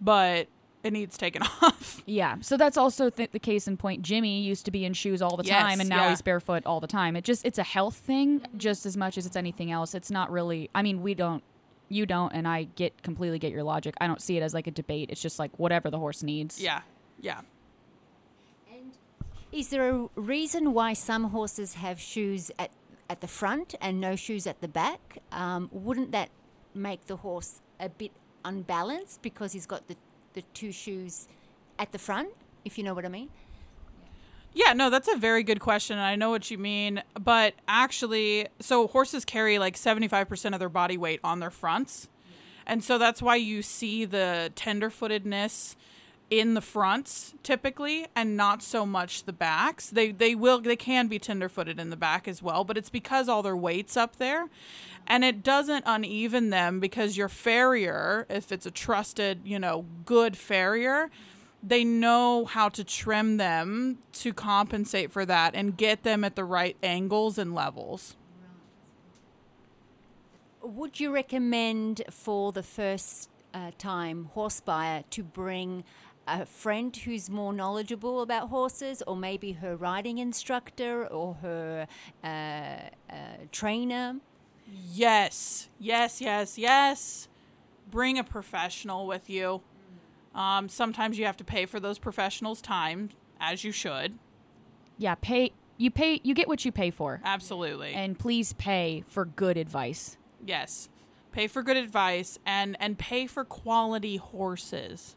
but 0.00 0.48
it 0.86 0.92
needs 0.92 1.16
taken 1.18 1.42
off. 1.62 2.02
Yeah. 2.06 2.36
So 2.40 2.56
that's 2.56 2.76
also 2.76 3.10
th- 3.10 3.32
the 3.32 3.38
case 3.38 3.68
in 3.68 3.76
point. 3.76 4.02
Jimmy 4.02 4.40
used 4.40 4.64
to 4.64 4.70
be 4.70 4.84
in 4.84 4.92
shoes 4.94 5.20
all 5.20 5.36
the 5.36 5.44
Yes, 5.44 5.60
time, 5.60 5.80
and 5.80 5.88
now 5.88 6.04
yeah. 6.04 6.10
he's 6.10 6.22
barefoot 6.22 6.64
all 6.66 6.80
the 6.80 6.86
time. 6.86 7.16
It 7.16 7.24
just 7.24 7.44
it's 7.44 7.58
a 7.58 7.62
health 7.62 7.96
thing 7.96 8.42
just 8.56 8.86
as 8.86 8.96
much 8.96 9.18
as 9.18 9.26
it's 9.26 9.36
anything 9.36 9.70
else. 9.70 9.94
It's 9.94 10.10
not 10.10 10.30
really. 10.30 10.70
I 10.74 10.82
mean, 10.82 11.02
we 11.02 11.14
don't. 11.14 11.42
You 11.88 12.04
don't, 12.04 12.32
and 12.32 12.48
I 12.48 12.64
get 12.64 13.02
completely 13.04 13.38
get 13.38 13.52
your 13.52 13.62
logic. 13.62 13.94
I 14.00 14.06
don't 14.08 14.20
see 14.20 14.36
it 14.36 14.42
as 14.42 14.52
like 14.54 14.66
a 14.66 14.72
debate. 14.72 15.10
It's 15.10 15.22
just 15.22 15.38
like 15.38 15.56
whatever 15.58 15.88
the 15.90 15.98
horse 15.98 16.22
needs. 16.24 16.60
Yeah. 16.60 16.80
Yeah. 17.20 17.40
And 18.72 18.92
is 19.52 19.68
there 19.68 19.88
a 19.90 20.08
reason 20.16 20.72
why 20.72 20.94
some 20.94 21.24
horses 21.30 21.74
have 21.74 22.00
shoes 22.00 22.50
at, 22.58 22.70
at 23.08 23.20
the 23.20 23.28
front 23.28 23.74
and 23.80 24.00
no 24.00 24.16
shoes 24.16 24.46
at 24.48 24.60
the 24.60 24.66
back? 24.68 25.18
Um, 25.30 25.68
wouldn't 25.72 26.10
that 26.12 26.30
make 26.74 27.06
the 27.06 27.16
horse 27.18 27.60
a 27.78 27.88
bit 27.88 28.10
unbalanced 28.44 29.22
because 29.22 29.52
he's 29.52 29.66
got 29.66 29.86
the, 29.88 29.96
the 30.36 30.42
two 30.54 30.70
shoes 30.70 31.26
at 31.78 31.90
the 31.90 31.98
front, 31.98 32.28
if 32.64 32.78
you 32.78 32.84
know 32.84 32.94
what 32.94 33.04
I 33.04 33.08
mean? 33.08 33.30
Yeah, 34.52 34.74
no, 34.74 34.88
that's 34.88 35.08
a 35.08 35.16
very 35.16 35.42
good 35.42 35.60
question. 35.60 35.98
I 35.98 36.14
know 36.14 36.30
what 36.30 36.50
you 36.50 36.58
mean. 36.58 37.02
But 37.18 37.54
actually, 37.66 38.48
so 38.60 38.86
horses 38.86 39.24
carry 39.24 39.58
like 39.58 39.76
75% 39.76 40.52
of 40.52 40.60
their 40.60 40.68
body 40.68 40.96
weight 40.96 41.20
on 41.24 41.40
their 41.40 41.50
fronts. 41.50 42.08
And 42.66 42.84
so 42.84 42.98
that's 42.98 43.20
why 43.22 43.36
you 43.36 43.62
see 43.62 44.04
the 44.04 44.52
tenderfootedness 44.54 45.76
in 46.28 46.54
the 46.54 46.60
fronts 46.60 47.34
typically 47.42 48.06
and 48.16 48.36
not 48.36 48.62
so 48.62 48.84
much 48.84 49.24
the 49.24 49.32
backs. 49.32 49.90
They 49.90 50.10
they 50.10 50.34
will 50.34 50.60
they 50.60 50.76
can 50.76 51.06
be 51.06 51.18
tenderfooted 51.18 51.78
in 51.78 51.90
the 51.90 51.96
back 51.96 52.26
as 52.26 52.42
well, 52.42 52.64
but 52.64 52.76
it's 52.76 52.90
because 52.90 53.28
all 53.28 53.42
their 53.42 53.56
weight's 53.56 53.96
up 53.96 54.16
there. 54.16 54.48
And 55.06 55.24
it 55.24 55.44
doesn't 55.44 55.84
uneven 55.86 56.50
them 56.50 56.80
because 56.80 57.16
your 57.16 57.28
farrier, 57.28 58.26
if 58.28 58.50
it's 58.50 58.66
a 58.66 58.72
trusted, 58.72 59.42
you 59.44 59.58
know, 59.58 59.86
good 60.04 60.36
farrier, 60.36 61.10
they 61.62 61.84
know 61.84 62.44
how 62.44 62.68
to 62.70 62.82
trim 62.82 63.36
them 63.36 63.98
to 64.14 64.32
compensate 64.32 65.12
for 65.12 65.24
that 65.24 65.54
and 65.54 65.76
get 65.76 66.02
them 66.02 66.24
at 66.24 66.34
the 66.34 66.44
right 66.44 66.76
angles 66.82 67.38
and 67.38 67.54
levels. 67.54 68.16
Would 70.60 70.98
you 70.98 71.14
recommend 71.14 72.02
for 72.10 72.50
the 72.50 72.64
first 72.64 73.30
uh, 73.54 73.70
time 73.78 74.28
horse 74.34 74.60
buyer 74.60 75.04
to 75.10 75.22
bring 75.22 75.84
a 76.26 76.44
friend 76.46 76.94
who's 76.96 77.30
more 77.30 77.52
knowledgeable 77.52 78.20
about 78.20 78.48
horses, 78.48 79.02
or 79.06 79.16
maybe 79.16 79.52
her 79.52 79.76
riding 79.76 80.18
instructor 80.18 81.06
or 81.06 81.34
her 81.34 81.86
uh, 82.24 82.26
uh, 82.26 83.14
trainer? 83.52 84.16
Yes, 84.70 85.68
yes, 85.78 86.20
yes, 86.20 86.58
yes. 86.58 87.28
Bring 87.90 88.18
a 88.18 88.24
professional 88.24 89.06
with 89.06 89.30
you. 89.30 89.62
Um, 90.34 90.68
sometimes 90.68 91.18
you 91.18 91.24
have 91.24 91.36
to 91.38 91.44
pay 91.44 91.66
for 91.66 91.80
those 91.80 91.98
professionals' 91.98 92.60
time, 92.60 93.10
as 93.40 93.64
you 93.64 93.72
should. 93.72 94.18
Yeah. 94.98 95.14
Pay. 95.20 95.52
You 95.78 95.90
pay. 95.90 96.20
You 96.24 96.34
get 96.34 96.48
what 96.48 96.64
you 96.64 96.72
pay 96.72 96.90
for, 96.90 97.20
Absolutely. 97.24 97.92
and 97.92 98.18
please 98.18 98.52
pay 98.54 99.04
for 99.08 99.24
good 99.24 99.56
advice. 99.56 100.16
yes. 100.44 100.88
Pay 101.32 101.48
for 101.48 101.62
good 101.62 101.76
advice 101.76 102.38
and 102.46 102.78
and 102.80 102.98
pay 102.98 103.26
for 103.26 103.44
quality 103.44 104.16
horses. 104.16 105.15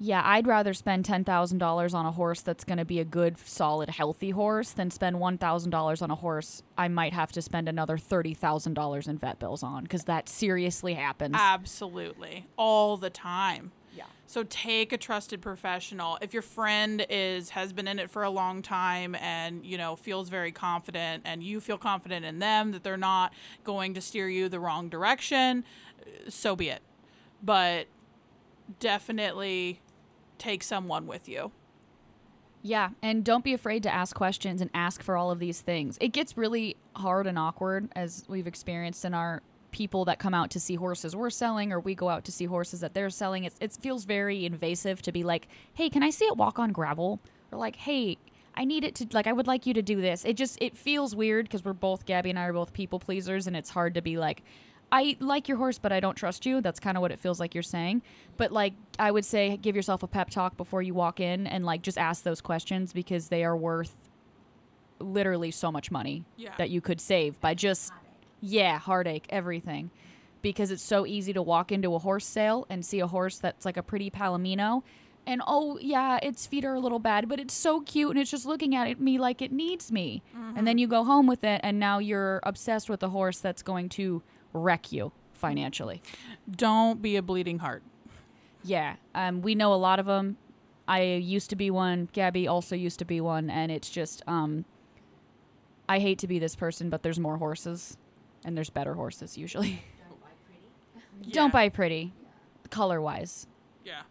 Yeah, 0.00 0.22
I'd 0.24 0.46
rather 0.46 0.74
spend 0.74 1.04
ten 1.04 1.24
thousand 1.24 1.58
dollars 1.58 1.92
on 1.92 2.06
a 2.06 2.12
horse 2.12 2.40
that's 2.40 2.62
going 2.64 2.78
to 2.78 2.84
be 2.84 3.00
a 3.00 3.04
good, 3.04 3.36
solid, 3.38 3.90
healthy 3.90 4.30
horse 4.30 4.70
than 4.70 4.90
spend 4.92 5.18
one 5.18 5.38
thousand 5.38 5.70
dollars 5.70 6.02
on 6.02 6.10
a 6.10 6.14
horse 6.14 6.62
I 6.76 6.86
might 6.88 7.12
have 7.12 7.32
to 7.32 7.42
spend 7.42 7.68
another 7.68 7.98
thirty 7.98 8.32
thousand 8.34 8.74
dollars 8.74 9.08
in 9.08 9.18
vet 9.18 9.38
bills 9.40 9.62
on 9.62 9.82
because 9.82 10.04
that 10.04 10.28
seriously 10.28 10.94
happens. 10.94 11.34
Absolutely. 11.36 12.46
All 12.56 12.96
the 12.96 13.10
time. 13.10 13.72
yeah. 13.92 14.04
So 14.26 14.44
take 14.44 14.92
a 14.92 14.98
trusted 14.98 15.40
professional. 15.40 16.16
If 16.20 16.32
your 16.32 16.42
friend 16.42 17.04
is 17.10 17.50
has 17.50 17.72
been 17.72 17.88
in 17.88 17.98
it 17.98 18.08
for 18.08 18.22
a 18.22 18.30
long 18.30 18.62
time 18.62 19.16
and 19.16 19.66
you 19.66 19.76
know 19.78 19.96
feels 19.96 20.28
very 20.28 20.52
confident 20.52 21.24
and 21.26 21.42
you 21.42 21.60
feel 21.60 21.78
confident 21.78 22.24
in 22.24 22.38
them 22.38 22.70
that 22.70 22.84
they're 22.84 22.96
not 22.96 23.32
going 23.64 23.94
to 23.94 24.00
steer 24.00 24.28
you 24.28 24.48
the 24.48 24.60
wrong 24.60 24.88
direction, 24.88 25.64
so 26.28 26.54
be 26.54 26.68
it. 26.68 26.82
But 27.42 27.88
definitely 28.80 29.80
take 30.38 30.62
someone 30.62 31.06
with 31.06 31.28
you. 31.28 31.52
Yeah, 32.62 32.90
and 33.02 33.24
don't 33.24 33.44
be 33.44 33.54
afraid 33.54 33.82
to 33.84 33.92
ask 33.92 34.16
questions 34.16 34.60
and 34.60 34.70
ask 34.74 35.02
for 35.02 35.16
all 35.16 35.30
of 35.30 35.38
these 35.38 35.60
things. 35.60 35.96
It 36.00 36.08
gets 36.08 36.36
really 36.36 36.76
hard 36.96 37.26
and 37.26 37.38
awkward 37.38 37.88
as 37.94 38.24
we've 38.28 38.46
experienced 38.46 39.04
in 39.04 39.14
our 39.14 39.42
people 39.70 40.04
that 40.06 40.18
come 40.18 40.34
out 40.34 40.50
to 40.50 40.58
see 40.58 40.74
horses 40.74 41.14
we're 41.14 41.30
selling 41.30 41.72
or 41.72 41.78
we 41.78 41.94
go 41.94 42.08
out 42.08 42.24
to 42.24 42.32
see 42.32 42.46
horses 42.46 42.80
that 42.80 42.94
they're 42.94 43.10
selling. 43.10 43.44
It's, 43.44 43.56
it 43.60 43.76
feels 43.80 44.04
very 44.04 44.44
invasive 44.44 45.02
to 45.02 45.12
be 45.12 45.22
like, 45.22 45.46
"Hey, 45.74 45.88
can 45.88 46.02
I 46.02 46.10
see 46.10 46.24
it 46.24 46.36
walk 46.36 46.58
on 46.58 46.72
gravel?" 46.72 47.20
or 47.52 47.58
like, 47.58 47.76
"Hey, 47.76 48.18
I 48.54 48.64
need 48.64 48.82
it 48.82 48.94
to 48.96 49.06
like 49.12 49.26
I 49.26 49.32
would 49.32 49.46
like 49.46 49.66
you 49.66 49.74
to 49.74 49.82
do 49.82 50.00
this." 50.00 50.24
It 50.24 50.36
just 50.36 50.60
it 50.60 50.76
feels 50.76 51.14
weird 51.14 51.46
because 51.46 51.64
we're 51.64 51.74
both 51.74 52.06
Gabby 52.06 52.30
and 52.30 52.38
I 52.38 52.46
are 52.46 52.52
both 52.52 52.72
people 52.72 52.98
pleasers 52.98 53.46
and 53.46 53.56
it's 53.56 53.70
hard 53.70 53.94
to 53.94 54.02
be 54.02 54.16
like 54.18 54.42
I 54.90 55.16
like 55.20 55.48
your 55.48 55.58
horse, 55.58 55.78
but 55.78 55.92
I 55.92 56.00
don't 56.00 56.14
trust 56.14 56.46
you. 56.46 56.60
That's 56.60 56.80
kind 56.80 56.96
of 56.96 57.02
what 57.02 57.12
it 57.12 57.20
feels 57.20 57.38
like 57.40 57.54
you're 57.54 57.62
saying. 57.62 58.02
But 58.36 58.52
like, 58.52 58.72
I 58.98 59.10
would 59.10 59.24
say, 59.24 59.56
give 59.58 59.76
yourself 59.76 60.02
a 60.02 60.06
pep 60.06 60.30
talk 60.30 60.56
before 60.56 60.80
you 60.82 60.94
walk 60.94 61.20
in, 61.20 61.46
and 61.46 61.64
like, 61.66 61.82
just 61.82 61.98
ask 61.98 62.22
those 62.22 62.40
questions 62.40 62.92
because 62.92 63.28
they 63.28 63.44
are 63.44 63.56
worth 63.56 63.94
literally 65.00 65.50
so 65.50 65.70
much 65.70 65.90
money 65.90 66.24
Yeah. 66.36 66.54
that 66.58 66.70
you 66.70 66.80
could 66.80 67.00
save 67.00 67.40
by 67.40 67.54
just 67.54 67.92
yeah, 68.40 68.78
heartache, 68.78 69.26
everything. 69.30 69.90
Because 70.42 70.70
it's 70.70 70.82
so 70.82 71.04
easy 71.06 71.32
to 71.32 71.42
walk 71.42 71.70
into 71.72 71.94
a 71.94 71.98
horse 71.98 72.24
sale 72.24 72.66
and 72.70 72.84
see 72.86 73.00
a 73.00 73.06
horse 73.06 73.38
that's 73.38 73.64
like 73.64 73.76
a 73.76 73.82
pretty 73.82 74.10
palomino 74.10 74.82
And 75.26 75.42
oh, 75.46 75.78
yeah, 75.82 76.18
its 76.22 76.46
feet 76.46 76.64
are 76.64 76.72
a 76.72 76.80
little 76.80 76.98
bad, 76.98 77.28
but 77.28 77.38
it's 77.38 77.52
so 77.52 77.82
cute 77.82 78.10
and 78.10 78.18
it's 78.18 78.30
just 78.30 78.46
looking 78.46 78.74
at 78.74 78.88
it, 78.88 78.98
me 78.98 79.18
like 79.18 79.42
it 79.42 79.52
needs 79.52 79.92
me. 79.92 80.22
And 80.56 80.66
then 80.66 80.74
mm-hmm. 80.74 80.78
you 80.78 80.88
go 80.88 81.04
home 81.04 81.26
with 81.26 81.44
it 81.44 81.60
and 81.62 81.78
now 81.78 81.98
you're 81.98 82.40
obsessed 82.44 82.88
with 82.88 83.02
a 83.02 83.10
horse 83.10 83.38
that's 83.38 83.62
going 83.62 83.90
to 83.90 84.22
wreck 84.52 84.92
you 84.92 85.12
financially. 85.32 86.02
Don't 86.50 87.00
be 87.00 87.16
a 87.16 87.22
bleeding 87.22 87.58
heart. 87.58 87.82
Yeah, 88.64 88.96
um, 89.14 89.42
we 89.42 89.54
know 89.54 89.72
a 89.72 89.76
lot 89.76 89.98
of 89.98 90.06
them. 90.06 90.36
I 90.86 91.02
used 91.02 91.50
to 91.50 91.56
be 91.56 91.70
one. 91.70 92.08
Gabby 92.12 92.48
also 92.48 92.74
used 92.74 92.98
to 92.98 93.04
be 93.04 93.20
one, 93.20 93.50
and 93.50 93.70
it's 93.70 93.90
just 93.90 94.22
um, 94.26 94.64
I 95.88 95.98
hate 95.98 96.18
to 96.18 96.26
be 96.26 96.38
this 96.38 96.56
person, 96.56 96.90
but 96.90 97.02
there's 97.02 97.18
more 97.18 97.38
horses, 97.38 97.96
and 98.44 98.56
there's 98.56 98.70
better 98.70 98.94
horses 98.94 99.38
usually. 99.38 99.82
Don't 101.30 101.52
buy 101.52 101.68
pretty, 101.68 102.12
color 102.70 103.00
wise. 103.00 103.46
Yeah. 103.84 104.02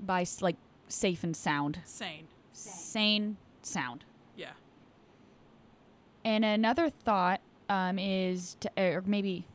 Buy 0.00 0.24
like 0.40 0.56
safe 0.88 1.24
and 1.24 1.36
sound, 1.36 1.80
Sane. 1.84 2.28
sane 2.52 3.36
sound. 3.62 4.04
Yeah. 4.36 4.52
And 6.24 6.44
another 6.44 6.90
thought 6.90 7.40
um, 7.68 7.98
is, 7.98 8.56
to, 8.60 8.70
or 8.76 9.02
maybe, 9.06 9.46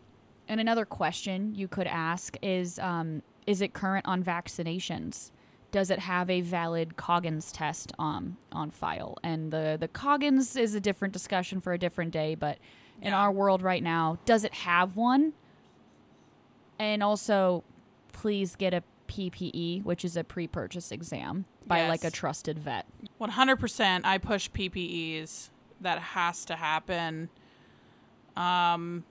and 0.51 0.59
another 0.59 0.83
question 0.83 1.55
you 1.55 1.69
could 1.69 1.87
ask 1.87 2.35
is, 2.41 2.77
um, 2.79 3.21
is 3.47 3.61
it 3.61 3.71
current 3.71 4.05
on 4.05 4.21
vaccinations? 4.21 5.31
Does 5.71 5.89
it 5.89 5.99
have 5.99 6.29
a 6.29 6.41
valid 6.41 6.97
Coggins 6.97 7.53
test 7.53 7.93
um, 7.97 8.35
on 8.51 8.69
file? 8.69 9.17
And 9.23 9.49
the 9.51 9.77
the 9.79 9.87
Coggins 9.87 10.57
is 10.57 10.75
a 10.75 10.81
different 10.81 11.13
discussion 11.13 11.61
for 11.61 11.71
a 11.71 11.77
different 11.77 12.11
day, 12.11 12.35
but 12.35 12.57
in 13.01 13.13
our 13.13 13.31
world 13.31 13.61
right 13.61 13.81
now, 13.81 14.17
does 14.25 14.43
it 14.43 14.53
have 14.53 14.97
one? 14.97 15.31
And 16.77 17.01
also, 17.01 17.63
please 18.11 18.57
get 18.57 18.73
a 18.73 18.83
PPE, 19.07 19.85
which 19.85 20.03
is 20.03 20.17
a 20.17 20.23
pre-purchase 20.25 20.91
exam 20.91 21.45
by 21.65 21.87
like 21.87 22.03
a 22.03 22.11
trusted 22.11 22.59
vet. 22.59 22.85
100% 23.21 24.01
I 24.03 24.17
push 24.17 24.51
PPEs. 24.51 25.49
That 25.79 25.99
has 25.99 26.43
to 26.43 26.57
happen. 26.57 27.29
Um 28.35 29.05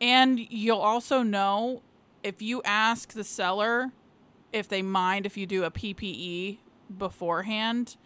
and 0.00 0.38
you'll 0.38 0.78
also 0.78 1.22
know 1.22 1.82
if 2.22 2.42
you 2.42 2.62
ask 2.64 3.12
the 3.12 3.24
seller 3.24 3.92
if 4.52 4.68
they 4.68 4.82
mind 4.82 5.26
if 5.26 5.36
you 5.36 5.46
do 5.46 5.64
a 5.64 5.70
PPE 5.70 6.58
beforehand, 6.96 7.96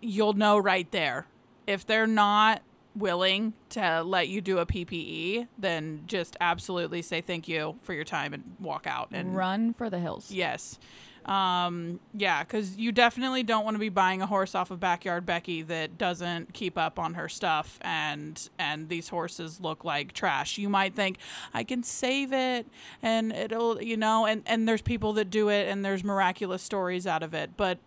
you'll 0.00 0.34
know 0.34 0.58
right 0.58 0.90
there. 0.90 1.26
If 1.66 1.86
they're 1.86 2.06
not 2.06 2.62
willing 2.94 3.52
to 3.70 4.02
let 4.02 4.28
you 4.28 4.40
do 4.40 4.58
a 4.58 4.66
PPE, 4.66 5.48
then 5.58 6.02
just 6.06 6.36
absolutely 6.40 7.02
say 7.02 7.20
thank 7.20 7.48
you 7.48 7.76
for 7.82 7.92
your 7.92 8.04
time 8.04 8.32
and 8.32 8.56
walk 8.58 8.86
out 8.86 9.08
and 9.12 9.36
Run 9.36 9.74
for 9.74 9.90
the 9.90 9.98
hills. 9.98 10.30
Yes. 10.30 10.78
Um, 11.26 11.98
yeah, 12.14 12.44
because 12.44 12.76
you 12.76 12.92
definitely 12.92 13.42
don't 13.42 13.64
want 13.64 13.74
to 13.74 13.80
be 13.80 13.88
buying 13.88 14.22
a 14.22 14.26
horse 14.26 14.54
off 14.54 14.70
of 14.70 14.78
Backyard 14.78 15.26
Becky 15.26 15.60
that 15.62 15.98
doesn't 15.98 16.54
keep 16.54 16.78
up 16.78 16.98
on 17.00 17.14
her 17.14 17.28
stuff, 17.28 17.78
and 17.82 18.48
and 18.58 18.88
these 18.88 19.08
horses 19.08 19.60
look 19.60 19.84
like 19.84 20.12
trash. 20.12 20.56
You 20.56 20.68
might 20.68 20.94
think 20.94 21.18
I 21.52 21.64
can 21.64 21.82
save 21.82 22.32
it, 22.32 22.66
and 23.02 23.32
it'll, 23.32 23.82
you 23.82 23.96
know, 23.96 24.24
and 24.24 24.42
and 24.46 24.68
there's 24.68 24.82
people 24.82 25.12
that 25.14 25.28
do 25.28 25.48
it, 25.48 25.68
and 25.68 25.84
there's 25.84 26.04
miraculous 26.04 26.62
stories 26.62 27.06
out 27.06 27.22
of 27.22 27.34
it, 27.34 27.50
but. 27.56 27.78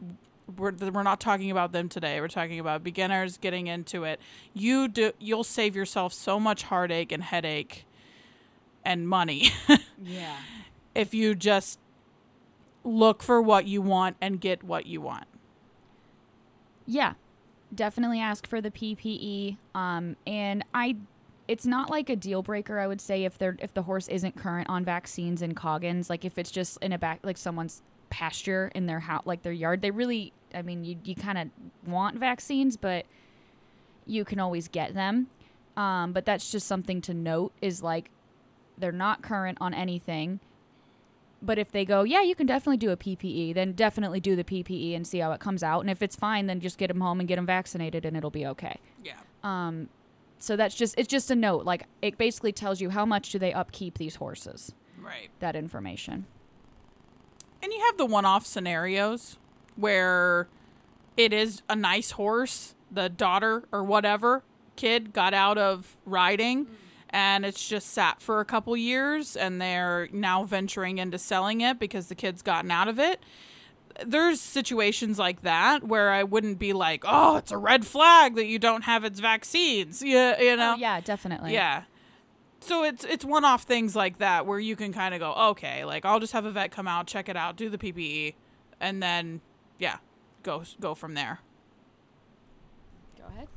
We're, 0.58 0.72
we're 0.72 1.04
not 1.04 1.20
talking 1.20 1.52
about 1.52 1.74
them 1.74 1.90
today. 1.90 2.20
We're 2.20 2.28
talking 2.28 2.60
about 2.60 2.84
beginners 2.84 3.38
getting 3.38 3.68
into 3.68 4.04
it. 4.04 4.20
You 4.56 4.88
do 4.88 5.12
you'll 5.20 5.44
save 5.44 5.76
yourself 5.76 6.12
so 6.12 6.40
much 6.40 6.64
heartache 6.64 7.12
and 7.12 7.22
headache 7.22 7.86
and 8.84 9.08
money 9.08 9.52
Yeah. 10.04 10.38
if 10.96 11.14
you 11.14 11.36
just 11.36 11.78
look 12.84 13.22
for 13.22 13.42
what 13.42 13.66
you 13.66 13.82
want 13.82 14.18
and 14.22 14.40
get 14.40 14.64
what 14.64 14.86
you 14.86 15.02
want. 15.02 15.26
Yeah, 16.86 17.14
definitely 17.74 18.20
ask 18.20 18.48
for 18.48 18.62
the 18.62 18.72
PPE. 18.72 19.58
Um, 19.76 20.16
and 20.26 20.64
I, 20.74 20.98
it's 21.48 21.66
not 21.66 21.90
like 21.90 22.10
a 22.10 22.16
deal 22.16 22.42
breaker. 22.42 22.80
I 22.80 22.88
would 22.88 23.02
say 23.02 23.26
if 23.26 23.38
they're 23.38 23.58
if 23.60 23.74
the 23.74 23.84
horse 23.84 24.08
isn't 24.08 24.36
current 24.36 24.70
on 24.70 24.86
vaccines 24.86 25.42
and 25.42 25.56
Coggins, 25.56 26.10
like 26.10 26.26
if 26.26 26.38
it's 26.38 26.52
just 26.52 26.78
in 26.82 26.94
a 26.94 26.98
back 26.98 27.20
like 27.24 27.38
someone's 27.38 27.82
pasture 28.10 28.72
in 28.74 28.86
their 28.86 29.00
house, 29.02 29.24
like 29.26 29.44
their 29.44 29.54
yard, 29.54 29.82
they 29.82 29.92
really, 29.92 30.34
I 30.54 30.62
mean, 30.62 30.84
you 30.84 30.98
you 31.04 31.16
kind 31.16 31.38
of 31.38 31.48
want 31.86 32.18
vaccines, 32.18 32.78
but 32.78 33.06
you 34.06 34.26
can 34.26 34.40
always 34.40 34.68
get 34.68 34.94
them. 34.94 35.28
Um, 35.78 36.12
but 36.12 36.26
that's 36.26 36.52
just 36.52 36.68
something 36.68 37.02
to 37.02 37.14
note 37.14 37.54
is 37.62 37.82
like 37.82 38.10
they're 38.78 38.92
not 38.92 39.22
current 39.22 39.58
on 39.62 39.74
anything. 39.74 40.40
But 41.42 41.58
if 41.58 41.72
they 41.72 41.86
go, 41.86 42.04
yeah, 42.04 42.22
you 42.22 42.36
can 42.36 42.46
definitely 42.46 42.78
do 42.78 42.92
a 42.92 42.98
PPE, 42.98 43.54
then 43.54 43.72
definitely 43.72 44.20
do 44.20 44.36
the 44.36 44.44
PPE 44.44 44.96
and 44.96 45.08
see 45.08 45.20
how 45.20 45.32
it 45.32 45.40
comes 45.40 45.64
out. 45.64 45.80
And 45.82 45.90
if 45.90 46.02
it's 46.02 46.16
fine, 46.16 46.48
then 46.48 46.60
just 46.60 46.78
get 46.78 46.88
them 46.88 47.00
home 47.00 47.20
and 47.20 47.30
get 47.30 47.38
them 47.38 47.46
vaccinated, 47.46 48.06
and 48.06 48.18
it'll 48.18 48.30
be 48.30 48.46
okay. 48.46 48.78
Yeah. 49.04 49.14
Um, 49.44 49.88
so 50.38 50.56
that's 50.56 50.76
just 50.76 50.96
it's 50.98 51.08
just 51.08 51.32
a 51.32 51.36
note. 51.36 51.66
Like 51.66 51.86
it 52.02 52.18
basically 52.18 52.52
tells 52.52 52.82
you 52.82 52.90
how 52.90 53.06
much 53.06 53.30
do 53.32 53.40
they 53.40 53.54
upkeep 53.54 53.98
these 53.98 54.16
horses. 54.16 54.74
Right. 55.02 55.30
That 55.40 55.56
information. 55.56 56.26
And 57.62 57.72
you 57.72 57.80
have 57.88 57.98
the 57.98 58.06
one 58.06 58.26
off 58.26 58.46
scenarios 58.46 59.38
where 59.76 60.48
it 61.18 61.34
is 61.34 61.62
a 61.70 61.76
nice 61.76 62.12
horse, 62.12 62.76
the 62.92 63.10
daughter 63.10 63.64
or 63.72 63.84
whatever 63.84 64.44
kid 64.76 65.12
got 65.12 65.34
out 65.34 65.58
of 65.58 65.98
riding 66.06 66.66
and 67.12 67.46
it's 67.46 67.68
just 67.68 67.90
sat 67.92 68.22
for 68.22 68.40
a 68.40 68.46
couple 68.46 68.76
years 68.78 69.36
and 69.36 69.62
they're 69.62 70.08
now 70.12 70.44
venturing 70.44 70.98
into 70.98 71.18
selling 71.18 71.62
it 71.62 71.80
because 71.80 72.08
the 72.08 72.16
kid's 72.16 72.42
gotten 72.42 72.72
out 72.72 72.88
of 72.88 73.00
it. 73.00 73.20
There's 74.06 74.40
situations 74.40 75.20
like 75.20 75.42
that 75.42 75.84
where 75.84 76.12
I 76.12 76.24
wouldn't 76.24 76.60
be 76.60 76.72
like, 76.74 77.04
"Oh, 77.06 77.38
it's 77.38 77.52
a 77.52 77.58
red 77.58 77.86
flag 77.86 78.36
that 78.36 78.46
you 78.46 78.60
don't 78.60 78.84
have 78.84 79.04
its 79.04 79.20
vaccines." 79.20 80.02
Yeah, 80.02 80.40
you 80.42 80.56
know. 80.56 80.74
Oh, 80.76 80.80
yeah, 80.80 81.02
definitely. 81.02 81.54
Yeah. 81.54 81.84
So 82.62 82.84
it's 82.84 83.04
it's 83.06 83.26
one 83.26 83.46
off 83.46 83.64
things 83.64 83.96
like 83.96 84.20
that 84.20 84.46
where 84.46 84.60
you 84.60 84.76
can 84.76 84.94
kind 84.94 85.14
of 85.14 85.20
go, 85.20 85.34
okay, 85.52 85.86
like 85.86 86.06
I'll 86.06 86.20
just 86.20 86.34
have 86.34 86.46
a 86.46 86.52
vet 86.52 86.72
come 86.72 86.88
out, 86.88 87.08
check 87.08 87.30
it 87.30 87.36
out, 87.36 87.56
do 87.56 87.70
the 87.70 87.78
PPE, 87.78 88.36
and 88.80 89.02
then 89.02 89.42
yeah, 89.80 89.98
go 90.44 90.64
go 90.80 90.94
from 90.94 91.14
there. 91.14 91.40
Go 93.18 93.26
ahead. 93.34 93.48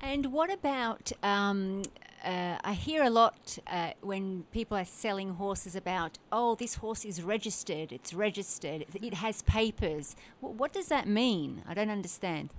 And 0.00 0.32
what 0.32 0.52
about? 0.52 1.12
Um, 1.22 1.82
uh, 2.24 2.58
I 2.64 2.72
hear 2.72 3.02
a 3.02 3.10
lot 3.10 3.58
uh, 3.66 3.90
when 4.00 4.44
people 4.52 4.76
are 4.76 4.84
selling 4.84 5.34
horses 5.34 5.74
about, 5.76 6.18
oh, 6.32 6.54
this 6.54 6.76
horse 6.76 7.04
is 7.04 7.22
registered. 7.22 7.92
It's 7.92 8.12
registered. 8.14 8.86
It 8.94 9.14
has 9.14 9.42
papers. 9.42 10.16
W- 10.40 10.56
what 10.58 10.72
does 10.72 10.88
that 10.88 11.06
mean? 11.08 11.62
I 11.68 11.74
don't 11.74 11.90
understand. 11.90 12.50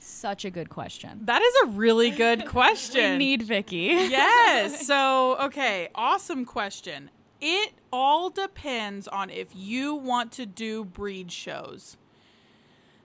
Such 0.00 0.44
a 0.44 0.50
good 0.50 0.70
question. 0.70 1.20
That 1.24 1.42
is 1.42 1.54
a 1.64 1.66
really 1.72 2.10
good 2.10 2.46
question. 2.58 3.12
We 3.12 3.18
need 3.18 3.42
Vicky. 3.42 3.88
yes. 4.08 4.86
So, 4.86 5.36
okay, 5.40 5.88
awesome 5.94 6.44
question. 6.46 7.10
It 7.40 7.72
all 7.92 8.30
depends 8.30 9.06
on 9.06 9.28
if 9.28 9.48
you 9.54 9.94
want 9.94 10.32
to 10.32 10.46
do 10.46 10.84
breed 10.84 11.30
shows. 11.30 11.96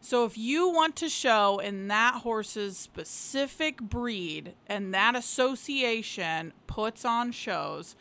So, 0.05 0.25
if 0.25 0.37
you 0.37 0.67
want 0.67 0.97
to 0.97 1.07
show 1.07 1.59
in 1.59 1.87
that 1.87 2.23
horse's 2.23 2.77
specific 2.77 3.81
breed 3.81 4.53
and 4.67 4.93
that 4.93 5.15
association 5.15 6.51
puts 6.67 7.05
on 7.05 7.31
shows, 7.31 7.95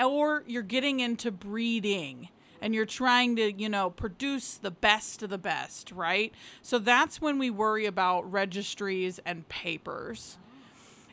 or 0.00 0.44
you're 0.46 0.62
getting 0.62 1.00
into 1.00 1.32
breeding 1.32 2.28
and 2.62 2.76
you're 2.76 2.86
trying 2.86 3.34
to, 3.36 3.52
you 3.52 3.68
know, 3.68 3.90
produce 3.90 4.54
the 4.54 4.70
best 4.70 5.20
of 5.20 5.30
the 5.30 5.36
best, 5.36 5.90
right? 5.90 6.32
So, 6.62 6.78
that's 6.78 7.20
when 7.20 7.40
we 7.40 7.50
worry 7.50 7.86
about 7.86 8.30
registries 8.30 9.18
and 9.26 9.48
papers. 9.48 10.38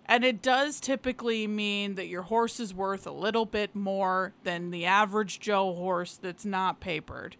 And 0.05 0.23
it 0.23 0.43
does 0.43 0.79
typically 0.79 1.47
mean 1.47 1.95
that 1.95 2.05
your 2.05 2.21
horse 2.21 2.59
is 2.59 2.71
worth 2.71 3.07
a 3.07 3.11
little 3.11 3.47
bit 3.47 3.75
more 3.75 4.33
than 4.43 4.69
the 4.69 4.85
average 4.85 5.39
Joe 5.39 5.73
horse 5.73 6.19
that's 6.21 6.45
not 6.45 6.79
papered. 6.79 7.35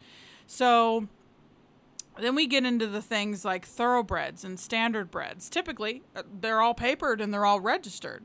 So 0.47 1.07
then 2.19 2.35
we 2.35 2.47
get 2.47 2.65
into 2.65 2.87
the 2.87 3.01
things 3.01 3.43
like 3.43 3.65
thoroughbreds 3.65 4.43
and 4.43 4.59
standard 4.59 5.09
breds. 5.09 5.49
Typically, 5.49 6.03
uh, 6.15 6.23
they're 6.41 6.61
all 6.61 6.73
papered 6.73 7.19
and 7.19 7.33
they're 7.33 7.45
all 7.45 7.59
registered 7.59 8.23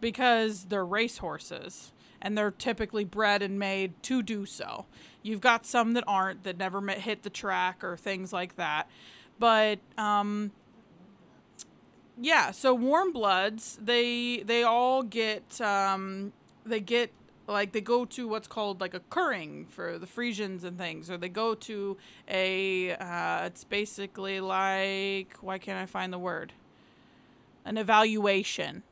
because 0.00 0.66
they're 0.66 0.84
race 0.84 1.18
horses 1.18 1.92
and 2.22 2.36
they're 2.36 2.50
typically 2.50 3.04
bred 3.04 3.42
and 3.42 3.58
made 3.58 4.02
to 4.04 4.22
do 4.22 4.46
so. 4.46 4.86
You've 5.22 5.40
got 5.40 5.66
some 5.66 5.92
that 5.94 6.04
aren't, 6.06 6.44
that 6.44 6.56
never 6.58 6.80
hit 6.88 7.22
the 7.22 7.30
track 7.30 7.84
or 7.84 7.96
things 7.96 8.32
like 8.32 8.56
that. 8.56 8.88
But 9.38 9.78
um, 9.96 10.52
yeah, 12.20 12.50
so 12.50 12.74
warm 12.74 13.12
bloods, 13.12 13.78
they 13.80 14.42
they 14.44 14.62
all 14.62 15.02
get 15.02 15.60
um 15.60 16.32
they 16.64 16.80
get 16.80 17.10
like 17.52 17.72
they 17.72 17.80
go 17.80 18.04
to 18.04 18.28
what's 18.28 18.48
called 18.48 18.80
like 18.80 18.94
a 18.94 19.00
keuring 19.00 19.68
for 19.68 19.98
the 19.98 20.06
Friesians 20.06 20.64
and 20.64 20.78
things, 20.78 21.10
or 21.10 21.16
they 21.16 21.28
go 21.28 21.54
to 21.54 21.96
a 22.28 22.92
uh, 22.92 23.46
it's 23.46 23.64
basically 23.64 24.40
like 24.40 25.36
why 25.40 25.58
can't 25.58 25.78
I 25.78 25.86
find 25.86 26.12
the 26.12 26.18
word? 26.18 26.52
An 27.64 27.76
evaluation. 27.76 28.82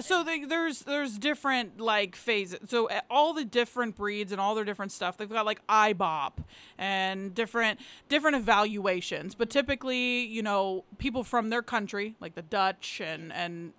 So 0.00 0.24
the, 0.24 0.44
there's 0.46 0.80
there's 0.80 1.18
different 1.18 1.78
like 1.78 2.16
phases. 2.16 2.60
So 2.68 2.88
uh, 2.88 3.00
all 3.10 3.34
the 3.34 3.44
different 3.44 3.96
breeds 3.96 4.32
and 4.32 4.40
all 4.40 4.54
their 4.54 4.64
different 4.64 4.92
stuff. 4.92 5.16
They've 5.18 5.28
got 5.28 5.44
like 5.44 5.66
IBOP 5.66 6.32
and 6.78 7.34
different 7.34 7.78
different 8.08 8.36
evaluations. 8.36 9.34
But 9.34 9.50
typically, 9.50 10.24
you 10.24 10.42
know, 10.42 10.84
people 10.98 11.24
from 11.24 11.50
their 11.50 11.62
country, 11.62 12.16
like 12.20 12.34
the 12.34 12.42
Dutch, 12.42 13.00
and 13.04 13.32
and 13.32 13.72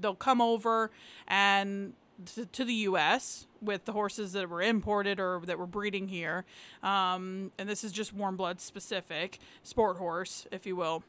they'll 0.00 0.14
come 0.14 0.40
over 0.40 0.90
and 1.26 1.94
to, 2.34 2.46
to 2.46 2.64
the 2.64 2.74
U.S. 2.74 3.46
with 3.60 3.84
the 3.84 3.92
horses 3.92 4.32
that 4.32 4.48
were 4.48 4.62
imported 4.62 5.20
or 5.20 5.40
that 5.44 5.58
were 5.58 5.66
breeding 5.66 6.08
here. 6.08 6.44
Um, 6.82 7.52
and 7.58 7.68
this 7.68 7.84
is 7.84 7.92
just 7.92 8.12
warm 8.12 8.36
blood 8.36 8.60
specific, 8.60 9.38
sport 9.62 9.98
horse, 9.98 10.46
if 10.50 10.66
you 10.66 10.76
will 10.76 11.02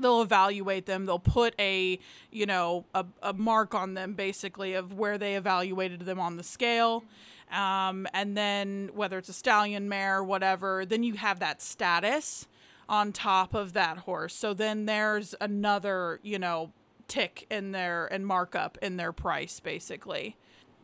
they'll 0.00 0.22
evaluate 0.22 0.86
them 0.86 1.06
they'll 1.06 1.18
put 1.18 1.54
a 1.58 1.98
you 2.30 2.46
know 2.46 2.84
a, 2.94 3.04
a 3.22 3.32
mark 3.32 3.74
on 3.74 3.94
them 3.94 4.14
basically 4.14 4.72
of 4.74 4.94
where 4.94 5.18
they 5.18 5.36
evaluated 5.36 6.00
them 6.00 6.18
on 6.18 6.36
the 6.36 6.42
scale 6.42 7.04
um, 7.50 8.06
and 8.14 8.36
then 8.36 8.88
whether 8.94 9.18
it's 9.18 9.28
a 9.28 9.34
stallion 9.34 9.88
mare 9.88 10.24
whatever 10.24 10.86
then 10.86 11.02
you 11.02 11.14
have 11.14 11.40
that 11.40 11.60
status 11.60 12.46
on 12.88 13.12
top 13.12 13.54
of 13.54 13.74
that 13.74 13.98
horse 13.98 14.34
so 14.34 14.54
then 14.54 14.86
there's 14.86 15.34
another 15.40 16.18
you 16.22 16.38
know 16.38 16.72
tick 17.08 17.46
in 17.50 17.72
their 17.72 18.06
and 18.06 18.26
markup 18.26 18.78
in 18.82 18.96
their 18.96 19.12
price 19.12 19.60
basically 19.60 20.36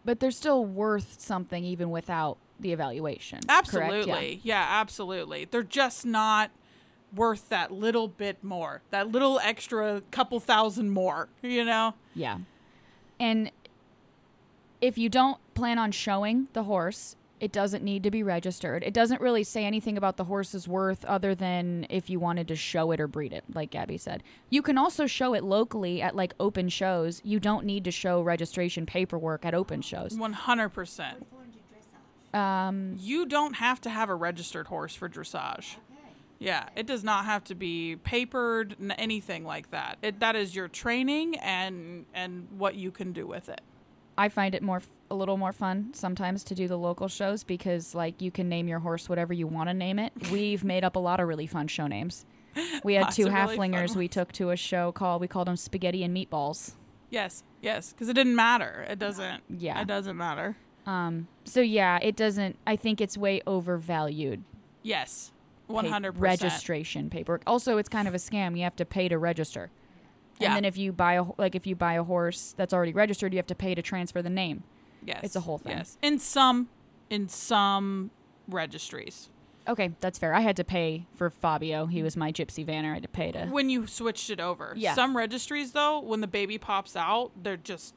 But 0.05 0.21
they're 0.21 0.31
still 0.31 0.65
worth 0.65 1.21
something 1.21 1.65
even 1.65 1.91
without 1.91 2.39
the 2.61 2.73
evaluation. 2.73 3.39
correct? 3.41 3.47
Yeah. 3.47 3.59
Absolutely. 3.59 4.41
Yeah. 4.43 4.67
absolutely. 4.69 5.45
They're 5.45 5.63
just 5.63 6.05
not 6.07 6.51
worth 7.15 7.49
that 7.49 7.71
little 7.71 8.09
bit 8.09 8.43
more, 8.45 8.83
that 8.91 9.11
little 9.11 9.39
extra 9.41 10.03
couple 10.11 10.41
thousand 10.41 10.91
more, 10.91 11.29
you 11.43 11.65
know? 11.65 11.95
Yeah. 12.15 12.39
And 13.21 13.51
if 14.81 14.99
you 14.99 15.09
don't 15.09 15.39
plan 15.55 15.79
on 15.79 15.91
showing 15.93 16.49
the 16.53 16.65
horse, 16.65 17.17
it 17.41 17.53
doesn't 17.53 17.83
need 17.85 18.03
to 18.03 18.11
be 18.11 18.23
registered. 18.23 18.83
It 18.83 18.93
doesn't 18.95 19.21
really 19.21 19.45
say 19.45 19.65
anything 19.65 19.97
about 19.97 20.17
the 20.17 20.25
horse's 20.25 20.67
worth 20.69 21.05
other 21.05 21.35
than 21.35 21.87
if 21.89 22.11
you 22.11 22.19
wanted 22.21 22.49
to 22.49 22.57
show 22.57 22.91
it 22.91 23.01
or 23.01 23.07
breed 23.07 23.33
it, 23.33 23.45
like 23.55 23.71
Gabby 23.71 23.97
said. 23.99 24.23
You 24.51 24.63
can 24.63 24.79
also 24.79 25.07
show 25.07 25.35
it 25.35 25.45
locally 25.45 26.03
at 26.03 26.17
like 26.17 26.35
open 26.41 26.69
shows. 26.69 27.21
You 27.25 27.41
don't 27.41 27.65
need 27.65 27.85
to 27.85 27.91
show 27.91 28.21
registration 28.21 28.87
paperwork 28.87 29.45
at 29.45 29.55
open 29.55 29.83
shows. 29.83 30.17
100%. 30.17 31.15
Um, 32.35 32.97
You 32.99 33.25
don't 33.27 33.55
have 33.55 33.81
to 33.83 33.91
have 33.91 34.09
a 34.09 34.15
registered 34.15 34.67
horse 34.67 34.95
for 34.95 35.09
dressage. 35.09 35.77
Yeah, 36.41 36.69
it 36.77 36.87
does 36.87 37.03
not 37.03 37.25
have 37.25 37.43
to 37.45 37.55
be 37.57 37.97
papered, 37.97 38.77
anything 38.97 39.45
like 39.45 39.71
that. 39.73 39.99
It, 40.03 40.21
that 40.21 40.37
is 40.37 40.55
your 40.55 40.69
training 40.69 41.37
and 41.39 42.07
and 42.15 42.47
what 42.57 42.77
you 42.77 42.93
can 42.93 43.13
do 43.13 43.27
with 43.27 43.49
it. 43.49 43.61
I 44.19 44.29
find 44.29 44.55
it 44.55 44.63
more 44.63 44.83
a 45.11 45.15
little 45.15 45.37
more 45.37 45.53
fun 45.53 45.95
sometimes 45.95 46.45
to 46.45 46.55
do 46.55 46.69
the 46.69 46.77
local 46.77 47.09
shows 47.09 47.45
because 47.45 47.95
like 47.95 48.21
you 48.21 48.31
can 48.31 48.49
name 48.49 48.69
your 48.69 48.81
horse 48.81 49.09
whatever 49.09 49.33
you 49.33 49.47
want 49.47 49.71
to 49.71 49.75
name 49.75 49.99
it. 49.99 50.13
We've 50.33 50.65
made 50.65 50.85
up 50.85 50.97
a 50.97 50.99
lot 50.99 51.21
of 51.21 51.29
really 51.29 51.47
fun 51.47 51.69
show 51.69 51.87
names. 51.87 52.27
We 52.83 52.95
had 52.95 53.03
Lots 53.03 53.17
two 53.17 53.29
of 53.29 53.33
really 53.33 53.57
Haflingers 53.57 53.95
we 53.95 54.09
took 54.09 54.33
to 54.33 54.51
a 54.51 54.57
show 54.57 54.91
called 54.91 55.21
we 55.21 55.29
called 55.29 55.47
them 55.47 55.57
spaghetti 55.57 56.03
and 56.03 56.15
meatballs. 56.15 56.73
Yes, 57.11 57.45
yes, 57.63 57.93
because 57.93 58.09
it 58.09 58.15
didn't 58.15 58.35
matter. 58.35 58.85
It 58.89 58.99
doesn't. 58.99 59.45
Yeah. 59.49 59.81
It 59.81 59.87
doesn't 59.87 60.17
matter. 60.17 60.57
Um, 60.85 61.29
so 61.45 61.61
yeah, 61.61 61.99
it 62.03 62.17
doesn't. 62.17 62.57
I 62.67 62.77
think 62.77 63.01
it's 63.01 63.17
way 63.17 63.41
overvalued. 63.47 64.43
Yes, 64.83 65.33
100%. 65.71 66.15
registration 66.17 67.11
paperwork. 67.11 67.43
Also, 67.47 67.79
it's 67.79 67.89
kind 67.89 68.09
of 68.09 68.15
a 68.15 68.19
scam. 68.19 68.57
You 68.57 68.65
have 68.65 68.77
to 68.77 68.85
pay 68.85 69.09
to 69.09 69.19
register. 69.19 69.71
Yeah. 70.39 70.49
And 70.49 70.57
then 70.57 70.65
if 70.65 70.77
you 70.77 70.93
buy 70.93 71.15
a 71.15 71.25
like 71.37 71.55
if 71.55 71.67
you 71.67 71.75
buy 71.77 71.95
a 71.95 72.05
horse 72.05 72.55
that's 72.57 72.73
already 72.73 72.93
registered, 72.93 73.33
you 73.33 73.39
have 73.39 73.47
to 73.49 73.55
pay 73.55 73.75
to 73.75 73.83
transfer 73.83 74.23
the 74.23 74.31
name. 74.31 74.65
Yes. 75.05 75.21
It's 75.23 75.37
a 75.37 75.41
whole 75.41 75.59
thing. 75.59 75.77
Yes. 75.79 75.99
In 76.03 76.19
some 76.19 76.69
in 77.11 77.29
some 77.29 78.11
registries. 78.49 79.31
Okay, 79.67 79.93
that's 80.01 80.19
fair. 80.19 80.33
I 80.33 80.41
had 80.41 80.57
to 80.57 80.65
pay 80.65 81.07
for 81.15 81.29
Fabio. 81.29 81.87
He 81.87 82.03
was 82.03 82.17
my 82.17 82.33
gypsy 82.33 82.65
vanner. 82.67 82.93
I 82.93 82.95
had 82.95 83.03
to 83.03 83.09
pay 83.09 83.33
to. 83.33 83.47
When 83.47 83.69
you 83.69 83.87
switched 83.87 84.31
it 84.31 84.41
over. 84.41 84.73
Yeah. 84.77 84.95
Some 84.95 85.17
registries 85.17 85.73
though, 85.73 86.01
when 86.01 86.21
the 86.21 86.27
baby 86.27 86.57
pops 86.57 86.97
out, 86.97 87.33
they're 87.43 87.57
just 87.57 87.95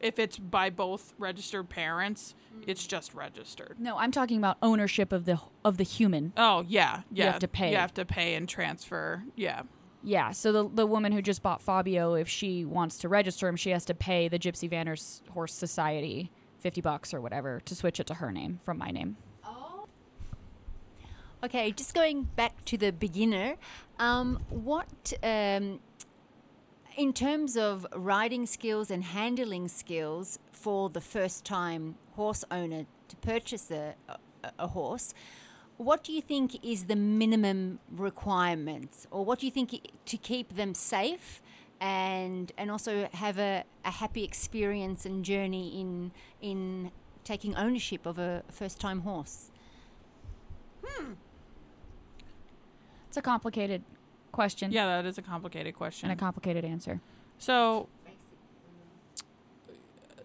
if 0.00 0.18
it's 0.18 0.38
by 0.38 0.68
both 0.68 1.14
registered 1.18 1.70
parents, 1.70 2.34
it's 2.66 2.86
just 2.86 3.14
registered. 3.14 3.76
No, 3.78 3.96
I'm 3.96 4.10
talking 4.10 4.36
about 4.36 4.58
ownership 4.62 5.12
of 5.12 5.24
the 5.24 5.40
of 5.64 5.78
the 5.78 5.84
human. 5.84 6.32
Oh 6.36 6.64
yeah, 6.68 7.02
yeah. 7.10 7.24
You 7.24 7.30
have 7.30 7.40
to 7.40 7.48
pay. 7.48 7.70
You 7.70 7.78
have 7.78 7.94
to 7.94 8.04
pay 8.04 8.34
and 8.34 8.46
transfer. 8.48 9.24
Yeah. 9.34 9.62
Yeah, 10.06 10.32
so 10.32 10.52
the 10.52 10.68
the 10.68 10.86
woman 10.86 11.12
who 11.12 11.22
just 11.22 11.42
bought 11.42 11.62
Fabio, 11.62 12.12
if 12.12 12.28
she 12.28 12.66
wants 12.66 12.98
to 12.98 13.08
register 13.08 13.48
him, 13.48 13.56
she 13.56 13.70
has 13.70 13.86
to 13.86 13.94
pay 13.94 14.28
the 14.28 14.38
Gypsy 14.38 14.70
Vanners 14.70 15.26
Horse 15.30 15.54
Society 15.54 16.30
fifty 16.58 16.82
bucks 16.82 17.14
or 17.14 17.22
whatever 17.22 17.60
to 17.64 17.74
switch 17.74 17.98
it 18.00 18.06
to 18.08 18.14
her 18.14 18.30
name 18.30 18.60
from 18.62 18.76
my 18.76 18.90
name. 18.90 19.16
Oh. 19.44 19.86
Okay, 21.42 21.72
just 21.72 21.94
going 21.94 22.24
back 22.36 22.64
to 22.66 22.76
the 22.76 22.90
beginner, 22.90 23.56
um, 23.98 24.42
what, 24.50 25.12
um, 25.22 25.80
in 26.96 27.12
terms 27.12 27.56
of 27.56 27.86
riding 27.94 28.46
skills 28.46 28.90
and 28.90 29.04
handling 29.04 29.68
skills 29.68 30.38
for 30.52 30.90
the 30.90 31.00
first 31.00 31.44
time 31.44 31.96
horse 32.14 32.44
owner 32.50 32.86
to 33.08 33.16
purchase 33.16 33.70
a, 33.70 33.94
a, 34.08 34.18
a 34.58 34.66
horse, 34.68 35.12
what 35.76 36.04
do 36.04 36.12
you 36.12 36.20
think 36.22 36.64
is 36.64 36.84
the 36.84 36.96
minimum 36.96 37.78
requirements, 37.90 39.06
or 39.10 39.24
what 39.24 39.38
do 39.40 39.46
you 39.46 39.52
think 39.52 39.90
to 40.06 40.16
keep 40.16 40.54
them 40.56 40.74
safe 40.74 41.42
and 41.80 42.52
and 42.56 42.70
also 42.70 43.08
have 43.12 43.38
a, 43.38 43.64
a 43.84 43.90
happy 43.90 44.22
experience 44.24 45.04
and 45.04 45.24
journey 45.24 45.80
in 45.80 46.12
in 46.40 46.90
taking 47.24 47.54
ownership 47.56 48.06
of 48.06 48.18
a 48.18 48.42
first 48.50 48.80
time 48.80 49.00
horse? 49.00 49.50
Hmm. 50.84 51.12
It's 53.08 53.16
a 53.16 53.22
complicated 53.22 53.82
question 54.32 54.72
Yeah, 54.72 54.86
that 54.86 55.06
is 55.06 55.18
a 55.18 55.22
complicated 55.22 55.74
question. 55.74 56.10
and 56.10 56.18
a 56.18 56.20
complicated 56.20 56.64
answer. 56.64 57.00
So, 57.38 57.88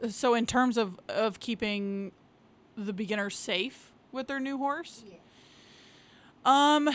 so 0.09 0.33
in 0.35 0.45
terms 0.45 0.77
of 0.77 0.99
of 1.09 1.39
keeping 1.39 2.11
the 2.77 2.93
beginner 2.93 3.29
safe 3.29 3.91
with 4.11 4.27
their 4.27 4.39
new 4.39 4.57
horse, 4.57 5.03
um, 6.49 6.89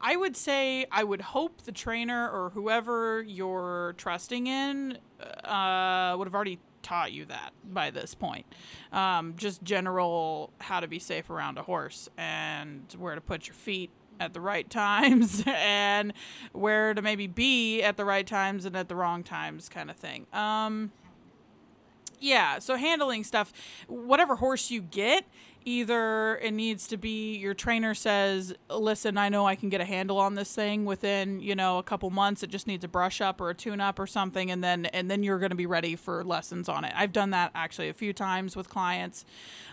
I 0.00 0.16
would 0.16 0.36
say 0.36 0.86
I 0.90 1.04
would 1.04 1.20
hope 1.20 1.62
the 1.62 1.72
trainer 1.72 2.28
or 2.28 2.50
whoever 2.50 3.22
you're 3.22 3.94
trusting 3.96 4.48
in 4.48 4.98
uh, 5.44 6.16
would 6.18 6.26
have 6.26 6.34
already 6.34 6.58
taught 6.82 7.12
you 7.12 7.24
that 7.26 7.52
by 7.64 7.90
this 7.90 8.16
point. 8.16 8.44
Um, 8.92 9.34
just 9.36 9.62
general 9.62 10.50
how 10.58 10.80
to 10.80 10.88
be 10.88 10.98
safe 10.98 11.30
around 11.30 11.58
a 11.58 11.62
horse 11.62 12.08
and 12.18 12.82
where 12.98 13.14
to 13.14 13.20
put 13.20 13.46
your 13.46 13.54
feet 13.54 13.90
at 14.18 14.34
the 14.34 14.40
right 14.40 14.68
times 14.68 15.44
and 15.46 16.12
where 16.50 16.92
to 16.92 17.02
maybe 17.02 17.28
be 17.28 17.82
at 17.82 17.96
the 17.96 18.04
right 18.04 18.26
times 18.26 18.64
and 18.64 18.76
at 18.76 18.88
the 18.88 18.96
wrong 18.96 19.22
times 19.22 19.68
kind 19.68 19.90
of 19.90 19.96
thing. 19.96 20.26
Um, 20.32 20.90
yeah, 22.22 22.58
so 22.60 22.76
handling 22.76 23.24
stuff, 23.24 23.52
whatever 23.88 24.36
horse 24.36 24.70
you 24.70 24.80
get, 24.80 25.24
either 25.64 26.36
it 26.38 26.52
needs 26.52 26.86
to 26.88 26.96
be 26.96 27.36
your 27.36 27.54
trainer 27.54 27.94
says, 27.94 28.54
"Listen, 28.70 29.18
I 29.18 29.28
know 29.28 29.46
I 29.46 29.54
can 29.54 29.68
get 29.68 29.80
a 29.80 29.84
handle 29.84 30.18
on 30.18 30.34
this 30.34 30.54
thing 30.54 30.84
within, 30.84 31.40
you 31.40 31.54
know, 31.54 31.78
a 31.78 31.82
couple 31.82 32.10
months. 32.10 32.42
It 32.42 32.50
just 32.50 32.66
needs 32.66 32.84
a 32.84 32.88
brush 32.88 33.20
up 33.20 33.40
or 33.40 33.50
a 33.50 33.54
tune 33.54 33.80
up 33.80 33.98
or 33.98 34.06
something 34.06 34.50
and 34.50 34.62
then 34.62 34.86
and 34.86 35.10
then 35.10 35.22
you're 35.22 35.38
going 35.38 35.50
to 35.50 35.56
be 35.56 35.66
ready 35.66 35.96
for 35.96 36.24
lessons 36.24 36.68
on 36.68 36.84
it." 36.84 36.92
I've 36.96 37.12
done 37.12 37.30
that 37.30 37.50
actually 37.54 37.88
a 37.88 37.94
few 37.94 38.12
times 38.12 38.56
with 38.56 38.68
clients. 38.68 39.24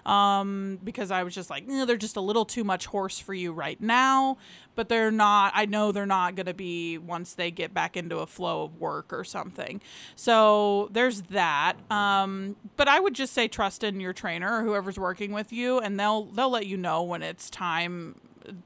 Um, 0.06 0.80
because 0.84 1.12
I 1.12 1.24
was 1.24 1.36
just 1.36 1.50
like, 1.50 1.66
"Eh, 1.70 1.86
they're 1.86 1.98
just 1.98 2.16
a 2.16 2.22
little 2.22 2.46
too 2.46 2.64
much 2.64 2.88
horse 2.88 3.20
for 3.20 3.34
you 3.34 3.52
right 3.52 3.80
now, 3.82 4.38
but 4.76 4.90
they're 4.90 5.12
not 5.12 5.52
I 5.56 5.66
know 5.66 5.92
they're 5.92 6.06
not 6.06 6.36
going 6.36 6.46
to 6.46 6.54
be 6.54 6.98
once 6.98 7.34
they 7.34 7.52
get 7.52 7.74
back 7.74 7.98
into 7.98 8.20
a 8.20 8.26
flow 8.26 8.64
of 8.64 8.80
work 8.80 9.12
or 9.12 9.24
something. 9.24 9.82
So 10.16 10.90
there's 10.92 11.24
that. 11.24 11.76
Um, 11.92 12.56
but 12.78 12.88
I 12.88 13.00
would 13.00 13.14
just 13.14 13.34
say 13.34 13.48
trust 13.48 13.84
in 13.84 14.00
your 14.00 14.14
trainer 14.14 14.60
or 14.60 14.64
whoever's 14.64 14.98
working 14.98 15.32
with 15.32 15.52
you, 15.52 15.79
and 15.80 16.00
they'll 16.00 16.26
they'll 16.26 16.50
let 16.50 16.66
you 16.68 16.78
know 16.78 17.04
when 17.04 17.22
it's 17.24 17.50
time 17.50 18.20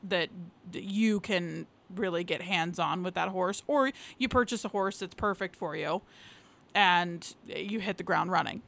that 0.08 0.30
you 0.74 1.20
can 1.20 1.68
really 1.94 2.24
get 2.24 2.42
hands 2.42 2.80
on 2.80 3.04
with 3.04 3.14
that 3.16 3.30
horse, 3.30 3.62
or 3.68 3.92
you 4.18 4.28
purchase 4.28 4.66
a 4.66 4.70
horse 4.70 5.00
that's 5.00 5.16
perfect 5.16 5.56
for 5.56 5.76
you, 5.76 6.02
and 6.74 7.36
you 7.48 7.80
hit 7.80 7.98
the 7.98 8.04
ground 8.04 8.32
running. 8.32 8.62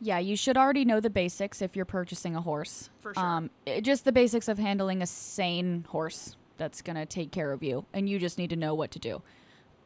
Yeah, 0.00 0.18
you 0.18 0.36
should 0.36 0.56
already 0.58 0.84
know 0.84 1.00
the 1.00 1.10
basics 1.10 1.62
if 1.62 1.74
you're 1.74 1.84
purchasing 1.86 2.36
a 2.36 2.40
horse. 2.42 2.90
For 3.00 3.14
sure. 3.14 3.22
Um, 3.24 3.50
it- 3.64 3.80
just 3.82 4.04
the 4.04 4.12
basics 4.12 4.46
of 4.48 4.58
handling 4.58 5.00
a 5.02 5.06
sane 5.06 5.86
horse 5.88 6.36
that's 6.58 6.82
going 6.82 6.96
to 6.96 7.06
take 7.06 7.30
care 7.32 7.52
of 7.52 7.62
you, 7.62 7.86
and 7.92 8.08
you 8.08 8.18
just 8.18 8.38
need 8.38 8.50
to 8.50 8.56
know 8.56 8.74
what 8.74 8.90
to 8.92 8.98
do. 8.98 9.22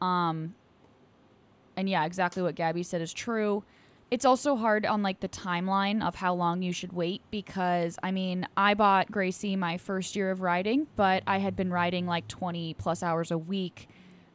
Um, 0.05 0.55
and 1.77 1.89
yeah, 1.89 2.05
exactly 2.05 2.43
what 2.43 2.55
Gabby 2.55 2.83
said 2.83 3.01
is 3.01 3.13
true. 3.13 3.63
It's 4.11 4.25
also 4.25 4.57
hard 4.57 4.85
on 4.85 5.01
like 5.01 5.21
the 5.21 5.29
timeline 5.29 6.05
of 6.05 6.15
how 6.15 6.33
long 6.33 6.61
you 6.61 6.73
should 6.73 6.91
wait 6.91 7.21
because 7.31 7.97
I 8.03 8.11
mean, 8.11 8.45
I 8.57 8.73
bought 8.73 9.09
Gracie 9.09 9.55
my 9.55 9.77
first 9.77 10.17
year 10.17 10.31
of 10.31 10.41
riding, 10.41 10.87
but 10.97 11.23
I 11.25 11.37
had 11.37 11.55
been 11.55 11.71
riding 11.71 12.05
like 12.05 12.27
20 12.27 12.73
plus 12.73 13.01
hours 13.01 13.31
a 13.31 13.37
week 13.37 13.87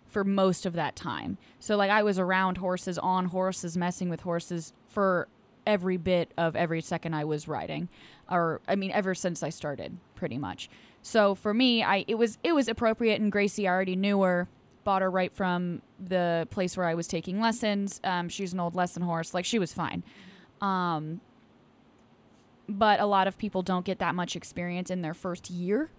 for 0.08 0.24
most 0.24 0.64
of 0.64 0.72
that 0.72 0.96
time. 0.96 1.36
So 1.60 1.76
like 1.76 1.90
I 1.90 2.02
was 2.02 2.18
around 2.18 2.56
horses, 2.56 2.96
on 2.96 3.26
horses, 3.26 3.76
messing 3.76 4.08
with 4.08 4.22
horses 4.22 4.72
for 4.88 5.28
every 5.66 5.98
bit 5.98 6.32
of 6.38 6.56
every 6.56 6.80
second 6.80 7.12
I 7.12 7.24
was 7.24 7.46
riding 7.46 7.90
or 8.30 8.62
I 8.66 8.76
mean 8.76 8.92
ever 8.92 9.14
since 9.14 9.42
I 9.42 9.50
started 9.50 9.98
pretty 10.14 10.38
much. 10.38 10.70
So 11.02 11.34
for 11.34 11.52
me, 11.52 11.82
I 11.82 12.06
it 12.08 12.14
was 12.14 12.38
it 12.42 12.54
was 12.54 12.66
appropriate 12.66 13.20
and 13.20 13.30
Gracie 13.30 13.68
already 13.68 13.94
knew 13.94 14.22
her 14.22 14.48
bought 14.86 15.02
her 15.02 15.10
right 15.10 15.32
from 15.32 15.82
the 15.98 16.46
place 16.50 16.76
where 16.76 16.86
I 16.86 16.94
was 16.94 17.08
taking 17.08 17.40
lessons. 17.40 18.00
Um, 18.04 18.28
she's 18.28 18.52
an 18.52 18.60
old 18.60 18.76
lesson 18.76 19.02
horse. 19.02 19.34
Like 19.34 19.44
she 19.44 19.58
was 19.58 19.74
fine. 19.74 20.04
Um, 20.60 21.20
but 22.68 23.00
a 23.00 23.06
lot 23.06 23.26
of 23.26 23.36
people 23.36 23.62
don't 23.62 23.84
get 23.84 23.98
that 23.98 24.14
much 24.14 24.36
experience 24.36 24.88
in 24.88 25.02
their 25.02 25.12
first 25.12 25.50
year. 25.50 25.90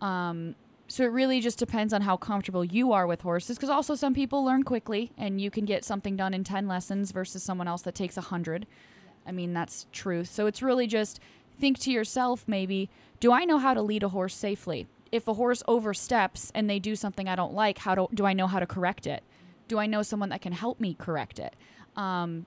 Um, 0.00 0.54
so 0.86 1.02
it 1.02 1.08
really 1.08 1.40
just 1.40 1.58
depends 1.58 1.92
on 1.92 2.02
how 2.02 2.16
comfortable 2.16 2.64
you 2.64 2.92
are 2.92 3.08
with 3.08 3.22
horses 3.22 3.56
because 3.56 3.70
also 3.70 3.96
some 3.96 4.14
people 4.14 4.44
learn 4.44 4.62
quickly 4.62 5.10
and 5.18 5.40
you 5.40 5.50
can 5.50 5.64
get 5.64 5.84
something 5.84 6.16
done 6.16 6.32
in 6.32 6.44
10 6.44 6.68
lessons 6.68 7.10
versus 7.10 7.42
someone 7.42 7.66
else 7.66 7.82
that 7.82 7.96
takes 7.96 8.14
100. 8.14 8.66
I 9.26 9.32
mean, 9.32 9.52
that's 9.52 9.86
truth. 9.90 10.30
So 10.30 10.46
it's 10.46 10.62
really 10.62 10.86
just 10.86 11.18
think 11.58 11.78
to 11.80 11.90
yourself 11.90 12.44
maybe, 12.46 12.88
do 13.18 13.32
I 13.32 13.44
know 13.44 13.58
how 13.58 13.74
to 13.74 13.82
lead 13.82 14.04
a 14.04 14.10
horse 14.10 14.34
safely? 14.34 14.86
If 15.12 15.28
a 15.28 15.34
horse 15.34 15.62
oversteps 15.68 16.50
and 16.54 16.68
they 16.68 16.78
do 16.78 16.96
something 16.96 17.28
I 17.28 17.36
don't 17.36 17.52
like, 17.52 17.78
how 17.78 17.94
do, 17.94 18.08
do 18.12 18.24
I 18.24 18.32
know 18.32 18.46
how 18.46 18.58
to 18.58 18.66
correct 18.66 19.06
it? 19.06 19.22
Do 19.68 19.78
I 19.78 19.86
know 19.86 20.02
someone 20.02 20.30
that 20.30 20.40
can 20.40 20.52
help 20.52 20.80
me 20.80 20.94
correct 20.94 21.38
it? 21.38 21.54
Um, 21.96 22.46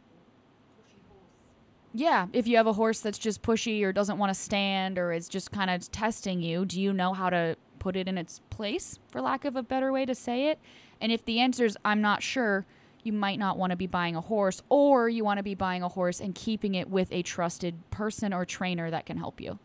yeah, 1.94 2.28
if 2.34 2.48
you 2.48 2.58
have 2.58 2.68
a 2.68 2.74
horse 2.74 3.00
that's 3.00 3.18
just 3.18 3.42
pushy 3.42 3.84
or 3.84 3.94
doesn't 3.94 4.18
want 4.18 4.32
to 4.32 4.40
stand 4.40 4.98
or 4.98 5.14
is 5.14 5.30
just 5.30 5.52
kind 5.52 5.70
of 5.70 5.90
testing 5.92 6.42
you, 6.42 6.66
do 6.66 6.82
you 6.82 6.92
know 6.92 7.14
how 7.14 7.30
to 7.30 7.56
put 7.80 7.96
it 7.96 8.08
in 8.08 8.18
its 8.18 8.42
place, 8.50 9.00
for 9.10 9.22
lack 9.22 9.46
of 9.46 9.56
a 9.56 9.64
better 9.64 9.94
way 9.94 10.06
to 10.06 10.16
say 10.16 10.50
it? 10.50 10.60
And 11.00 11.12
if 11.12 11.24
the 11.24 11.40
answer 11.40 11.66
is 11.66 11.78
I'm 11.86 12.02
not 12.02 12.22
sure, 12.22 12.66
you 13.04 13.14
might 13.14 13.38
not 13.38 13.58
want 13.58 13.70
to 13.70 13.78
be 13.78 13.88
buying 13.88 14.16
a 14.16 14.22
horse, 14.22 14.64
or 14.68 15.08
you 15.08 15.24
want 15.24 15.38
to 15.38 15.44
be 15.44 15.54
buying 15.54 15.84
a 15.84 15.90
horse 15.90 16.20
and 16.20 16.34
keeping 16.34 16.74
it 16.74 16.90
with 16.90 17.12
a 17.12 17.22
trusted 17.22 17.76
person 17.92 18.34
or 18.34 18.44
trainer 18.44 18.90
that 18.90 19.06
can 19.06 19.18
help 19.18 19.40
you. 19.40 19.60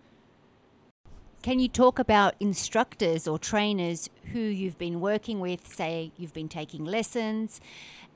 Can 1.43 1.59
you 1.59 1.69
talk 1.69 1.99
about 1.99 2.35
instructors 2.39 3.27
or 3.27 3.39
trainers 3.39 4.11
who 4.33 4.41
you've 4.41 4.77
been 4.77 5.01
working 5.01 5.41
with? 5.41 5.67
Say 5.67 6.13
you've 6.19 6.35
been 6.35 6.51
taking 6.51 6.85
lessons, 6.85 7.63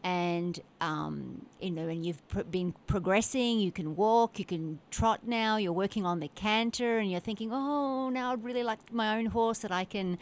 and 0.03 0.61
um, 0.83 1.47
you 1.59 1.71
know, 1.71 1.89
and 1.89 2.05
you've 2.05 2.27
pr- 2.29 2.43
been 2.43 2.75
progressing. 2.87 3.61
You 3.61 3.73
can 3.73 3.97
walk, 3.97 4.39
you 4.39 4.45
can 4.45 4.79
trot 4.91 5.27
now. 5.27 5.57
You're 5.57 5.73
working 5.73 6.05
on 6.05 6.21
the 6.21 6.29
canter, 6.29 6.99
and 6.99 7.11
you're 7.11 7.19
thinking, 7.19 7.49
oh, 7.51 8.11
now 8.11 8.33
I'd 8.33 8.45
really 8.45 8.63
like 8.63 8.93
my 8.93 9.17
own 9.17 9.27
horse 9.27 9.61
that 9.61 9.73
I 9.73 9.87
can, 9.87 10.19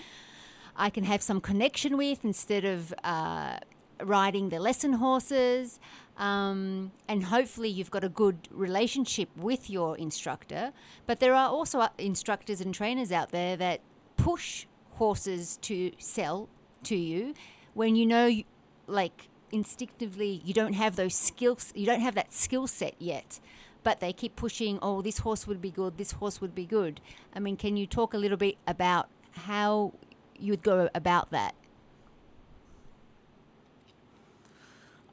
I 0.77 0.89
can 0.89 1.03
have 1.03 1.23
some 1.23 1.41
connection 1.41 1.97
with 1.97 2.25
instead 2.25 2.65
of 2.65 2.95
uh, 3.03 3.59
riding 4.01 4.51
the 4.51 4.61
lesson 4.61 4.93
horses. 4.93 5.81
Um, 6.17 6.93
and 7.09 7.25
hopefully 7.25 7.69
you've 7.69 7.91
got 7.91 8.05
a 8.05 8.09
good 8.09 8.49
relationship 8.51 9.29
with 9.37 9.71
your 9.71 9.97
instructor. 9.97 10.73
But 11.07 11.21
there 11.21 11.35
are 11.35 11.49
also 11.49 11.81
uh, 11.81 11.89
instructors 11.99 12.61
and 12.61 12.75
trainers 12.75 13.11
out 13.11 13.31
there 13.31 13.57
that 13.57 13.81
push 14.17 14.67
horses 14.93 15.57
to 15.63 15.93
sell 15.99 16.49
to 16.85 16.97
you 16.97 17.35
when 17.75 17.97
you 17.97 18.07
know, 18.07 18.43
like 18.87 19.29
instinctively, 19.51 20.43
you 20.45 20.55
don't 20.55 20.75
have 20.75 20.97
those 20.97 21.15
skills, 21.15 21.73
you 21.75 21.87
don't 21.87 22.01
have 22.01 22.15
that 22.15 22.33
skill 22.33 22.67
set 22.67 22.95
yet. 22.99 23.41
But 23.83 24.01
they 24.01 24.13
keep 24.13 24.37
pushing, 24.37 24.79
oh, 24.81 25.03
this 25.03 25.19
horse 25.19 25.47
would 25.47 25.61
be 25.61 25.71
good, 25.71 25.99
this 25.99 26.13
horse 26.13 26.41
would 26.41 26.55
be 26.55 26.67
good. 26.67 27.01
I 27.35 27.41
mean, 27.41 27.57
can 27.57 27.77
you 27.77 27.87
talk 27.87 28.15
a 28.15 28.19
little 28.19 28.37
bit 28.37 28.57
about 28.67 29.09
how 29.33 29.95
you 30.39 30.53
would 30.53 30.63
go 30.63 30.89
about 30.95 31.31
that? 31.31 31.55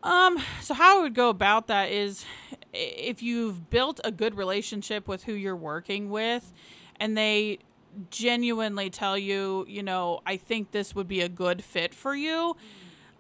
Um, 0.02 0.42
so 0.62 0.74
how 0.74 1.00
I 1.00 1.02
would 1.02 1.14
go 1.14 1.30
about 1.30 1.68
that 1.68 1.92
is 1.92 2.26
if 2.74 3.22
you've 3.22 3.70
built 3.70 4.00
a 4.04 4.12
good 4.12 4.36
relationship 4.36 5.08
with 5.08 5.24
who 5.24 5.34
you're 5.34 5.56
working 5.56 6.10
with 6.10 6.54
and 7.00 7.18
they 7.18 7.60
genuinely 8.10 8.90
tell 8.90 9.18
you, 9.18 9.66
you 9.68 9.84
know, 9.84 10.22
I 10.26 10.38
think 10.38 10.72
this 10.72 10.96
would 10.96 11.08
be 11.08 11.22
a 11.22 11.30
good 11.30 11.64
fit 11.64 11.94
for 11.94 12.16
you, 12.16 12.56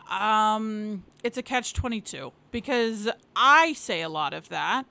um, 0.09 1.03
it's 1.23 1.37
a 1.37 1.43
catch 1.43 1.73
22 1.73 2.31
because 2.51 3.09
I 3.35 3.73
say 3.73 4.01
a 4.01 4.09
lot 4.09 4.33
of 4.33 4.49
that. 4.49 4.85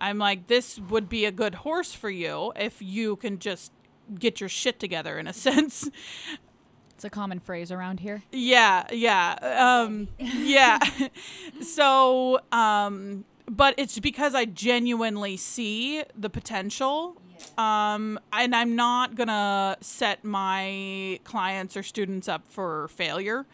I'm 0.00 0.18
like, 0.18 0.48
this 0.48 0.78
would 0.78 1.08
be 1.08 1.24
a 1.24 1.32
good 1.32 1.56
horse 1.56 1.92
for 1.92 2.10
you 2.10 2.52
if 2.56 2.82
you 2.82 3.16
can 3.16 3.38
just 3.38 3.72
get 4.18 4.40
your 4.40 4.48
shit 4.48 4.80
together 4.80 5.18
in 5.18 5.26
a 5.26 5.32
sense. 5.32 5.88
It's 6.94 7.04
a 7.04 7.10
common 7.10 7.40
phrase 7.40 7.72
around 7.72 8.00
here. 8.00 8.22
Yeah, 8.30 8.86
yeah. 8.92 9.34
Um, 9.84 10.08
yeah. 10.18 10.78
so, 11.60 12.40
um, 12.52 13.24
but 13.50 13.74
it's 13.76 13.98
because 13.98 14.34
I 14.34 14.44
genuinely 14.44 15.36
see 15.36 16.04
the 16.16 16.30
potential. 16.30 17.16
Um, 17.58 18.18
and 18.32 18.54
I'm 18.54 18.76
not 18.76 19.16
to 19.28 19.76
set 19.80 20.24
my 20.24 21.18
clients 21.24 21.76
or 21.76 21.82
students 21.82 22.28
up 22.28 22.44
for 22.48 22.88
failure. 22.88 23.44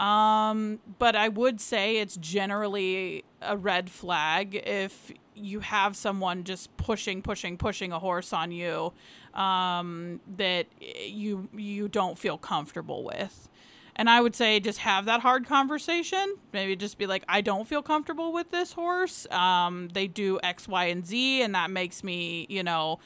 Um, 0.00 0.80
but 0.98 1.14
I 1.14 1.28
would 1.28 1.60
say 1.60 1.98
it's 1.98 2.16
generally 2.16 3.24
a 3.40 3.56
red 3.56 3.90
flag 3.90 4.54
if 4.54 5.12
you 5.34 5.60
have 5.60 5.96
someone 5.96 6.44
just 6.44 6.76
pushing, 6.76 7.22
pushing, 7.22 7.56
pushing 7.56 7.92
a 7.92 7.98
horse 7.98 8.32
on 8.32 8.52
you 8.52 8.92
um, 9.34 10.20
that 10.36 10.66
you 11.06 11.48
you 11.54 11.88
don't 11.88 12.18
feel 12.18 12.38
comfortable 12.38 13.04
with. 13.04 13.48
And 13.94 14.08
I 14.08 14.20
would 14.20 14.34
say 14.34 14.58
just 14.58 14.78
have 14.78 15.04
that 15.04 15.20
hard 15.20 15.46
conversation. 15.46 16.36
Maybe 16.52 16.76
just 16.76 16.96
be 16.96 17.06
like, 17.06 17.24
I 17.28 17.42
don't 17.42 17.68
feel 17.68 17.82
comfortable 17.82 18.32
with 18.32 18.50
this 18.50 18.72
horse. 18.72 19.26
Um, 19.30 19.88
they 19.92 20.06
do 20.06 20.40
X, 20.42 20.66
Y, 20.66 20.86
and 20.86 21.06
Z, 21.06 21.42
and 21.42 21.54
that 21.54 21.70
makes 21.70 22.02
me, 22.02 22.46
you 22.48 22.62
know, 22.62 23.00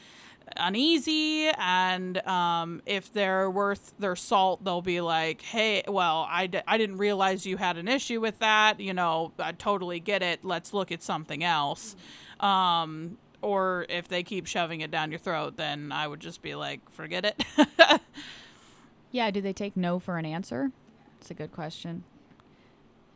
uneasy. 0.57 1.49
And 1.59 2.18
um, 2.26 2.82
if 2.86 3.12
they're 3.12 3.51
worth 3.51 3.94
their 3.99 4.16
salt, 4.16 4.64
they'll 4.64 4.82
be 4.82 5.01
like, 5.01 5.42
hey, 5.42 5.82
well, 5.88 6.26
I 6.30 6.47
d- 6.47 6.61
I 6.66 6.78
didn't 6.78 6.99
realize 6.99 7.47
you 7.47 7.57
had 7.57 7.76
an 7.76 7.88
issue 7.88 8.20
with 8.20 8.38
that. 8.38 8.80
You 8.80 8.94
know, 8.94 9.32
I 9.38 9.53
totally 9.53 10.01
get 10.01 10.22
it. 10.22 10.44
Let's 10.44 10.72
look 10.72 10.92
at 10.92 11.03
something 11.03 11.42
else. 11.42 11.97
Um, 12.40 13.18
or 13.42 13.86
if 13.88 14.09
they 14.09 14.22
keep 14.22 14.47
shoving 14.47 14.80
it 14.80 14.90
down 14.90 15.11
your 15.11 15.18
throat, 15.18 15.57
then 15.57 15.92
I 15.92 16.07
would 16.07 16.20
just 16.20 16.42
be 16.42 16.55
like, 16.55 16.88
forget 16.90 17.24
it. 17.24 17.44
yeah, 19.11 19.30
do 19.30 19.40
they 19.40 19.53
take 19.53 19.76
no 19.76 19.99
for 19.99 20.18
an 20.18 20.26
answer? 20.26 20.72
It's 21.20 21.30
a 21.30 21.34
good 21.34 21.53
question. 21.53 22.05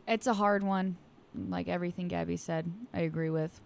It's 0.07 0.27
a 0.27 0.33
hard 0.33 0.63
one. 0.63 0.97
Like 1.35 1.67
everything 1.67 2.07
Gabby 2.07 2.37
said, 2.37 2.71
I 2.93 3.01
agree 3.01 3.29
with. 3.29 3.61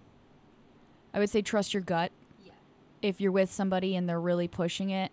I 1.13 1.19
would 1.19 1.29
say 1.29 1.41
trust 1.41 1.73
your 1.73 1.81
gut. 1.81 2.11
If 3.05 3.21
you're 3.21 3.31
with 3.31 3.51
somebody 3.51 3.95
and 3.95 4.09
they're 4.09 4.19
really 4.19 4.47
pushing 4.47 4.89
it 4.89 5.11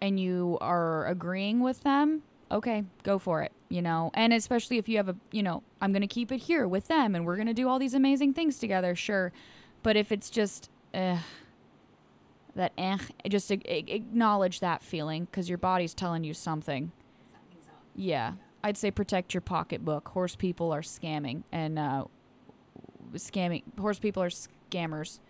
and 0.00 0.18
you 0.18 0.58
are 0.60 1.06
agreeing 1.06 1.60
with 1.60 1.82
them, 1.82 2.22
okay, 2.50 2.84
go 3.02 3.18
for 3.18 3.42
it, 3.42 3.52
you 3.68 3.82
know. 3.82 4.10
And 4.14 4.32
especially 4.32 4.78
if 4.78 4.88
you 4.88 4.96
have 4.96 5.08
a, 5.08 5.16
you 5.30 5.42
know, 5.42 5.62
I'm 5.80 5.92
going 5.92 6.02
to 6.02 6.08
keep 6.08 6.32
it 6.32 6.40
here 6.40 6.66
with 6.66 6.88
them 6.88 7.14
and 7.14 7.26
we're 7.26 7.36
going 7.36 7.46
to 7.46 7.54
do 7.54 7.68
all 7.68 7.78
these 7.78 7.94
amazing 7.94 8.32
things 8.32 8.58
together, 8.58 8.94
sure. 8.94 9.32
But 9.82 9.96
if 9.96 10.12
it's 10.12 10.30
just 10.30 10.70
eh, 10.94 11.18
that 12.54 12.72
eh, 12.78 12.98
just 13.28 13.50
acknowledge 13.50 14.60
that 14.60 14.82
feeling 14.82 15.26
because 15.26 15.48
your 15.48 15.58
body's 15.58 15.94
telling 15.94 16.24
you 16.24 16.34
something. 16.34 16.92
Yeah, 17.96 18.32
I'd 18.62 18.76
say 18.76 18.90
protect 18.90 19.34
your 19.34 19.40
pocketbook. 19.40 20.08
Horse 20.08 20.36
people 20.36 20.72
are 20.72 20.80
scamming 20.80 21.42
and 21.52 21.78
uh, 21.78 22.04
scamming. 23.14 23.62
Horse 23.78 23.98
people 23.98 24.22
are 24.22 24.30
scammers. 24.30 25.20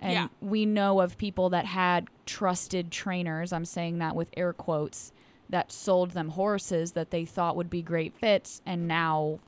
And 0.00 0.12
yeah. 0.12 0.28
we 0.40 0.66
know 0.66 1.00
of 1.00 1.16
people 1.16 1.50
that 1.50 1.64
had 1.64 2.08
trusted 2.26 2.90
trainers. 2.90 3.52
I'm 3.52 3.64
saying 3.64 3.98
that 3.98 4.14
with 4.14 4.30
air 4.36 4.52
quotes 4.52 5.12
that 5.48 5.72
sold 5.72 6.12
them 6.12 6.30
horses 6.30 6.92
that 6.92 7.10
they 7.10 7.24
thought 7.24 7.56
would 7.56 7.70
be 7.70 7.82
great 7.82 8.14
fits, 8.14 8.60
and 8.66 8.88
now 8.88 9.38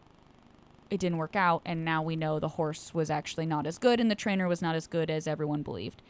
it 0.90 1.00
didn't 1.00 1.18
work 1.18 1.36
out 1.36 1.62
and 1.64 1.84
now 1.84 2.02
we 2.02 2.16
know 2.16 2.38
the 2.38 2.48
horse 2.48 2.94
was 2.94 3.10
actually 3.10 3.46
not 3.46 3.66
as 3.66 3.78
good 3.78 4.00
and 4.00 4.10
the 4.10 4.14
trainer 4.14 4.46
was 4.48 4.62
not 4.62 4.74
as 4.74 4.86
good 4.86 5.10
as 5.10 5.26
everyone 5.26 5.62
believed 5.62 6.02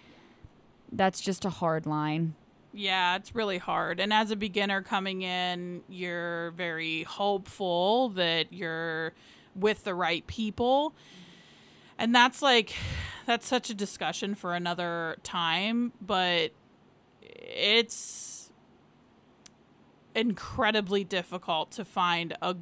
that's 0.92 1.20
just 1.20 1.44
a 1.44 1.50
hard 1.50 1.86
line 1.86 2.34
yeah 2.72 3.16
it's 3.16 3.34
really 3.34 3.58
hard 3.58 3.98
and 4.00 4.12
as 4.12 4.30
a 4.30 4.36
beginner 4.36 4.82
coming 4.82 5.22
in 5.22 5.82
you're 5.88 6.50
very 6.52 7.04
hopeful 7.04 8.10
that 8.10 8.52
you're 8.52 9.12
with 9.54 9.84
the 9.84 9.94
right 9.94 10.26
people 10.26 10.94
and 11.98 12.14
that's 12.14 12.42
like 12.42 12.74
that's 13.26 13.46
such 13.46 13.70
a 13.70 13.74
discussion 13.74 14.34
for 14.34 14.54
another 14.54 15.16
time 15.22 15.92
but 16.00 16.52
it's 17.22 18.50
incredibly 20.14 21.04
difficult 21.04 21.70
to 21.72 21.84
find 21.84 22.36
a 22.40 22.56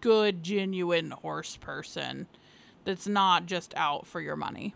good, 0.00 0.42
genuine 0.42 1.10
horse 1.10 1.56
person 1.56 2.26
that's 2.84 3.06
not 3.06 3.46
just 3.46 3.74
out 3.76 4.06
for 4.06 4.20
your 4.20 4.36
money. 4.36 4.74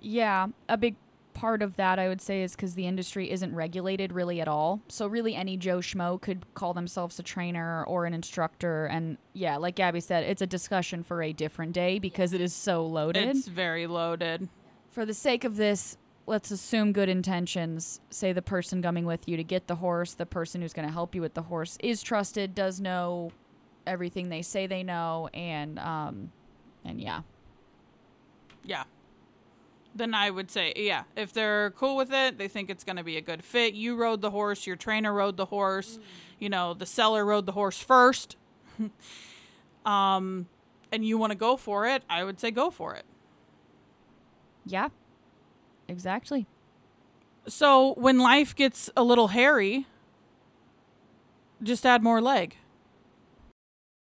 Yeah, 0.00 0.48
a 0.68 0.76
big 0.76 0.96
part 1.36 1.60
of 1.60 1.76
that 1.76 1.98
I 1.98 2.08
would 2.08 2.22
say 2.22 2.42
is 2.42 2.56
because 2.56 2.74
the 2.74 2.86
industry 2.86 3.30
isn't 3.30 3.54
regulated 3.54 4.10
really 4.10 4.40
at 4.40 4.48
all. 4.48 4.80
So 4.88 5.06
really, 5.06 5.34
any 5.34 5.58
Joe 5.58 5.78
schmo 5.78 6.18
could 6.18 6.46
call 6.54 6.72
themselves 6.72 7.18
a 7.18 7.22
trainer 7.22 7.84
or 7.84 8.06
an 8.06 8.14
instructor. 8.14 8.86
And 8.86 9.18
yeah, 9.34 9.58
like 9.58 9.74
Gabby 9.74 10.00
said, 10.00 10.24
it's 10.24 10.40
a 10.40 10.46
discussion 10.46 11.02
for 11.02 11.22
a 11.22 11.34
different 11.34 11.72
day 11.72 11.98
because 11.98 12.32
it 12.32 12.40
is 12.40 12.54
so 12.54 12.86
loaded. 12.86 13.28
It's 13.28 13.46
very 13.48 13.86
loaded. 13.86 14.48
for 14.90 15.04
the 15.04 15.12
sake 15.12 15.44
of 15.44 15.56
this, 15.56 15.98
let's 16.26 16.50
assume 16.50 16.92
good 16.92 17.10
intentions. 17.10 18.00
Say 18.08 18.32
the 18.32 18.40
person 18.40 18.80
coming 18.80 19.04
with 19.04 19.28
you 19.28 19.36
to 19.36 19.44
get 19.44 19.66
the 19.66 19.76
horse, 19.76 20.14
the 20.14 20.24
person 20.24 20.62
who's 20.62 20.72
going 20.72 20.88
to 20.88 20.92
help 20.92 21.14
you 21.14 21.20
with 21.20 21.34
the 21.34 21.42
horse 21.42 21.76
is 21.80 22.02
trusted, 22.02 22.54
does 22.54 22.80
know 22.80 23.30
everything 23.86 24.30
they 24.30 24.40
say 24.40 24.66
they 24.66 24.82
know, 24.82 25.28
and 25.34 25.78
um, 25.78 26.32
and 26.82 26.98
yeah, 26.98 27.20
Yeah. 28.64 28.84
Then 29.96 30.12
I 30.12 30.30
would 30.30 30.50
say, 30.50 30.74
yeah, 30.76 31.04
if 31.16 31.32
they're 31.32 31.70
cool 31.70 31.96
with 31.96 32.12
it, 32.12 32.36
they 32.36 32.48
think 32.48 32.68
it's 32.68 32.84
going 32.84 32.96
to 32.96 33.02
be 33.02 33.16
a 33.16 33.22
good 33.22 33.42
fit. 33.42 33.72
You 33.72 33.96
rode 33.96 34.20
the 34.20 34.30
horse, 34.30 34.66
your 34.66 34.76
trainer 34.76 35.12
rode 35.12 35.38
the 35.38 35.46
horse, 35.46 35.98
you 36.38 36.50
know, 36.50 36.74
the 36.74 36.84
seller 36.84 37.24
rode 37.24 37.46
the 37.46 37.52
horse 37.52 37.78
first. 37.78 38.36
um, 39.86 40.46
and 40.92 41.02
you 41.02 41.16
want 41.16 41.32
to 41.32 41.38
go 41.38 41.56
for 41.56 41.86
it, 41.86 42.02
I 42.10 42.24
would 42.24 42.38
say 42.38 42.50
go 42.50 42.70
for 42.70 42.94
it. 42.94 43.06
yeah, 44.66 44.88
exactly. 45.88 46.46
So 47.48 47.94
when 47.94 48.18
life 48.18 48.54
gets 48.54 48.90
a 48.96 49.02
little 49.02 49.28
hairy, 49.28 49.86
just 51.62 51.86
add 51.86 52.02
more 52.02 52.20
leg. 52.20 52.56